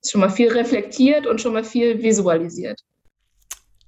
schon 0.09 0.21
mal 0.21 0.31
viel 0.31 0.53
reflektiert 0.53 1.27
und 1.27 1.41
schon 1.41 1.53
mal 1.53 1.65
viel 1.65 2.03
visualisiert. 2.03 2.81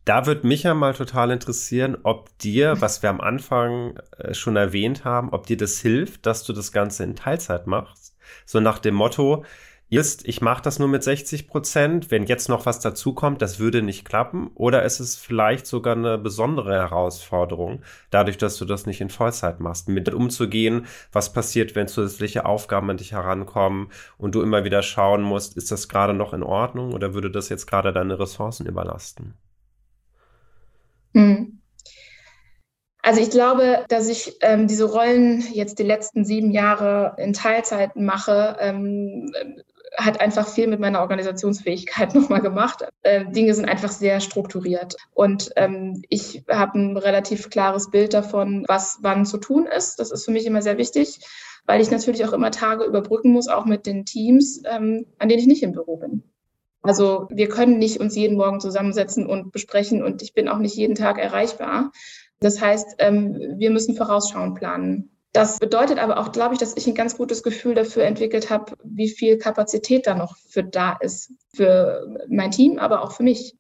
Da 0.05 0.27
würde 0.27 0.47
mich 0.47 0.65
ja 0.65 0.75
mal 0.75 0.95
total 0.95 1.31
interessieren, 1.31 1.97
ob 2.03 2.37
dir, 2.39 2.81
was 2.81 3.03
wir 3.03 3.11
am 3.11 3.21
Anfang 3.21 3.97
äh, 4.19 4.35
schon 4.35 4.57
erwähnt 4.57 5.05
haben, 5.05 5.31
ob 5.31 5.47
dir 5.47 5.57
das 5.57 5.79
hilft, 5.79 6.27
dass 6.27 6.43
du 6.45 6.53
das 6.53 6.73
Ganze 6.73 7.05
in 7.05 7.15
Teilzeit 7.15 7.69
machst. 7.69 8.17
So 8.45 8.59
nach 8.59 8.81
dem 8.81 8.97
Motto, 8.97 9.45
ist, 9.93 10.27
ich 10.27 10.41
mache 10.41 10.63
das 10.63 10.79
nur 10.79 10.89
mit 10.89 11.03
60 11.03 11.49
Prozent, 11.49 12.11
wenn 12.11 12.25
jetzt 12.25 12.49
noch 12.49 12.67
was 12.67 12.81
dazukommt, 12.81 13.43
das 13.43 13.59
würde 13.59 13.83
nicht 13.83 14.05
klappen? 14.05 14.51
Oder 14.55 14.85
ist 14.85 15.01
es 15.01 15.17
vielleicht 15.17 15.67
sogar 15.67 15.95
eine 15.95 16.19
besondere 16.19 16.73
Herausforderung, 16.73 17.83
dadurch, 18.11 18.39
dass 18.39 18.57
du 18.57 18.65
das 18.65 18.87
nicht 18.87 19.01
in 19.01 19.11
Vollzeit 19.11 19.61
machst, 19.61 19.89
mit 19.89 20.13
umzugehen, 20.13 20.87
was 21.13 21.33
passiert, 21.33 21.75
wenn 21.75 21.89
zusätzliche 21.89 22.47
Aufgaben 22.47 22.89
an 22.91 22.97
dich 22.97 23.13
herankommen 23.13 23.89
und 24.17 24.35
du 24.35 24.43
immer 24.43 24.65
wieder 24.65 24.83
schauen 24.83 25.23
musst, 25.23 25.57
ist 25.57 25.71
das 25.71 25.89
gerade 25.89 26.15
noch 26.15 26.33
in 26.33 26.43
Ordnung 26.43 26.95
oder 26.95 27.13
würde 27.13 27.31
das 27.31 27.51
jetzt 27.51 27.67
gerade 27.67 27.93
deine 27.93 28.19
Ressourcen 28.19 28.67
überlasten? 28.67 29.35
Hm. 31.15 31.59
Also 33.05 33.21
ich 33.21 33.31
glaube, 33.31 33.85
dass 33.89 34.09
ich 34.09 34.37
ähm, 34.43 34.69
diese 34.69 34.85
Rollen 34.85 35.43
jetzt 35.53 35.81
die 35.81 35.83
letzten 35.83 36.25
sieben 36.25 36.53
Jahre 36.53 37.17
in 37.19 37.33
Teilzeit 37.33 37.97
mache, 37.97 38.57
ähm, 38.61 39.33
hat 39.97 40.21
einfach 40.21 40.49
viel 40.49 40.67
mit 40.67 40.81
meiner 40.81 41.01
Organisationsfähigkeit 41.01 42.15
nochmal 42.15 42.41
gemacht. 42.41 42.85
Äh, 43.03 43.27
Dinge 43.31 43.55
sind 43.55 43.69
einfach 43.69 43.91
sehr 43.91 44.21
strukturiert. 44.21 44.97
Und 45.13 45.53
ähm, 45.57 46.03
ich 46.09 46.45
habe 46.51 46.79
ein 46.79 46.97
relativ 46.97 47.51
klares 47.51 47.91
Bild 47.91 48.15
davon, 48.15 48.65
was 48.69 48.99
wann 49.03 49.27
zu 49.27 49.39
tun 49.39 49.67
ist. 49.67 49.99
Das 49.99 50.11
ist 50.11 50.25
für 50.25 50.31
mich 50.31 50.47
immer 50.47 50.63
sehr 50.63 50.79
wichtig, 50.79 51.21
weil 51.67 51.81
ich 51.81 51.91
natürlich 51.91 52.25
auch 52.25 52.33
immer 52.33 52.51
Tage 52.51 52.85
überbrücken 52.85 53.33
muss, 53.33 53.49
auch 53.49 53.67
mit 53.67 53.87
den 53.87 54.05
Teams, 54.05 54.63
ähm, 54.65 55.07
an 55.19 55.29
denen 55.29 55.41
ich 55.41 55.47
nicht 55.47 55.63
im 55.63 55.73
Büro 55.73 55.97
bin. 55.97 56.23
Also 56.83 57.29
wir 57.31 57.49
können 57.49 57.79
nicht 57.79 58.01
uns 58.01 58.17
jeden 58.17 58.37
Morgen 58.37 58.61
zusammensetzen 58.61 59.27
und 59.27 59.53
besprechen 59.53 60.03
und 60.03 60.21
ich 60.21 60.35
bin 60.35 60.49
auch 60.49 60.59
nicht 60.59 60.75
jeden 60.75 60.97
Tag 60.97 61.19
erreichbar. 61.19 61.93
Das 62.41 62.61
heißt, 62.61 62.97
ähm, 62.99 63.55
wir 63.57 63.71
müssen 63.71 63.97
vorausschauend 63.97 64.57
planen. 64.57 65.12
Das 65.33 65.59
bedeutet 65.59 65.99
aber 65.99 66.19
auch, 66.19 66.31
glaube 66.33 66.55
ich, 66.55 66.61
dass 66.61 66.77
ich 66.77 66.87
ein 66.87 66.95
ganz 66.95 67.17
gutes 67.17 67.43
Gefühl 67.43 67.75
dafür 67.75 68.05
entwickelt 68.05 68.51
habe, 68.51 68.77
wie 68.85 69.09
viel 69.09 69.39
Kapazität 69.39 70.07
da 70.07 70.15
noch 70.15 70.37
für 70.37 70.63
da 70.63 70.99
ist, 71.01 71.33
für 71.55 72.07
mein 72.29 72.51
Team, 72.51 72.79
aber 72.79 73.03
auch 73.03 73.13
für 73.13 73.23
mich. 73.23 73.57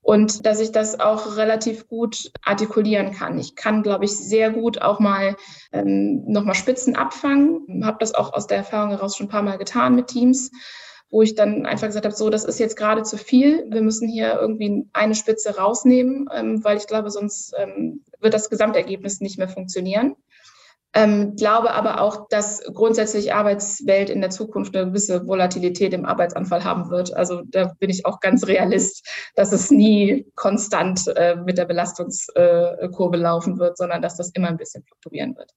Und 0.00 0.46
dass 0.46 0.60
ich 0.60 0.72
das 0.72 0.98
auch 0.98 1.36
relativ 1.36 1.88
gut 1.88 2.32
artikulieren 2.44 3.12
kann. 3.12 3.38
Ich 3.38 3.54
kann, 3.54 3.82
glaube 3.82 4.04
ich, 4.04 4.16
sehr 4.16 4.50
gut 4.50 4.82
auch 4.82 4.98
mal 4.98 5.36
ähm, 5.72 6.24
nochmal 6.26 6.56
Spitzen 6.56 6.96
abfangen. 6.96 7.84
Habe 7.84 7.98
das 8.00 8.14
auch 8.14 8.32
aus 8.32 8.48
der 8.48 8.58
Erfahrung 8.58 8.90
heraus 8.90 9.16
schon 9.16 9.26
ein 9.26 9.30
paar 9.30 9.42
Mal 9.42 9.58
getan 9.58 9.94
mit 9.94 10.08
Teams, 10.08 10.50
wo 11.08 11.22
ich 11.22 11.36
dann 11.36 11.66
einfach 11.66 11.86
gesagt 11.86 12.04
habe, 12.04 12.16
so, 12.16 12.30
das 12.30 12.44
ist 12.44 12.58
jetzt 12.58 12.76
gerade 12.76 13.04
zu 13.04 13.16
viel. 13.16 13.64
Wir 13.70 13.82
müssen 13.82 14.08
hier 14.08 14.38
irgendwie 14.40 14.86
eine 14.92 15.14
Spitze 15.14 15.56
rausnehmen, 15.56 16.28
ähm, 16.32 16.64
weil 16.64 16.78
ich 16.78 16.88
glaube, 16.88 17.10
sonst 17.10 17.54
ähm, 17.56 18.02
wird 18.20 18.34
das 18.34 18.50
Gesamtergebnis 18.50 19.20
nicht 19.20 19.38
mehr 19.38 19.48
funktionieren. 19.48 20.16
Ähm, 20.94 21.36
glaube 21.36 21.72
aber 21.72 22.02
auch, 22.02 22.28
dass 22.28 22.62
grundsätzlich 22.74 23.32
Arbeitswelt 23.32 24.10
in 24.10 24.20
der 24.20 24.30
Zukunft 24.30 24.76
eine 24.76 24.86
gewisse 24.86 25.26
Volatilität 25.26 25.94
im 25.94 26.04
Arbeitsanfall 26.04 26.64
haben 26.64 26.90
wird. 26.90 27.14
Also 27.14 27.42
da 27.46 27.72
bin 27.78 27.88
ich 27.88 28.04
auch 28.04 28.20
ganz 28.20 28.46
realist, 28.46 29.08
dass 29.34 29.52
es 29.52 29.70
nie 29.70 30.26
konstant 30.34 31.08
äh, 31.16 31.36
mit 31.36 31.56
der 31.56 31.64
Belastungskurve 31.64 33.16
laufen 33.16 33.58
wird, 33.58 33.78
sondern 33.78 34.02
dass 34.02 34.16
das 34.16 34.30
immer 34.34 34.48
ein 34.48 34.58
bisschen 34.58 34.84
fluktuieren 34.84 35.34
wird. 35.36 35.50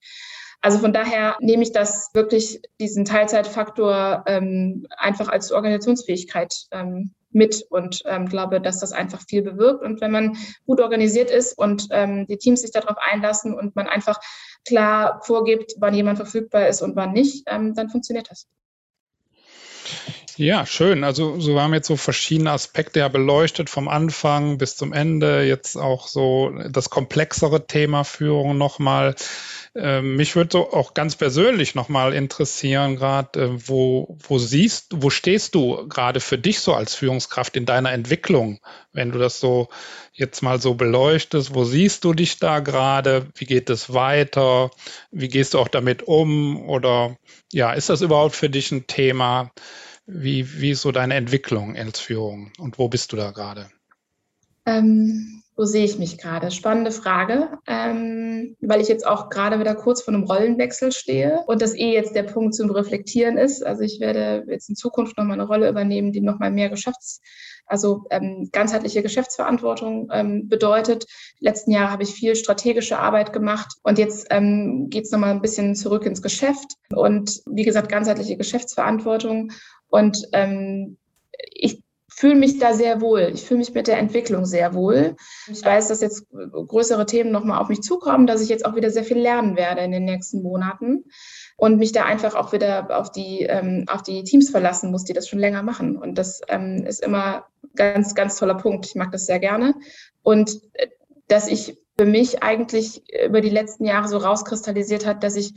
Also 0.62 0.80
von 0.80 0.94
daher 0.94 1.38
nehme 1.42 1.64
ich 1.64 1.74
das 1.74 2.10
wirklich, 2.14 2.62
diesen 2.80 3.06
Teilzeitfaktor 3.06 4.24
ähm, 4.28 4.88
einfach 4.98 5.28
als 5.28 5.52
Organisationsfähigkeit 5.52 6.56
ähm, 6.72 7.14
mit 7.36 7.66
und 7.70 8.02
ähm, 8.06 8.28
glaube, 8.28 8.62
dass 8.62 8.80
das 8.80 8.94
einfach 8.94 9.22
viel 9.28 9.42
bewirkt. 9.42 9.84
Und 9.84 10.00
wenn 10.00 10.12
man 10.12 10.38
gut 10.66 10.80
organisiert 10.80 11.30
ist 11.30 11.58
und 11.58 11.88
ähm, 11.92 12.26
die 12.28 12.38
Teams 12.38 12.62
sich 12.62 12.72
darauf 12.72 12.96
einlassen 12.98 13.54
und 13.54 13.76
man 13.76 13.88
einfach 13.88 14.20
klar 14.68 15.22
vorgibt, 15.24 15.76
wann 15.78 15.94
jemand 15.94 16.18
verfügbar 16.18 16.68
ist 16.68 16.82
und 16.82 16.96
wann 16.96 17.14
nicht, 17.14 17.44
ähm, 17.48 17.74
dann 17.74 17.90
funktioniert 17.90 18.30
das. 18.30 18.48
Ja, 20.38 20.66
schön. 20.66 21.06
Also 21.06 21.40
so 21.40 21.62
haben 21.62 21.74
jetzt 21.74 21.88
so 21.88 21.96
verschiedene 21.96 22.52
Aspekte 22.52 23.00
ja 23.00 23.08
beleuchtet, 23.08 23.70
vom 23.70 23.88
Anfang 23.88 24.58
bis 24.58 24.76
zum 24.76 24.92
Ende. 24.92 25.44
Jetzt 25.44 25.78
auch 25.78 26.08
so 26.08 26.52
das 26.70 26.90
komplexere 26.90 27.68
Thema 27.68 28.04
Führung 28.04 28.58
nochmal. 28.58 29.16
Ähm, 29.76 30.16
mich 30.18 30.36
würde 30.36 30.50
so 30.52 30.74
auch 30.74 30.94
ganz 30.94 31.16
persönlich 31.16 31.74
nochmal 31.76 32.14
interessieren, 32.14 32.98
gerade 32.98 33.42
äh, 33.46 33.50
wo, 33.68 34.18
wo 34.28 34.38
siehst, 34.38 34.88
wo 34.96 35.10
stehst 35.10 35.56
du 35.56 35.88
gerade 35.88 36.20
für 36.20 36.38
dich 36.38 36.60
so 36.60 36.74
als 36.74 36.96
Führungskraft 36.96 37.56
in 37.56 37.66
deiner 37.66 37.92
Entwicklung, 37.94 38.60
wenn 38.94 39.12
du 39.12 39.20
das 39.20 39.40
so 39.40 39.70
jetzt 40.14 40.42
mal 40.42 40.60
so 40.62 40.76
beleuchtest, 40.76 41.56
wo 41.56 41.64
siehst 41.64 42.04
du 42.04 42.14
dich 42.14 42.40
da 42.40 42.60
gerade? 42.60 43.28
Wie 43.36 43.46
geht 43.46 43.70
es 43.70 43.94
weiter? 43.94 44.70
Wie 45.12 45.28
gehst 45.30 45.54
du 45.54 45.60
auch 45.60 45.68
damit 45.70 46.04
um? 46.04 46.68
Oder 46.70 47.16
ja, 47.54 47.72
ist 47.74 47.90
das 47.90 48.02
überhaupt 48.02 48.36
für 48.36 48.50
dich 48.50 48.72
ein 48.72 48.88
Thema? 48.88 49.52
Wie, 50.08 50.62
wie 50.62 50.72
ist 50.72 50.82
so 50.82 50.92
deine 50.92 51.16
Entwicklung 51.16 51.76
als 51.76 52.00
Führung 52.00 52.52
und 52.60 52.78
wo 52.78 52.88
bist 52.90 53.12
du 53.12 53.18
da 53.18 53.32
gerade? 53.32 53.70
Ähm, 54.68 55.44
wo 55.58 55.64
sehe 55.64 55.86
ich 55.86 55.98
mich 55.98 56.18
gerade? 56.18 56.52
Spannende 56.52 56.92
Frage, 56.92 57.50
ähm, 57.66 58.58
weil 58.60 58.82
ich 58.82 58.90
jetzt 58.90 59.08
auch 59.08 59.30
gerade 59.30 59.60
wieder 59.60 59.74
kurz 59.74 60.02
vor 60.02 60.14
einem 60.14 60.24
Rollenwechsel 60.24 60.92
stehe 60.92 61.44
und 61.48 61.62
das 61.62 61.74
eh 61.74 61.94
jetzt 61.94 62.14
der 62.14 62.24
Punkt 62.24 62.56
zum 62.56 62.70
Reflektieren 62.72 63.38
ist. 63.38 63.66
Also 63.66 63.82
ich 63.84 64.00
werde 64.00 64.46
jetzt 64.50 64.70
in 64.70 64.76
Zukunft 64.76 65.18
nochmal 65.18 65.40
eine 65.40 65.48
Rolle 65.48 65.70
übernehmen, 65.70 66.12
die 66.12 66.22
nochmal 66.22 66.52
mehr 66.52 66.70
Geschäfts-, 66.70 67.22
also 67.66 68.04
ähm, 68.10 68.50
ganzheitliche 68.52 69.02
Geschäftsverantwortung 69.02 70.10
ähm, 70.12 70.50
bedeutet. 70.50 71.06
Die 71.40 71.46
letzten 71.46 71.72
Jahre 71.72 71.92
habe 71.92 72.04
ich 72.04 72.10
viel 72.10 72.36
strategische 72.36 73.00
Arbeit 73.00 73.32
gemacht 73.32 73.78
und 73.82 73.98
jetzt 73.98 74.28
ähm, 74.32 74.90
geht 74.90 75.06
es 75.06 75.12
nochmal 75.12 75.32
ein 75.32 75.42
bisschen 75.42 75.76
zurück 75.76 76.06
ins 76.06 76.22
Geschäft 76.22 76.74
und 76.94 77.42
wie 77.46 77.64
gesagt, 77.64 77.90
ganzheitliche 77.90 78.36
Geschäftsverantwortung. 78.36 79.52
Und 79.90 80.28
ähm, 80.34 80.98
ich 81.52 81.84
fühle 82.16 82.36
mich 82.36 82.60
da 82.60 82.74
sehr 82.74 83.02
wohl. 83.02 83.32
Ich 83.34 83.44
fühle 83.44 83.58
mich 83.58 83.74
mit 83.74 83.88
der 83.88 83.98
Entwicklung 83.98 84.46
sehr 84.46 84.74
wohl. 84.74 85.18
Ich 85.52 85.66
weiß, 85.66 85.90
dass 85.90 86.00
jetzt 86.00 86.28
größere 86.30 87.06
Themen 87.06 87.30
nochmal 87.32 87.60
auf 87.60 87.68
mich 87.68 87.82
zukommen, 87.82 88.26
dass 88.26 88.42
ich 88.42 88.48
jetzt 88.48 88.66
auch 88.66 88.76
wieder 88.76 88.90
sehr 88.90 89.04
viel 89.04 89.18
lernen 89.18 89.58
werde 89.58 89.82
in 89.82 89.92
den 89.92 90.06
nächsten 90.06 90.42
Monaten 90.42 91.04
und 91.58 91.78
mich 91.78 91.92
da 91.92 92.06
einfach 92.06 92.36
auch 92.36 92.54
wieder 92.54 92.98
auf 92.98 93.12
die, 93.12 93.42
ähm, 93.42 93.84
auf 93.90 94.02
die 94.02 94.24
Teams 94.24 94.50
verlassen 94.50 94.92
muss, 94.92 95.04
die 95.04 95.12
das 95.12 95.28
schon 95.28 95.40
länger 95.40 95.62
machen. 95.62 95.98
Und 95.98 96.18
das 96.18 96.40
ähm, 96.48 96.86
ist 96.88 97.04
immer 97.04 97.48
ganz, 97.76 98.16
ganz 98.16 98.38
toller 98.38 98.56
Punkt. 98.56 98.86
Ich 98.86 98.96
mag 98.96 99.12
das 99.12 99.26
sehr 99.26 99.40
gerne. 99.40 99.74
Und 100.24 100.62
äh, 100.74 100.88
dass 101.28 101.50
ich 101.50 101.78
für 101.98 102.06
mich 102.06 102.44
eigentlich 102.44 103.04
über 103.26 103.42
die 103.42 103.50
letzten 103.50 103.84
Jahre 103.84 104.08
so 104.08 104.18
rauskristallisiert 104.18 105.06
hat, 105.06 105.24
dass 105.24 105.36
ich 105.36 105.54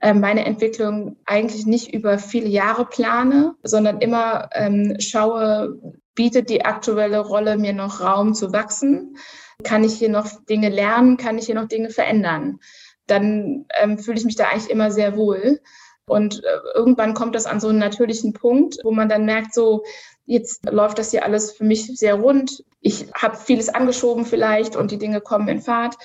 meine 0.00 0.44
Entwicklung 0.44 1.16
eigentlich 1.24 1.66
nicht 1.66 1.92
über 1.92 2.18
viele 2.18 2.48
Jahre 2.48 2.84
plane, 2.84 3.54
sondern 3.62 4.00
immer 4.00 4.48
ähm, 4.52 4.96
schaue, 5.00 5.78
bietet 6.14 6.50
die 6.50 6.64
aktuelle 6.64 7.20
Rolle 7.20 7.56
mir 7.56 7.72
noch 7.72 8.00
Raum 8.00 8.34
zu 8.34 8.52
wachsen? 8.52 9.16
Kann 9.64 9.84
ich 9.84 9.94
hier 9.94 10.08
noch 10.08 10.44
Dinge 10.44 10.68
lernen? 10.68 11.16
Kann 11.16 11.38
ich 11.38 11.46
hier 11.46 11.54
noch 11.54 11.68
Dinge 11.68 11.90
verändern? 11.90 12.60
Dann 13.06 13.66
ähm, 13.80 13.98
fühle 13.98 14.18
ich 14.18 14.24
mich 14.24 14.36
da 14.36 14.48
eigentlich 14.48 14.70
immer 14.70 14.90
sehr 14.90 15.16
wohl. 15.16 15.60
Und 16.06 16.42
äh, 16.42 16.58
irgendwann 16.74 17.14
kommt 17.14 17.34
das 17.34 17.46
an 17.46 17.60
so 17.60 17.68
einen 17.68 17.78
natürlichen 17.78 18.32
Punkt, 18.32 18.78
wo 18.82 18.92
man 18.92 19.08
dann 19.08 19.26
merkt, 19.26 19.52
so, 19.52 19.84
jetzt 20.26 20.64
läuft 20.70 20.98
das 20.98 21.10
hier 21.10 21.24
alles 21.24 21.52
für 21.52 21.64
mich 21.64 21.86
sehr 21.98 22.14
rund. 22.14 22.64
Ich 22.80 23.06
habe 23.14 23.36
vieles 23.36 23.68
angeschoben 23.68 24.24
vielleicht 24.24 24.76
und 24.76 24.90
die 24.90 24.98
Dinge 24.98 25.20
kommen 25.20 25.48
in 25.48 25.60
Fahrt. 25.60 25.96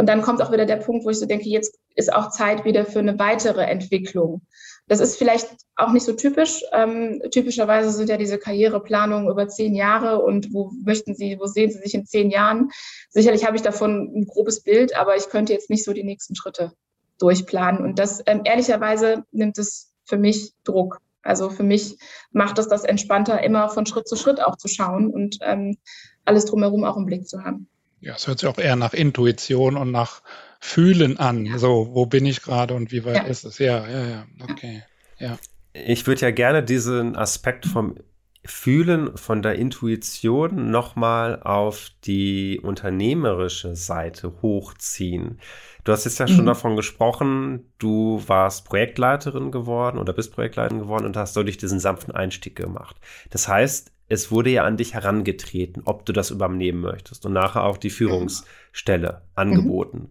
Und 0.00 0.06
dann 0.06 0.22
kommt 0.22 0.40
auch 0.40 0.50
wieder 0.50 0.64
der 0.64 0.76
Punkt, 0.76 1.04
wo 1.04 1.10
ich 1.10 1.18
so 1.18 1.26
denke, 1.26 1.46
jetzt 1.50 1.78
ist 1.94 2.10
auch 2.10 2.30
Zeit 2.30 2.64
wieder 2.64 2.86
für 2.86 3.00
eine 3.00 3.18
weitere 3.18 3.64
Entwicklung. 3.64 4.40
Das 4.88 4.98
ist 4.98 5.18
vielleicht 5.18 5.46
auch 5.76 5.92
nicht 5.92 6.06
so 6.06 6.14
typisch. 6.14 6.62
Ähm, 6.72 7.20
typischerweise 7.30 7.90
sind 7.90 8.08
ja 8.08 8.16
diese 8.16 8.38
Karriereplanungen 8.38 9.28
über 9.28 9.46
zehn 9.48 9.74
Jahre 9.74 10.22
und 10.22 10.54
wo 10.54 10.72
möchten 10.86 11.14
Sie, 11.14 11.36
wo 11.38 11.44
sehen 11.44 11.70
Sie 11.70 11.80
sich 11.80 11.94
in 11.94 12.06
zehn 12.06 12.30
Jahren? 12.30 12.70
Sicherlich 13.10 13.44
habe 13.44 13.56
ich 13.56 13.62
davon 13.62 14.10
ein 14.16 14.24
grobes 14.24 14.62
Bild, 14.62 14.96
aber 14.96 15.16
ich 15.16 15.28
könnte 15.28 15.52
jetzt 15.52 15.68
nicht 15.68 15.84
so 15.84 15.92
die 15.92 16.02
nächsten 16.02 16.34
Schritte 16.34 16.72
durchplanen. 17.18 17.84
Und 17.84 17.98
das 17.98 18.22
ähm, 18.24 18.40
ehrlicherweise 18.44 19.24
nimmt 19.32 19.58
es 19.58 19.92
für 20.04 20.16
mich 20.16 20.54
Druck. 20.64 21.02
Also 21.22 21.50
für 21.50 21.62
mich 21.62 21.98
macht 22.32 22.58
es 22.58 22.68
das 22.68 22.84
entspannter, 22.84 23.42
immer 23.42 23.68
von 23.68 23.84
Schritt 23.84 24.08
zu 24.08 24.16
Schritt 24.16 24.42
auch 24.42 24.56
zu 24.56 24.66
schauen 24.66 25.10
und 25.10 25.36
ähm, 25.42 25.76
alles 26.24 26.46
drumherum 26.46 26.84
auch 26.84 26.96
im 26.96 27.04
Blick 27.04 27.28
zu 27.28 27.44
haben. 27.44 27.68
Ja, 28.00 28.14
es 28.14 28.26
hört 28.26 28.40
sich 28.40 28.48
auch 28.48 28.58
eher 28.58 28.76
nach 28.76 28.94
Intuition 28.94 29.76
und 29.76 29.90
nach 29.90 30.22
Fühlen 30.58 31.18
an. 31.18 31.46
Ja. 31.46 31.58
So, 31.58 31.90
wo 31.92 32.06
bin 32.06 32.26
ich 32.26 32.42
gerade 32.42 32.74
und 32.74 32.92
wie 32.92 33.04
weit 33.04 33.16
ja. 33.16 33.22
ist 33.24 33.44
es? 33.44 33.58
Ja, 33.58 33.86
ja, 33.88 34.06
ja. 34.06 34.26
Okay. 34.48 34.82
Ja. 35.18 35.38
Ich 35.72 36.06
würde 36.06 36.22
ja 36.22 36.30
gerne 36.30 36.62
diesen 36.62 37.16
Aspekt 37.16 37.66
vom 37.66 37.96
Fühlen, 38.44 39.16
von 39.18 39.42
der 39.42 39.56
Intuition 39.56 40.70
nochmal 40.70 41.42
auf 41.42 41.90
die 42.04 42.58
unternehmerische 42.62 43.76
Seite 43.76 44.32
hochziehen. 44.40 45.38
Du 45.84 45.92
hast 45.92 46.04
jetzt 46.04 46.18
ja 46.18 46.26
schon 46.26 46.42
mhm. 46.42 46.46
davon 46.46 46.76
gesprochen, 46.76 47.70
du 47.78 48.22
warst 48.26 48.64
Projektleiterin 48.64 49.50
geworden 49.50 49.98
oder 49.98 50.14
bist 50.14 50.32
Projektleiterin 50.32 50.80
geworden 50.80 51.04
und 51.04 51.16
hast 51.16 51.36
dadurch 51.36 51.58
diesen 51.58 51.80
sanften 51.80 52.14
Einstieg 52.14 52.56
gemacht. 52.56 52.96
Das 53.28 53.46
heißt, 53.46 53.92
es 54.10 54.32
wurde 54.32 54.50
ja 54.50 54.64
an 54.64 54.76
dich 54.76 54.94
herangetreten, 54.94 55.82
ob 55.86 56.04
du 56.04 56.12
das 56.12 56.30
übernehmen 56.30 56.80
möchtest 56.80 57.24
und 57.24 57.32
nachher 57.32 57.64
auch 57.64 57.78
die 57.78 57.90
Führungsstelle 57.90 59.22
angeboten. 59.36 59.98
Mhm. 59.98 60.10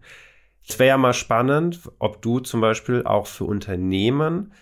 Es 0.68 0.80
wäre 0.80 0.89
ja 0.89 0.97
mal 0.97 1.14
spannend, 1.14 1.82
ob 2.00 2.22
du 2.22 2.39
zum 2.39 2.62
Beispiel 2.62 3.04
auch 3.04 3.28
für 3.28 3.43
Unternehmen 3.43 4.54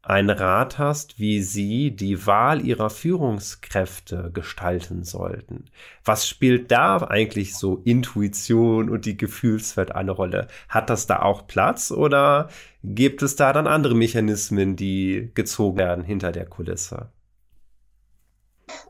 einen 0.00 0.30
Rat 0.30 0.78
hast, 0.78 1.18
wie 1.18 1.42
sie 1.42 1.90
die 1.94 2.26
Wahl 2.26 2.64
ihrer 2.64 2.88
Führungskräfte 2.88 4.30
gestalten 4.32 5.04
sollten. 5.04 5.66
Was 6.02 6.26
spielt 6.26 6.70
da 6.70 6.96
eigentlich 6.96 7.56
so 7.56 7.82
Intuition 7.84 8.88
und 8.88 9.04
die 9.04 9.18
Gefühlswelt 9.18 9.94
eine 9.94 10.12
Rolle? 10.12 10.48
Hat 10.70 10.88
das 10.88 11.06
da 11.06 11.20
auch 11.20 11.46
Platz 11.46 11.90
oder 11.90 12.48
gibt 12.82 13.20
es 13.20 13.36
da 13.36 13.52
dann 13.52 13.66
andere 13.66 13.94
Mechanismen, 13.94 14.76
die 14.76 15.30
gezogen 15.34 15.76
werden 15.76 16.04
hinter 16.04 16.32
der 16.32 16.46
Kulisse? 16.46 17.10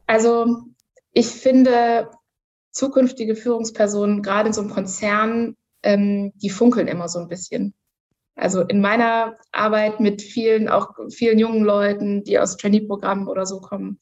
Also 0.08 0.56
ich 1.12 1.26
finde, 1.26 2.10
zukünftige 2.72 3.36
Führungspersonen, 3.36 4.22
gerade 4.22 4.48
in 4.48 4.52
so 4.54 4.62
einem 4.62 4.70
Konzern, 4.70 5.54
ähm, 5.82 6.32
die 6.36 6.50
funkeln 6.50 6.88
immer 6.88 7.08
so 7.08 7.18
ein 7.20 7.28
bisschen. 7.28 7.74
Also 8.34 8.62
in 8.62 8.80
meiner 8.80 9.36
Arbeit 9.52 10.00
mit 10.00 10.22
vielen, 10.22 10.68
auch 10.68 10.94
vielen 11.10 11.38
jungen 11.38 11.62
Leuten, 11.62 12.24
die 12.24 12.38
aus 12.38 12.56
Trainee-Programmen 12.56 13.28
oder 13.28 13.44
so 13.44 13.60
kommen, 13.60 13.98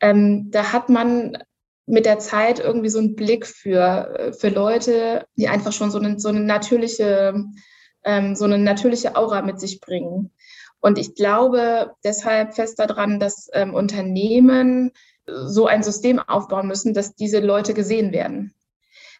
ähm, 0.00 0.50
da 0.50 0.72
hat 0.72 0.88
man 0.88 1.36
mit 1.84 2.06
der 2.06 2.18
Zeit 2.18 2.58
irgendwie 2.58 2.88
so 2.88 3.00
einen 3.00 3.14
Blick 3.14 3.46
für, 3.46 4.32
für 4.38 4.48
Leute, 4.48 5.26
die 5.36 5.48
einfach 5.48 5.72
schon 5.72 5.90
so 5.90 5.98
eine, 5.98 6.18
so 6.18 6.28
eine 6.28 6.40
natürliche, 6.40 7.44
ähm, 8.04 8.36
so 8.36 8.46
eine 8.46 8.58
natürliche 8.58 9.16
Aura 9.16 9.42
mit 9.42 9.60
sich 9.60 9.80
bringen. 9.80 10.32
Und 10.80 10.98
ich 10.98 11.14
glaube 11.14 11.92
deshalb 12.04 12.54
fest 12.54 12.78
daran, 12.78 13.20
dass 13.20 13.48
ähm, 13.52 13.74
Unternehmen 13.74 14.92
so 15.44 15.66
ein 15.66 15.82
System 15.82 16.18
aufbauen 16.18 16.66
müssen, 16.66 16.94
dass 16.94 17.14
diese 17.14 17.40
Leute 17.40 17.74
gesehen 17.74 18.12
werden. 18.12 18.54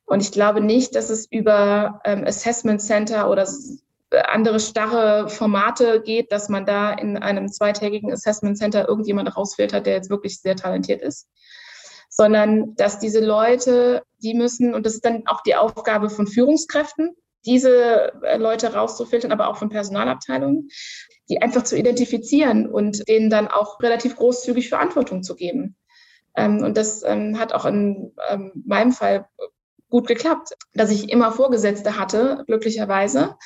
Und 0.06 0.22
ich 0.22 0.32
glaube 0.32 0.60
nicht, 0.60 0.96
dass 0.96 1.08
es 1.10 1.30
über 1.30 2.00
ähm, 2.04 2.24
Assessment 2.26 2.82
Center 2.82 3.30
oder 3.30 3.46
andere 4.28 4.58
starre 4.58 5.28
Formate 5.28 6.02
geht, 6.02 6.32
dass 6.32 6.48
man 6.48 6.66
da 6.66 6.92
in 6.92 7.16
einem 7.16 7.48
zweitägigen 7.48 8.12
Assessment 8.12 8.58
Center 8.58 8.88
irgendjemand 8.88 9.36
rausfiltert, 9.36 9.86
der 9.86 9.94
jetzt 9.94 10.10
wirklich 10.10 10.40
sehr 10.40 10.56
talentiert 10.56 11.00
ist, 11.00 11.28
sondern 12.08 12.74
dass 12.74 12.98
diese 12.98 13.24
Leute, 13.24 14.02
die 14.22 14.34
müssen, 14.34 14.74
und 14.74 14.84
das 14.84 14.94
ist 14.94 15.04
dann 15.04 15.22
auch 15.26 15.42
die 15.42 15.54
Aufgabe 15.54 16.10
von 16.10 16.26
Führungskräften, 16.26 17.14
diese 17.46 18.12
äh, 18.22 18.36
Leute 18.36 18.74
rauszufiltern, 18.74 19.32
aber 19.32 19.48
auch 19.48 19.56
von 19.56 19.70
Personalabteilungen, 19.70 20.68
die 21.28 21.40
einfach 21.40 21.62
zu 21.62 21.76
identifizieren 21.76 22.68
und 22.68 23.08
denen 23.08 23.30
dann 23.30 23.48
auch 23.48 23.80
relativ 23.80 24.16
großzügig 24.16 24.68
Verantwortung 24.68 25.22
zu 25.22 25.36
geben. 25.36 25.76
Ähm, 26.36 26.62
und 26.62 26.76
das 26.76 27.02
ähm, 27.02 27.38
hat 27.38 27.52
auch 27.52 27.64
in 27.64 28.12
ähm, 28.28 28.52
meinem 28.66 28.92
Fall 28.92 29.26
gut 29.88 30.06
geklappt, 30.06 30.54
dass 30.74 30.90
ich 30.90 31.10
immer 31.10 31.32
Vorgesetzte 31.32 31.98
hatte, 31.98 32.44
glücklicherweise, 32.46 33.36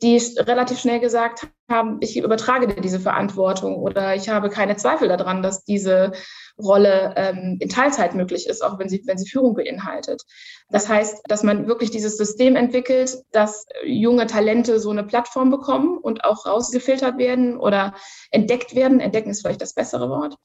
die 0.00 0.16
relativ 0.38 0.78
schnell 0.78 1.00
gesagt 1.00 1.48
haben, 1.68 1.98
ich 2.00 2.16
übertrage 2.16 2.68
dir 2.68 2.80
diese 2.80 3.00
Verantwortung 3.00 3.76
oder 3.76 4.14
ich 4.14 4.28
habe 4.28 4.48
keine 4.48 4.76
Zweifel 4.76 5.08
daran, 5.08 5.42
dass 5.42 5.64
diese 5.64 6.12
Rolle 6.56 7.14
ähm, 7.16 7.56
in 7.60 7.68
Teilzeit 7.68 8.14
möglich 8.14 8.46
ist, 8.46 8.62
auch 8.62 8.78
wenn 8.78 8.88
sie, 8.88 9.02
wenn 9.06 9.18
sie 9.18 9.28
Führung 9.28 9.54
beinhaltet. 9.54 10.22
Das 10.70 10.88
heißt, 10.88 11.22
dass 11.26 11.42
man 11.42 11.66
wirklich 11.66 11.90
dieses 11.90 12.16
System 12.16 12.54
entwickelt, 12.54 13.18
dass 13.32 13.66
junge 13.84 14.26
Talente 14.26 14.78
so 14.78 14.90
eine 14.90 15.04
Plattform 15.04 15.50
bekommen 15.50 15.98
und 15.98 16.24
auch 16.24 16.46
rausgefiltert 16.46 17.18
werden 17.18 17.58
oder 17.58 17.94
entdeckt 18.30 18.76
werden. 18.76 19.00
Entdecken 19.00 19.30
ist 19.30 19.40
vielleicht 19.40 19.62
das 19.62 19.74
bessere 19.74 20.08
Wort. 20.08 20.36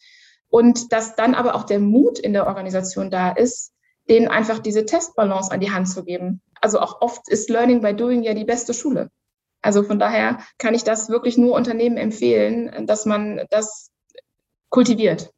Und 0.54 0.94
dass 0.94 1.16
dann 1.16 1.34
aber 1.34 1.56
auch 1.56 1.64
der 1.64 1.80
Mut 1.80 2.20
in 2.20 2.32
der 2.32 2.46
Organisation 2.46 3.10
da 3.10 3.32
ist, 3.32 3.74
denen 4.08 4.28
einfach 4.28 4.60
diese 4.60 4.86
Testbalance 4.86 5.52
an 5.52 5.60
die 5.60 5.72
Hand 5.72 5.90
zu 5.90 6.04
geben. 6.04 6.44
Also 6.62 6.80
auch 6.80 7.02
oft 7.02 7.28
ist 7.28 7.50
Learning 7.50 7.82
by 7.82 7.96
Doing 7.96 8.22
ja 8.22 8.36
die 8.36 8.46
beste 8.46 8.76
Schule. 8.76 9.10
Also 9.64 9.82
von 9.82 9.98
daher 9.98 10.38
kann 10.60 10.76
ich 10.76 10.84
das 10.84 11.10
wirklich 11.10 11.40
nur 11.40 11.56
Unternehmen 11.56 11.98
empfehlen, 11.98 12.86
dass 12.86 13.08
man 13.08 13.42
das 13.50 13.90
kultiviert. 14.70 15.32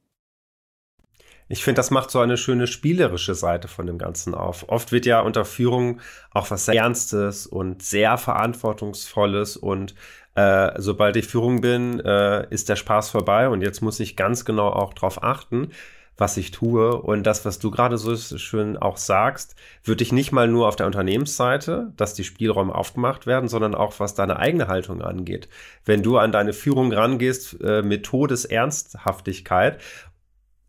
Ich 1.48 1.64
finde, 1.64 1.78
das 1.78 1.92
macht 1.92 2.12
so 2.12 2.20
eine 2.20 2.36
schöne 2.36 2.68
spielerische 2.68 3.36
Seite 3.36 3.70
von 3.70 3.88
dem 3.88 3.98
Ganzen 3.98 4.36
auf. 4.36 4.68
Oft 4.68 4.92
wird 4.92 5.06
ja 5.06 5.22
unter 5.22 5.46
Führung 5.46 6.02
auch 6.32 6.52
was 6.52 6.66
sehr 6.66 6.76
Ernstes 6.76 7.48
und 7.48 7.84
sehr 7.84 8.18
Verantwortungsvolles 8.18 9.56
und 9.56 9.96
äh, 10.36 10.72
sobald 10.78 11.16
ich 11.16 11.28
Führung 11.28 11.62
bin, 11.62 12.00
äh, 12.00 12.48
ist 12.50 12.70
der 12.70 12.76
Spaß 12.76 13.10
vorbei 13.10 13.50
und 13.50 13.62
jetzt 13.62 13.82
muss 13.82 14.00
ich 14.00 14.16
ganz 14.16 14.46
genau 14.46 14.70
auch 14.70 14.94
drauf 14.94 15.24
achten 15.24 15.72
was 16.18 16.38
ich 16.38 16.52
tue. 16.52 17.02
Und 17.02 17.24
das, 17.24 17.46
was 17.46 17.60
du 17.60 17.72
gerade 17.72 17.98
so 17.98 18.16
schön 18.16 18.78
auch 18.78 18.98
sagst, 18.98 19.56
würde 19.84 20.04
ich 20.04 20.12
nicht 20.12 20.32
mal 20.32 20.48
nur 20.48 20.68
auf 20.68 20.76
der 20.76 20.86
Unternehmensseite, 20.86 21.92
dass 21.98 22.14
die 22.14 22.24
Spielräume 22.24 22.74
aufgemacht 22.74 23.28
werden, 23.28 23.50
sondern 23.50 23.76
auch 23.76 24.00
was 24.00 24.16
deine 24.16 24.38
eigene 24.38 24.68
Haltung 24.68 25.02
angeht. 25.02 25.50
Wenn 25.84 26.04
du 26.04 26.18
an 26.18 26.32
deine 26.32 26.54
Führung 26.54 26.94
rangehst 26.94 27.58
äh, 27.62 27.82
mit 27.82 28.06
Todesernsthaftigkeit, 28.06 29.82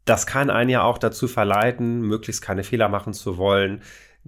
das 0.04 0.26
kann 0.26 0.50
einen 0.50 0.70
ja 0.70 0.82
auch 0.82 0.98
dazu 0.98 1.26
verleiten, 1.26 2.00
möglichst 2.00 2.42
keine 2.42 2.62
Fehler 2.62 2.88
machen 2.88 3.12
zu 3.12 3.38
wollen, 3.38 3.82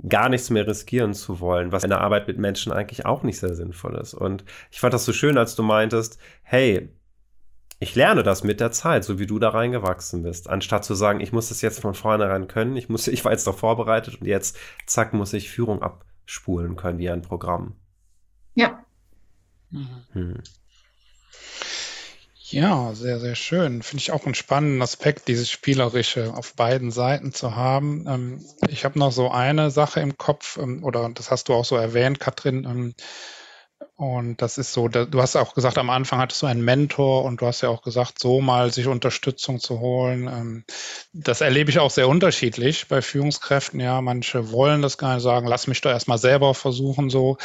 gar 0.08 0.28
nichts 0.28 0.50
mehr 0.50 0.66
riskieren 0.66 1.14
zu 1.14 1.40
wollen, 1.40 1.72
was 1.72 1.84
in 1.84 1.90
der 1.90 2.00
Arbeit 2.00 2.28
mit 2.28 2.38
Menschen 2.38 2.72
eigentlich 2.72 3.06
auch 3.06 3.22
nicht 3.22 3.38
sehr 3.38 3.54
sinnvoll 3.54 3.96
ist. 3.96 4.14
Und 4.14 4.44
ich 4.70 4.80
fand 4.80 4.94
das 4.94 5.04
so 5.04 5.12
schön, 5.12 5.38
als 5.38 5.56
du 5.56 5.62
meintest, 5.62 6.18
hey, 6.42 6.90
ich 7.80 7.94
lerne 7.94 8.22
das 8.22 8.42
mit 8.42 8.60
der 8.60 8.72
Zeit, 8.72 9.04
so 9.04 9.18
wie 9.18 9.26
du 9.26 9.38
da 9.38 9.50
reingewachsen 9.50 10.22
bist, 10.22 10.48
anstatt 10.50 10.84
zu 10.84 10.94
sagen, 10.94 11.20
ich 11.20 11.32
muss 11.32 11.48
das 11.48 11.62
jetzt 11.62 11.80
von 11.80 11.94
vornherein 11.94 12.48
können, 12.48 12.76
ich 12.76 12.88
muss, 12.88 13.06
ich 13.08 13.24
war 13.24 13.32
jetzt 13.32 13.46
doch 13.46 13.56
vorbereitet 13.56 14.20
und 14.20 14.26
jetzt, 14.26 14.56
zack, 14.86 15.14
muss 15.14 15.32
ich 15.32 15.50
Führung 15.50 15.82
abspulen 15.82 16.76
können 16.76 16.98
wie 16.98 17.10
ein 17.10 17.22
Programm. 17.22 17.76
Ja. 18.54 18.84
Mhm. 19.70 19.88
Hm. 20.12 20.42
Ja, 22.50 22.94
sehr, 22.94 23.20
sehr 23.20 23.34
schön. 23.34 23.82
Finde 23.82 24.00
ich 24.00 24.10
auch 24.10 24.24
einen 24.24 24.34
spannenden 24.34 24.80
Aspekt, 24.80 25.28
dieses 25.28 25.50
Spielerische 25.50 26.32
auf 26.34 26.54
beiden 26.54 26.90
Seiten 26.90 27.32
zu 27.32 27.56
haben. 27.56 28.06
Ähm, 28.08 28.44
ich 28.68 28.84
habe 28.86 28.98
noch 28.98 29.12
so 29.12 29.30
eine 29.30 29.70
Sache 29.70 30.00
im 30.00 30.16
Kopf, 30.16 30.56
ähm, 30.56 30.82
oder 30.82 31.10
das 31.10 31.30
hast 31.30 31.48
du 31.48 31.54
auch 31.54 31.64
so 31.66 31.76
erwähnt, 31.76 32.20
Katrin. 32.20 32.64
Ähm, 32.64 32.94
und 33.98 34.40
das 34.42 34.58
ist 34.58 34.72
so, 34.72 34.86
du 34.86 35.20
hast 35.20 35.34
auch 35.34 35.54
gesagt, 35.54 35.76
am 35.76 35.90
Anfang 35.90 36.20
hattest 36.20 36.42
du 36.42 36.46
einen 36.46 36.64
Mentor 36.64 37.24
und 37.24 37.40
du 37.40 37.46
hast 37.46 37.62
ja 37.62 37.68
auch 37.68 37.82
gesagt, 37.82 38.20
so 38.20 38.40
mal 38.40 38.72
sich 38.72 38.86
Unterstützung 38.86 39.58
zu 39.58 39.80
holen. 39.80 40.28
Ähm, 40.28 40.64
das 41.12 41.40
erlebe 41.40 41.70
ich 41.70 41.80
auch 41.80 41.90
sehr 41.90 42.08
unterschiedlich 42.08 42.86
bei 42.86 43.02
Führungskräften. 43.02 43.80
Ja, 43.80 44.00
manche 44.00 44.52
wollen 44.52 44.82
das 44.82 44.98
gar 44.98 45.14
nicht 45.14 45.24
sagen, 45.24 45.48
lass 45.48 45.66
mich 45.66 45.80
doch 45.80 45.90
erstmal 45.90 46.18
selber 46.18 46.54
versuchen, 46.54 47.10
so. 47.10 47.38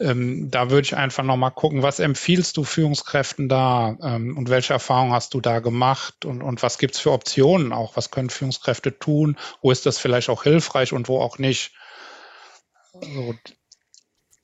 Ähm, 0.00 0.50
da 0.50 0.70
würde 0.70 0.86
ich 0.86 0.96
einfach 0.96 1.22
nochmal 1.22 1.52
gucken, 1.52 1.84
was 1.84 2.00
empfiehlst 2.00 2.56
du 2.56 2.64
Führungskräften 2.64 3.48
da 3.48 3.96
ähm, 4.02 4.36
und 4.36 4.50
welche 4.50 4.72
Erfahrungen 4.72 5.12
hast 5.12 5.34
du 5.34 5.40
da 5.40 5.60
gemacht 5.60 6.24
und, 6.24 6.42
und 6.42 6.64
was 6.64 6.78
gibt's 6.78 6.98
für 6.98 7.12
Optionen 7.12 7.72
auch? 7.72 7.96
Was 7.96 8.10
können 8.10 8.28
Führungskräfte 8.28 8.98
tun? 8.98 9.38
Wo 9.60 9.70
ist 9.70 9.86
das 9.86 9.98
vielleicht 9.98 10.30
auch 10.30 10.42
hilfreich 10.42 10.92
und 10.92 11.06
wo 11.06 11.20
auch 11.20 11.38
nicht? 11.38 11.76
Also, 12.92 13.36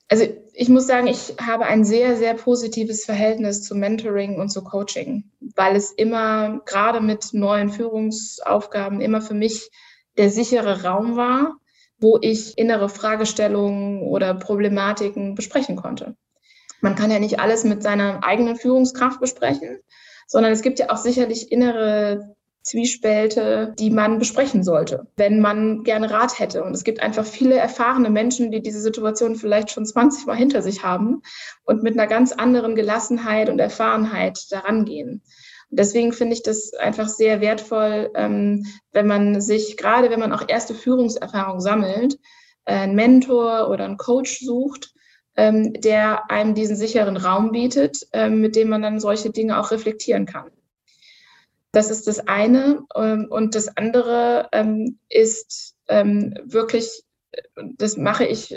also 0.09 0.25
ich 0.55 0.69
muss 0.69 0.87
sagen, 0.87 1.07
ich 1.07 1.35
habe 1.41 1.67
ein 1.67 1.85
sehr, 1.85 2.17
sehr 2.17 2.35
positives 2.35 3.05
Verhältnis 3.05 3.63
zu 3.63 3.75
Mentoring 3.75 4.41
und 4.41 4.49
zu 4.49 4.65
Coaching, 4.65 5.31
weil 5.55 5.77
es 5.77 5.93
immer, 5.93 6.61
gerade 6.65 7.01
mit 7.01 7.33
neuen 7.33 7.71
Führungsaufgaben, 7.71 9.01
immer 9.01 9.21
für 9.21 9.35
mich 9.35 9.71
der 10.17 10.31
sichere 10.31 10.83
Raum 10.83 11.17
war, 11.17 11.57
wo 12.01 12.19
ich 12.21 12.57
innere 12.59 12.89
Fragestellungen 12.89 14.03
oder 14.03 14.35
Problematiken 14.35 15.35
besprechen 15.35 15.77
konnte. 15.77 16.17
Man 16.81 16.95
kann 16.95 17.11
ja 17.11 17.19
nicht 17.19 17.41
alles 17.41 17.65
mit 17.65 17.83
seiner 17.83 18.25
eigenen 18.25 18.57
Führungskraft 18.57 19.21
besprechen, 19.21 19.79
sondern 20.27 20.53
es 20.53 20.63
gibt 20.63 20.79
ja 20.79 20.91
auch 20.91 20.97
sicherlich 20.97 21.53
innere 21.53 22.35
Zwiespälte, 22.69 23.75
die 23.79 23.91
man 23.91 24.19
besprechen 24.19 24.63
sollte, 24.63 25.07
wenn 25.17 25.41
man 25.41 25.85
gerne 25.85 26.11
Rat 26.11 26.39
hätte. 26.39 26.63
Und 26.63 26.75
es 26.75 26.85
gibt 26.85 27.01
einfach 27.01 27.25
viele 27.25 27.57
erfahrene 27.57 28.11
Menschen, 28.11 28.51
die 28.51 28.61
diese 28.61 28.81
Situation 28.81 29.37
vielleicht 29.37 29.71
schon 29.71 29.87
20 29.87 30.27
Mal 30.27 30.37
hinter 30.37 30.61
sich 30.61 30.83
haben 30.83 31.23
und 31.65 31.83
mit 31.83 31.95
einer 31.95 32.07
ganz 32.07 32.33
anderen 32.33 32.75
Gelassenheit 32.75 33.49
und 33.49 33.59
Erfahrenheit 33.59 34.39
daran 34.51 34.85
gehen. 34.85 35.23
Deswegen 35.71 36.13
finde 36.13 36.35
ich 36.35 36.43
das 36.43 36.73
einfach 36.75 37.09
sehr 37.09 37.41
wertvoll, 37.41 38.11
ähm, 38.15 38.67
wenn 38.93 39.07
man 39.07 39.41
sich, 39.41 39.77
gerade 39.77 40.11
wenn 40.11 40.21
man 40.21 40.33
auch 40.33 40.45
erste 40.47 40.75
Führungserfahrung 40.75 41.61
sammelt, 41.61 42.19
äh, 42.65 42.75
einen 42.75 42.95
Mentor 42.95 43.71
oder 43.71 43.85
einen 43.85 43.97
Coach 43.97 44.41
sucht, 44.41 44.93
ähm, 45.37 45.73
der 45.73 46.31
einem 46.31 46.55
diesen 46.55 46.77
sicheren 46.77 47.17
Raum 47.17 47.53
bietet, 47.53 48.07
ähm, 48.13 48.41
mit 48.41 48.57
dem 48.57 48.69
man 48.69 48.83
dann 48.83 49.01
solche 49.01 49.31
Dinge 49.31 49.59
auch 49.59 49.71
reflektieren 49.71 50.27
kann. 50.27 50.51
Das 51.73 51.91
ist 51.91 52.07
das 52.07 52.27
eine. 52.27 52.85
Ähm, 52.95 53.27
und 53.31 53.55
das 53.55 53.77
andere 53.77 54.49
ähm, 54.53 54.99
ist 55.09 55.75
ähm, 55.89 56.35
wirklich, 56.45 57.03
das 57.55 57.97
mache 57.97 58.25
ich 58.25 58.55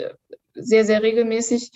sehr, 0.54 0.84
sehr 0.84 1.02
regelmäßig, 1.02 1.70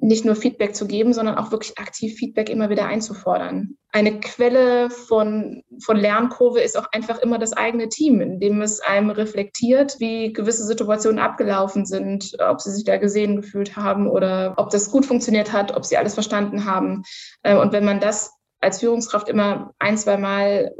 nicht 0.00 0.24
nur 0.24 0.36
Feedback 0.36 0.76
zu 0.76 0.86
geben, 0.86 1.12
sondern 1.12 1.36
auch 1.36 1.50
wirklich 1.50 1.76
aktiv 1.76 2.14
Feedback 2.14 2.48
immer 2.48 2.70
wieder 2.70 2.86
einzufordern. 2.86 3.76
Eine 3.90 4.20
Quelle 4.20 4.90
von, 4.90 5.64
von 5.82 5.96
Lernkurve 5.96 6.60
ist 6.60 6.78
auch 6.78 6.86
einfach 6.92 7.18
immer 7.18 7.38
das 7.38 7.52
eigene 7.52 7.88
Team, 7.88 8.20
in 8.20 8.38
dem 8.38 8.62
es 8.62 8.78
einem 8.78 9.10
reflektiert, 9.10 9.96
wie 9.98 10.32
gewisse 10.32 10.64
Situationen 10.64 11.18
abgelaufen 11.18 11.84
sind, 11.84 12.36
ob 12.38 12.60
sie 12.60 12.70
sich 12.70 12.84
da 12.84 12.98
gesehen 12.98 13.40
gefühlt 13.40 13.74
haben 13.74 14.06
oder 14.06 14.54
ob 14.56 14.70
das 14.70 14.92
gut 14.92 15.04
funktioniert 15.04 15.52
hat, 15.52 15.76
ob 15.76 15.84
sie 15.84 15.96
alles 15.96 16.14
verstanden 16.14 16.64
haben. 16.64 17.02
Und 17.42 17.72
wenn 17.72 17.84
man 17.84 17.98
das 17.98 18.37
als 18.60 18.80
Führungskraft 18.80 19.28
immer 19.28 19.74
ein, 19.78 19.96
zwei 19.96 20.16
Mal 20.16 20.74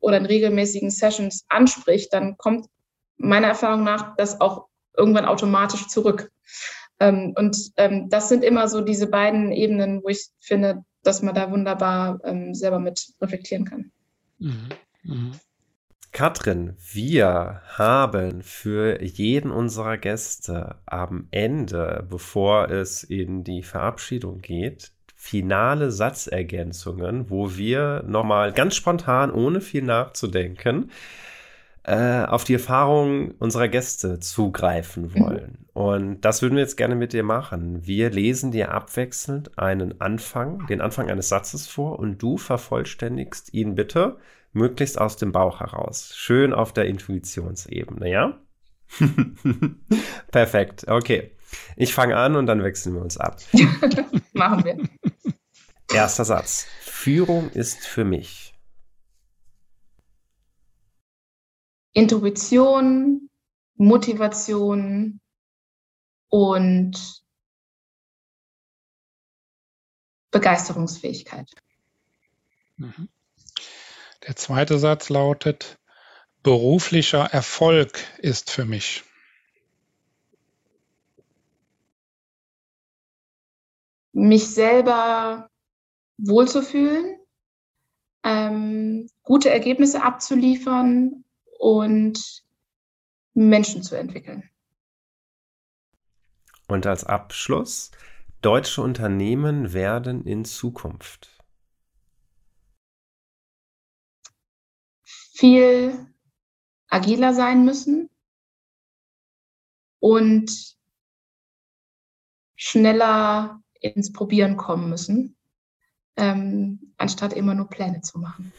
oder 0.00 0.16
in 0.18 0.26
regelmäßigen 0.26 0.90
Sessions 0.90 1.44
anspricht, 1.48 2.12
dann 2.12 2.36
kommt 2.36 2.66
meiner 3.16 3.48
Erfahrung 3.48 3.84
nach 3.84 4.16
das 4.16 4.40
auch 4.40 4.66
irgendwann 4.96 5.24
automatisch 5.24 5.88
zurück. 5.88 6.30
Ähm, 7.00 7.34
und 7.36 7.56
ähm, 7.76 8.08
das 8.10 8.28
sind 8.28 8.44
immer 8.44 8.68
so 8.68 8.80
diese 8.80 9.06
beiden 9.06 9.52
Ebenen, 9.52 10.02
wo 10.02 10.08
ich 10.08 10.28
finde, 10.40 10.84
dass 11.02 11.22
man 11.22 11.34
da 11.34 11.50
wunderbar 11.50 12.20
ähm, 12.24 12.54
selber 12.54 12.78
mit 12.78 13.12
reflektieren 13.20 13.64
kann. 13.64 13.90
Mhm. 14.38 14.68
Mhm. 15.02 15.32
Katrin, 16.12 16.76
wir 16.92 17.62
haben 17.78 18.42
für 18.42 19.02
jeden 19.02 19.50
unserer 19.50 19.96
Gäste 19.96 20.76
am 20.84 21.26
Ende, 21.30 22.06
bevor 22.08 22.70
es 22.70 23.02
in 23.02 23.44
die 23.44 23.62
Verabschiedung 23.62 24.42
geht, 24.42 24.92
finale 25.22 25.92
Satzergänzungen, 25.92 27.30
wo 27.30 27.56
wir 27.56 28.02
nochmal 28.08 28.52
ganz 28.52 28.74
spontan, 28.74 29.30
ohne 29.30 29.60
viel 29.60 29.82
nachzudenken, 29.82 30.90
äh, 31.84 32.24
auf 32.24 32.42
die 32.42 32.54
Erfahrungen 32.54 33.30
unserer 33.38 33.68
Gäste 33.68 34.18
zugreifen 34.18 35.04
mhm. 35.04 35.20
wollen. 35.20 35.58
Mhm. 35.60 35.80
Und 35.80 36.20
das 36.22 36.42
würden 36.42 36.56
wir 36.56 36.62
jetzt 36.62 36.76
gerne 36.76 36.96
mit 36.96 37.12
dir 37.12 37.22
machen. 37.22 37.86
Wir 37.86 38.10
lesen 38.10 38.50
dir 38.50 38.72
abwechselnd 38.72 39.56
einen 39.60 40.00
Anfang, 40.00 40.66
den 40.66 40.80
Anfang 40.80 41.08
eines 41.08 41.28
Satzes 41.28 41.68
vor 41.68 42.00
und 42.00 42.20
du 42.20 42.36
vervollständigst 42.36 43.54
ihn 43.54 43.76
bitte 43.76 44.16
möglichst 44.52 45.00
aus 45.00 45.16
dem 45.16 45.30
Bauch 45.30 45.60
heraus. 45.60 46.14
Schön 46.16 46.52
auf 46.52 46.72
der 46.72 46.86
Intuitionsebene, 46.86 48.10
ja? 48.10 48.40
Perfekt, 50.32 50.88
okay. 50.88 51.30
Ich 51.76 51.94
fange 51.94 52.16
an 52.16 52.36
und 52.36 52.46
dann 52.46 52.62
wechseln 52.62 52.94
wir 52.94 53.02
uns 53.02 53.18
ab. 53.18 53.38
Machen 54.32 54.64
wir. 54.64 54.78
Erster 55.92 56.24
Satz. 56.24 56.66
Führung 56.80 57.50
ist 57.50 57.86
für 57.86 58.04
mich. 58.04 58.54
Intuition, 61.92 63.28
Motivation 63.76 65.20
und 66.28 67.22
Begeisterungsfähigkeit. 70.30 71.50
Mhm. 72.76 73.08
Der 74.26 74.36
zweite 74.36 74.78
Satz 74.78 75.10
lautet, 75.10 75.78
beruflicher 76.42 77.24
Erfolg 77.24 77.98
ist 78.18 78.50
für 78.50 78.64
mich. 78.64 79.04
Mich 84.12 84.54
selber 84.54 85.50
wohlzufühlen, 86.18 87.18
ähm, 88.24 89.08
gute 89.22 89.50
Ergebnisse 89.50 90.02
abzuliefern 90.02 91.24
und 91.58 92.44
Menschen 93.34 93.82
zu 93.82 93.96
entwickeln. 93.96 94.48
Und 96.68 96.86
als 96.86 97.04
Abschluss, 97.04 97.90
deutsche 98.40 98.82
Unternehmen 98.82 99.72
werden 99.72 100.24
in 100.26 100.44
Zukunft 100.44 101.38
viel 105.02 106.06
agiler 106.88 107.34
sein 107.34 107.64
müssen 107.64 108.10
und 109.98 110.76
schneller 112.56 113.62
ins 113.80 114.12
Probieren 114.12 114.56
kommen 114.56 114.88
müssen, 114.88 115.36
ähm, 116.16 116.92
anstatt 116.98 117.32
immer 117.32 117.54
nur 117.54 117.68
Pläne 117.68 118.00
zu 118.00 118.18
machen. 118.18 118.52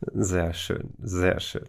Sehr 0.00 0.54
schön, 0.54 0.94
sehr 0.98 1.40
schön. 1.40 1.66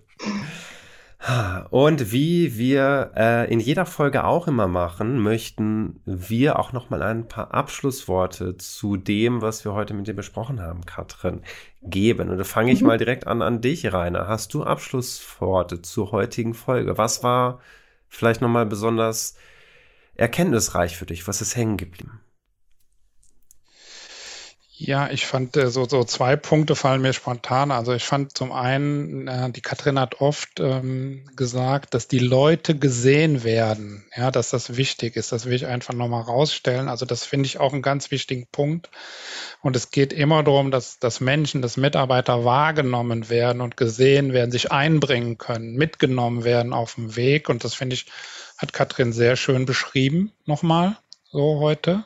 Und 1.70 2.14
wie 2.14 2.58
wir 2.58 3.12
äh, 3.16 3.52
in 3.52 3.60
jeder 3.60 3.86
Folge 3.86 4.24
auch 4.24 4.48
immer 4.48 4.70
machen, 4.70 5.20
möchten 5.20 6.00
wir 6.06 6.58
auch 6.58 6.72
noch 6.72 6.90
mal 6.90 7.02
ein 7.02 7.28
paar 7.28 7.54
Abschlussworte 7.54 8.56
zu 8.56 8.96
dem, 8.96 9.42
was 9.42 9.66
wir 9.66 9.74
heute 9.74 9.94
mit 9.94 10.08
dir 10.08 10.14
besprochen 10.14 10.62
haben, 10.62 10.86
Katrin, 10.86 11.42
geben. 11.82 12.30
Und 12.30 12.38
da 12.38 12.46
fange 12.46 12.72
ich 12.72 12.80
mhm. 12.82 12.88
mal 12.88 12.98
direkt 12.98 13.28
an 13.28 13.42
an 13.42 13.60
dich, 13.60 13.92
Rainer. 13.92 14.30
Hast 14.30 14.54
du 14.54 14.64
Abschlussworte 14.64 15.82
zur 15.82 16.14
heutigen 16.14 16.54
Folge? 16.54 16.98
Was 16.98 17.22
war 17.22 17.60
vielleicht 18.08 18.40
noch 18.40 18.50
mal 18.50 18.66
besonders 18.66 19.36
erkenntnisreich 20.16 20.96
für 20.96 21.06
dich? 21.06 21.28
Was 21.28 21.42
ist 21.42 21.58
hängen 21.58 21.76
geblieben? 21.76 22.22
Ja, 24.82 25.10
ich 25.12 25.26
fand 25.26 25.58
äh, 25.58 25.70
so, 25.70 25.86
so 25.90 26.06
zwei 26.06 26.38
Punkte 26.38 26.74
fallen 26.74 27.02
mir 27.02 27.12
spontan. 27.12 27.70
Also 27.70 27.92
ich 27.92 28.06
fand 28.06 28.38
zum 28.38 28.54
einen, 28.54 29.28
äh, 29.28 29.52
die 29.52 29.60
Katrin 29.60 30.00
hat 30.00 30.22
oft 30.22 30.62
ähm, 30.62 31.26
gesagt, 31.36 31.94
dass 31.94 32.08
die 32.08 32.20
Leute 32.20 32.80
gesehen 32.80 33.44
werden, 33.44 34.06
ja, 34.16 34.32
dass 34.32 34.52
das 34.52 34.78
wichtig 34.78 35.18
ist. 35.18 35.34
Das 35.34 35.46
will 35.46 35.54
ich 35.54 35.66
einfach 35.66 35.94
nochmal 35.94 36.22
rausstellen. 36.22 36.88
Also 36.88 37.06
das 37.06 37.26
finde 37.26 37.48
ich 37.48 37.60
auch 37.60 37.74
einen 37.74 37.82
ganz 37.82 38.10
wichtigen 38.10 38.48
Punkt. 38.54 38.90
Und 39.62 39.76
es 39.76 39.92
geht 39.92 40.14
immer 40.14 40.44
darum, 40.44 40.72
dass, 40.72 40.98
dass 40.98 41.20
Menschen, 41.20 41.62
dass 41.62 41.76
Mitarbeiter 41.76 42.46
wahrgenommen 42.46 43.30
werden 43.30 43.60
und 43.60 43.76
gesehen 43.76 44.32
werden, 44.32 44.52
sich 44.52 44.72
einbringen 44.72 45.38
können, 45.38 45.76
mitgenommen 45.76 46.46
werden 46.46 46.72
auf 46.72 46.96
dem 46.96 47.18
Weg. 47.18 47.50
Und 47.50 47.66
das 47.66 47.74
finde 47.74 47.96
ich, 47.96 48.06
hat 48.58 48.72
Katrin 48.72 49.12
sehr 49.12 49.36
schön 49.36 49.66
beschrieben 49.66 50.32
nochmal 50.46 50.96
so 51.32 51.60
heute. 51.60 52.06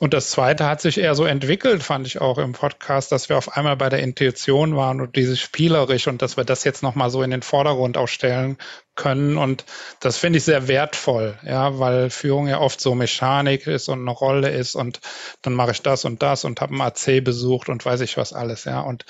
Und 0.00 0.14
das 0.14 0.30
zweite 0.30 0.66
hat 0.66 0.80
sich 0.80 0.98
eher 0.98 1.16
so 1.16 1.24
entwickelt, 1.24 1.82
fand 1.82 2.06
ich 2.06 2.20
auch 2.20 2.38
im 2.38 2.52
Podcast, 2.52 3.10
dass 3.10 3.28
wir 3.28 3.36
auf 3.36 3.56
einmal 3.56 3.76
bei 3.76 3.88
der 3.88 3.98
Intuition 3.98 4.76
waren 4.76 5.00
und 5.00 5.16
dieses 5.16 5.40
spielerisch 5.40 6.06
und 6.06 6.22
dass 6.22 6.36
wir 6.36 6.44
das 6.44 6.62
jetzt 6.62 6.84
nochmal 6.84 7.10
so 7.10 7.22
in 7.22 7.32
den 7.32 7.42
Vordergrund 7.42 7.96
aufstellen 7.96 8.58
können. 8.98 9.38
Und 9.38 9.64
das 10.00 10.18
finde 10.18 10.38
ich 10.38 10.44
sehr 10.44 10.68
wertvoll, 10.68 11.38
ja, 11.46 11.78
weil 11.78 12.10
Führung 12.10 12.48
ja 12.48 12.60
oft 12.60 12.80
so 12.80 12.94
Mechanik 12.94 13.66
ist 13.66 13.88
und 13.88 14.00
eine 14.00 14.10
Rolle 14.10 14.50
ist 14.50 14.74
und 14.74 15.00
dann 15.40 15.54
mache 15.54 15.70
ich 15.70 15.80
das 15.80 16.04
und 16.04 16.22
das 16.22 16.44
und 16.44 16.60
habe 16.60 16.72
einen 16.72 16.82
AC 16.82 17.24
besucht 17.24 17.70
und 17.70 17.84
weiß 17.84 18.02
ich 18.02 18.18
was 18.18 18.34
alles, 18.34 18.64
ja. 18.64 18.80
Und 18.80 19.06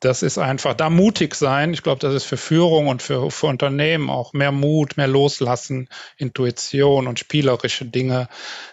das 0.00 0.22
ist 0.22 0.38
einfach 0.38 0.74
da 0.74 0.90
mutig 0.90 1.34
sein. 1.34 1.72
Ich 1.72 1.82
glaube, 1.82 2.00
das 2.00 2.14
ist 2.14 2.24
für 2.24 2.36
Führung 2.36 2.88
und 2.88 3.00
für, 3.00 3.30
für 3.30 3.46
Unternehmen 3.46 4.10
auch 4.10 4.32
mehr 4.32 4.52
Mut, 4.52 4.96
mehr 4.96 5.08
Loslassen, 5.08 5.88
Intuition 6.16 7.06
und 7.06 7.18
spielerische 7.18 7.84
Dinge 7.86 8.28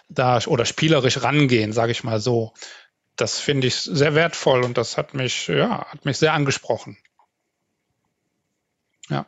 da 0.08 0.38
oder 0.46 0.64
spielerisch 0.64 1.22
rangehen, 1.22 1.72
sage 1.72 1.92
ich 1.92 2.04
mal 2.04 2.20
so. 2.20 2.52
Das 3.14 3.38
finde 3.38 3.68
ich 3.68 3.76
sehr 3.76 4.14
wertvoll 4.14 4.62
und 4.62 4.76
das 4.76 4.98
hat 4.98 5.14
mich, 5.14 5.46
ja, 5.46 5.86
hat 5.86 6.04
mich 6.04 6.18
sehr 6.18 6.34
angesprochen. 6.34 6.98
Ja. 9.08 9.26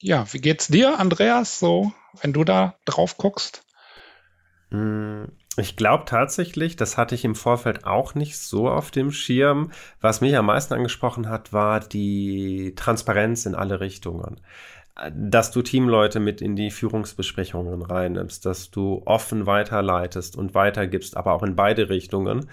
Ja, 0.00 0.26
wie 0.32 0.40
geht's 0.40 0.68
dir, 0.68 0.98
Andreas, 0.98 1.58
so, 1.58 1.92
wenn 2.20 2.32
du 2.32 2.44
da 2.44 2.76
drauf 2.84 3.16
guckst? 3.16 3.64
Hm, 4.70 5.32
ich 5.56 5.76
glaube 5.76 6.04
tatsächlich, 6.06 6.76
das 6.76 6.96
hatte 6.96 7.14
ich 7.14 7.24
im 7.24 7.34
Vorfeld 7.34 7.84
auch 7.84 8.14
nicht 8.14 8.38
so 8.38 8.68
auf 8.68 8.90
dem 8.90 9.10
Schirm. 9.10 9.72
Was 10.00 10.20
mich 10.20 10.36
am 10.36 10.46
meisten 10.46 10.74
angesprochen 10.74 11.28
hat, 11.28 11.52
war 11.52 11.80
die 11.80 12.74
Transparenz 12.76 13.44
in 13.44 13.54
alle 13.56 13.80
Richtungen. 13.80 14.40
Dass 15.12 15.50
du 15.50 15.62
Teamleute 15.62 16.20
mit 16.20 16.40
in 16.40 16.54
die 16.54 16.70
Führungsbesprechungen 16.70 17.82
reinnimmst, 17.82 18.44
dass 18.46 18.70
du 18.70 19.02
offen 19.04 19.46
weiterleitest 19.46 20.36
und 20.36 20.54
weitergibst, 20.54 21.16
aber 21.16 21.32
auch 21.32 21.42
in 21.42 21.56
beide 21.56 21.88
Richtungen. 21.88 22.48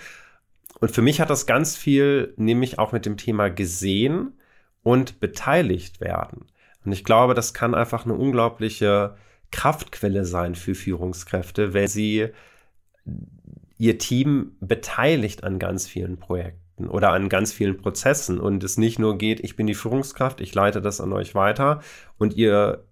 Und 0.79 0.91
für 0.91 1.01
mich 1.01 1.21
hat 1.21 1.29
das 1.29 1.45
ganz 1.45 1.75
viel, 1.75 2.33
nämlich 2.37 2.79
auch 2.79 2.91
mit 2.91 3.05
dem 3.05 3.17
Thema 3.17 3.49
gesehen 3.49 4.39
und 4.83 5.19
beteiligt 5.19 6.01
werden. 6.01 6.45
Und 6.85 6.91
ich 6.91 7.03
glaube, 7.03 7.33
das 7.33 7.53
kann 7.53 7.73
einfach 7.73 8.05
eine 8.05 8.13
unglaubliche 8.13 9.15
Kraftquelle 9.51 10.25
sein 10.25 10.55
für 10.55 10.75
Führungskräfte, 10.75 11.73
wenn 11.73 11.87
sie 11.87 12.29
ihr 13.77 13.97
Team 13.97 14.55
beteiligt 14.59 15.43
an 15.43 15.59
ganz 15.59 15.87
vielen 15.87 16.17
Projekten 16.17 16.87
oder 16.87 17.11
an 17.11 17.29
ganz 17.29 17.53
vielen 17.53 17.77
Prozessen. 17.77 18.39
Und 18.39 18.63
es 18.63 18.77
nicht 18.77 18.99
nur 18.99 19.17
geht, 19.17 19.39
ich 19.39 19.55
bin 19.55 19.67
die 19.67 19.75
Führungskraft, 19.75 20.41
ich 20.41 20.53
leite 20.53 20.81
das 20.81 21.01
an 21.01 21.13
euch 21.13 21.35
weiter 21.35 21.81
und 22.17 22.35
ihr 22.35 22.85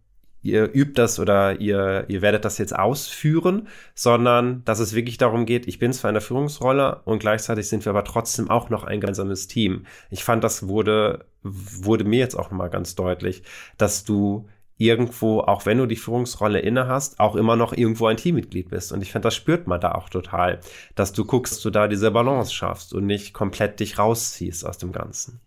ihr 0.43 0.73
übt 0.73 0.93
das 0.95 1.19
oder 1.19 1.59
ihr, 1.59 2.05
ihr 2.09 2.21
werdet 2.21 2.45
das 2.45 2.57
jetzt 2.57 2.75
ausführen, 2.75 3.67
sondern 3.95 4.63
dass 4.65 4.79
es 4.79 4.93
wirklich 4.93 5.17
darum 5.17 5.45
geht, 5.45 5.67
ich 5.67 5.79
bin 5.79 5.93
zwar 5.93 6.09
in 6.09 6.15
der 6.15 6.21
Führungsrolle 6.21 7.01
und 7.05 7.19
gleichzeitig 7.19 7.67
sind 7.67 7.85
wir 7.85 7.89
aber 7.89 8.03
trotzdem 8.03 8.49
auch 8.49 8.69
noch 8.69 8.83
ein 8.83 8.99
gemeinsames 8.99 9.47
Team. 9.47 9.85
Ich 10.11 10.23
fand, 10.23 10.43
das 10.43 10.67
wurde, 10.67 11.25
wurde 11.41 12.03
mir 12.03 12.19
jetzt 12.19 12.35
auch 12.35 12.51
mal 12.51 12.69
ganz 12.69 12.95
deutlich, 12.95 13.43
dass 13.77 14.03
du 14.03 14.47
irgendwo, 14.77 15.39
auch 15.39 15.65
wenn 15.65 15.77
du 15.77 15.85
die 15.85 15.95
Führungsrolle 15.95 16.59
inne 16.59 16.87
hast, 16.87 17.19
auch 17.19 17.35
immer 17.35 17.55
noch 17.55 17.73
irgendwo 17.73 18.07
ein 18.07 18.17
Teammitglied 18.17 18.69
bist. 18.69 18.91
Und 18.91 19.01
ich 19.01 19.11
finde, 19.11 19.27
das 19.27 19.35
spürt 19.35 19.67
man 19.67 19.79
da 19.79 19.93
auch 19.93 20.09
total, 20.09 20.59
dass 20.95 21.13
du 21.13 21.25
guckst, 21.25 21.53
dass 21.53 21.61
du 21.61 21.69
da 21.69 21.87
diese 21.87 22.11
Balance 22.11 22.53
schaffst 22.53 22.93
und 22.93 23.05
nicht 23.05 23.33
komplett 23.33 23.79
dich 23.79 23.97
rausziehst 23.97 24.65
aus 24.65 24.77
dem 24.77 24.91
Ganzen. 24.91 25.39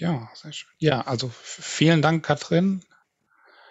Ja, 0.00 0.28
sehr 0.34 0.52
schön. 0.52 0.70
Ja, 0.78 1.02
also 1.02 1.30
vielen 1.32 2.02
Dank, 2.02 2.24
Katrin. 2.24 2.82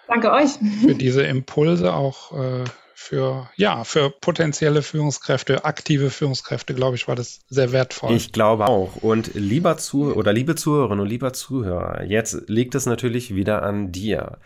Danke 0.08 0.32
euch. 0.32 0.52
Für 0.82 0.96
diese 0.96 1.24
Impulse 1.24 1.94
auch 1.94 2.32
äh, 2.38 2.64
für, 2.94 3.50
ja, 3.56 3.84
für 3.84 4.10
potenzielle 4.10 4.82
Führungskräfte, 4.82 5.66
aktive 5.66 6.10
Führungskräfte, 6.10 6.74
glaube 6.74 6.98
ich, 6.98 7.08
war 7.08 7.16
das 7.16 7.40
sehr 7.48 7.72
wertvoll. 7.72 8.16
Ich 8.16 8.32
glaube 8.32 8.68
auch. 8.68 8.98
Und 8.98 9.34
lieber 9.34 9.78
Zu 9.78 10.14
oder 10.14 10.34
liebe 10.34 10.56
Zuhörerinnen 10.56 11.02
und 11.02 11.10
lieber 11.10 11.34
Zuhörer, 11.34 12.04
jetzt 12.04 12.48
liegt 12.48 12.76
es 12.76 12.86
natürlich 12.86 13.34
wieder 13.34 13.64
an 13.64 13.92
dir. 13.92 14.38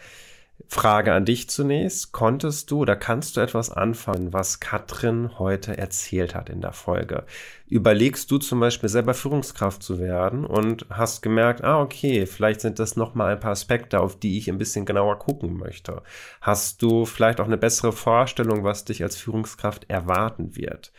Frage 0.68 1.14
an 1.14 1.26
dich 1.26 1.50
zunächst. 1.50 2.12
Konntest 2.12 2.72
du 2.72 2.80
oder 2.80 2.96
kannst 2.96 3.38
du 3.38 3.42
etwas 3.42 3.70
anfangen, 3.70 4.34
was 4.34 4.60
Katrin 4.60 5.38
heute 5.38 5.78
erzählt 5.78 6.34
hat 6.36 6.50
in 6.50 6.62
der 6.62 6.74
Folge? 6.74 7.26
Überlegst 7.68 8.30
du 8.32 8.38
zum 8.38 8.60
Beispiel 8.60 8.90
selber 8.90 9.14
Führungskraft 9.14 9.84
zu 9.84 10.00
werden 10.00 10.46
und 10.46 10.86
hast 10.90 11.22
gemerkt, 11.22 11.64
ah, 11.64 11.82
okay, 11.82 12.26
vielleicht 12.26 12.62
sind 12.62 12.80
das 12.80 12.96
nochmal 12.96 13.34
ein 13.34 13.40
paar 13.40 13.52
Aspekte, 13.52 14.00
auf 14.00 14.18
die 14.18 14.38
ich 14.38 14.50
ein 14.50 14.58
bisschen 14.58 14.86
genauer 14.86 15.20
gucken 15.20 15.58
möchte. 15.58 16.02
Hast 16.42 16.82
du 16.82 17.06
vielleicht 17.06 17.40
auch 17.40 17.46
eine 17.46 17.58
bessere 17.58 17.92
Vorstellung, 17.92 18.64
was 18.64 18.86
dich 18.86 19.04
als 19.04 19.16
Führungskraft 19.16 19.90
erwarten 19.90 20.56
wird? 20.56 20.92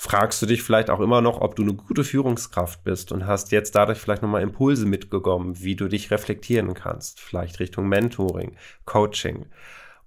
Fragst 0.00 0.40
du 0.40 0.46
dich 0.46 0.62
vielleicht 0.62 0.90
auch 0.90 1.00
immer 1.00 1.20
noch, 1.20 1.40
ob 1.40 1.56
du 1.56 1.64
eine 1.64 1.74
gute 1.74 2.04
Führungskraft 2.04 2.84
bist 2.84 3.10
und 3.10 3.26
hast 3.26 3.50
jetzt 3.50 3.74
dadurch 3.74 3.98
vielleicht 3.98 4.22
nochmal 4.22 4.42
Impulse 4.42 4.86
mitgekommen, 4.86 5.60
wie 5.60 5.74
du 5.74 5.88
dich 5.88 6.12
reflektieren 6.12 6.72
kannst, 6.72 7.18
vielleicht 7.18 7.58
Richtung 7.58 7.88
Mentoring, 7.88 8.54
Coaching. 8.84 9.46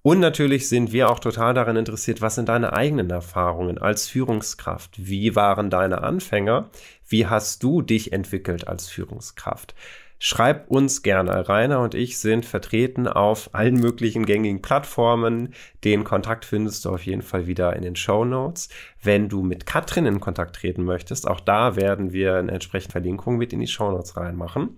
Und 0.01 0.21
natürlich 0.21 0.69
sind 0.69 0.93
wir 0.93 1.09
auch 1.09 1.19
total 1.19 1.53
daran 1.53 1.75
interessiert, 1.75 2.21
was 2.21 2.35
sind 2.35 2.47
deine 2.47 2.71
eigenen 2.71 3.09
Erfahrungen 3.09 3.79
als 3.79 4.07
Führungskraft? 4.07 4.93
Wie 4.95 5.35
waren 5.35 5.69
deine 5.69 6.03
Anfänger? 6.03 6.69
Wie 7.05 7.27
hast 7.27 7.61
du 7.61 7.81
dich 7.81 8.13
entwickelt 8.13 8.69
als 8.69 8.87
Führungskraft? 8.87 9.75
Schreib 10.23 10.69
uns 10.69 11.01
gerne. 11.01 11.49
Rainer 11.49 11.79
und 11.79 11.95
ich 11.95 12.19
sind 12.19 12.45
vertreten 12.45 13.07
auf 13.07 13.49
allen 13.53 13.73
möglichen 13.73 14.27
gängigen 14.27 14.61
Plattformen. 14.61 15.55
Den 15.83 16.03
Kontakt 16.03 16.45
findest 16.45 16.85
du 16.85 16.91
auf 16.91 17.03
jeden 17.07 17.23
Fall 17.23 17.47
wieder 17.47 17.75
in 17.75 17.81
den 17.81 17.95
Show 17.95 18.23
Notes. 18.23 18.69
Wenn 19.01 19.29
du 19.29 19.41
mit 19.41 19.65
Katrin 19.65 20.05
in 20.05 20.19
Kontakt 20.19 20.57
treten 20.57 20.83
möchtest, 20.83 21.27
auch 21.27 21.39
da 21.39 21.75
werden 21.75 22.13
wir 22.13 22.35
eine 22.35 22.51
entsprechende 22.51 22.91
Verlinkung 22.91 23.37
mit 23.37 23.51
in 23.51 23.61
die 23.61 23.67
Show 23.67 23.89
Notes 23.89 24.15
reinmachen. 24.15 24.77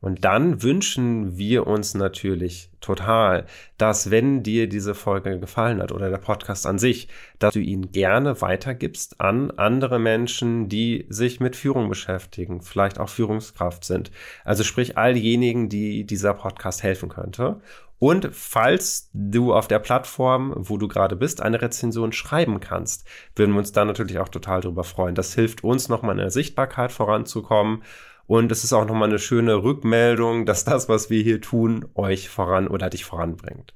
Und 0.00 0.24
dann 0.24 0.62
wünschen 0.62 1.36
wir 1.36 1.66
uns 1.66 1.94
natürlich 1.94 2.70
total, 2.80 3.46
dass 3.76 4.10
wenn 4.10 4.42
dir 4.42 4.68
diese 4.68 4.94
Folge 4.94 5.40
gefallen 5.40 5.82
hat 5.82 5.90
oder 5.90 6.10
der 6.10 6.18
Podcast 6.18 6.66
an 6.66 6.78
sich, 6.78 7.08
dass 7.38 7.54
du 7.54 7.60
ihn 7.60 7.90
gerne 7.90 8.40
weitergibst 8.40 9.20
an 9.20 9.50
andere 9.52 9.98
Menschen, 9.98 10.68
die 10.68 11.06
sich 11.08 11.40
mit 11.40 11.56
Führung 11.56 11.88
beschäftigen, 11.88 12.62
vielleicht 12.62 13.00
auch 13.00 13.08
Führungskraft 13.08 13.84
sind. 13.84 14.12
Also 14.44 14.62
sprich 14.62 14.96
all 14.96 15.14
diejenigen, 15.14 15.68
die 15.68 16.04
dieser 16.04 16.34
Podcast 16.34 16.82
helfen 16.82 17.08
könnte. 17.08 17.60
Und 17.98 18.28
falls 18.32 19.10
du 19.12 19.52
auf 19.52 19.66
der 19.66 19.80
Plattform, 19.80 20.54
wo 20.56 20.76
du 20.76 20.86
gerade 20.86 21.16
bist, 21.16 21.42
eine 21.42 21.60
Rezension 21.60 22.12
schreiben 22.12 22.60
kannst, 22.60 23.04
würden 23.34 23.52
wir 23.54 23.58
uns 23.58 23.72
da 23.72 23.84
natürlich 23.84 24.18
auch 24.20 24.28
total 24.28 24.60
drüber 24.60 24.84
freuen. 24.84 25.16
Das 25.16 25.34
hilft 25.34 25.64
uns 25.64 25.88
nochmal 25.88 26.12
in 26.12 26.18
der 26.18 26.30
Sichtbarkeit 26.30 26.92
voranzukommen 26.92 27.82
und 28.28 28.52
es 28.52 28.62
ist 28.62 28.74
auch 28.74 28.84
nochmal 28.84 29.08
eine 29.08 29.18
schöne 29.18 29.62
Rückmeldung, 29.62 30.44
dass 30.46 30.64
das, 30.64 30.88
was 30.88 31.08
wir 31.10 31.22
hier 31.22 31.40
tun, 31.40 31.86
euch 31.94 32.28
voran 32.28 32.68
oder 32.68 32.90
dich 32.90 33.04
voranbringt. 33.04 33.74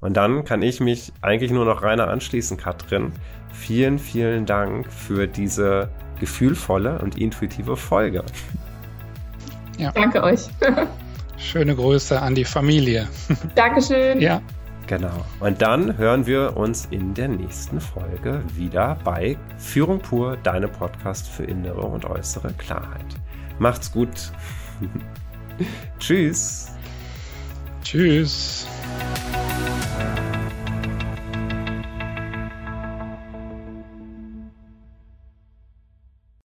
Und 0.00 0.16
dann 0.16 0.44
kann 0.44 0.62
ich 0.62 0.80
mich 0.80 1.12
eigentlich 1.20 1.52
nur 1.52 1.66
noch 1.66 1.82
reiner 1.82 2.08
anschließen, 2.08 2.56
Katrin. 2.56 3.12
Vielen, 3.52 3.98
vielen 3.98 4.46
Dank 4.46 4.90
für 4.90 5.28
diese 5.28 5.90
gefühlvolle 6.18 6.98
und 7.00 7.18
intuitive 7.18 7.76
Folge. 7.76 8.24
Ja. 9.78 9.92
Danke 9.92 10.22
euch. 10.22 10.40
Schöne 11.36 11.76
Grüße 11.76 12.20
an 12.20 12.34
die 12.34 12.44
Familie. 12.44 13.08
Dankeschön. 13.54 14.20
Ja. 14.20 14.40
Genau. 14.86 15.24
Und 15.38 15.60
dann 15.60 15.98
hören 15.98 16.26
wir 16.26 16.56
uns 16.56 16.86
in 16.90 17.12
der 17.12 17.28
nächsten 17.28 17.80
Folge 17.80 18.42
wieder 18.54 18.96
bei 19.04 19.36
Führung 19.58 20.00
pur, 20.00 20.38
deine 20.42 20.68
Podcast 20.68 21.28
für 21.28 21.44
innere 21.44 21.82
und 21.82 22.04
äußere 22.04 22.52
Klarheit. 22.54 23.21
Macht's 23.62 23.92
gut. 23.92 24.32
Tschüss. 26.00 26.72
Tschüss. 27.84 28.66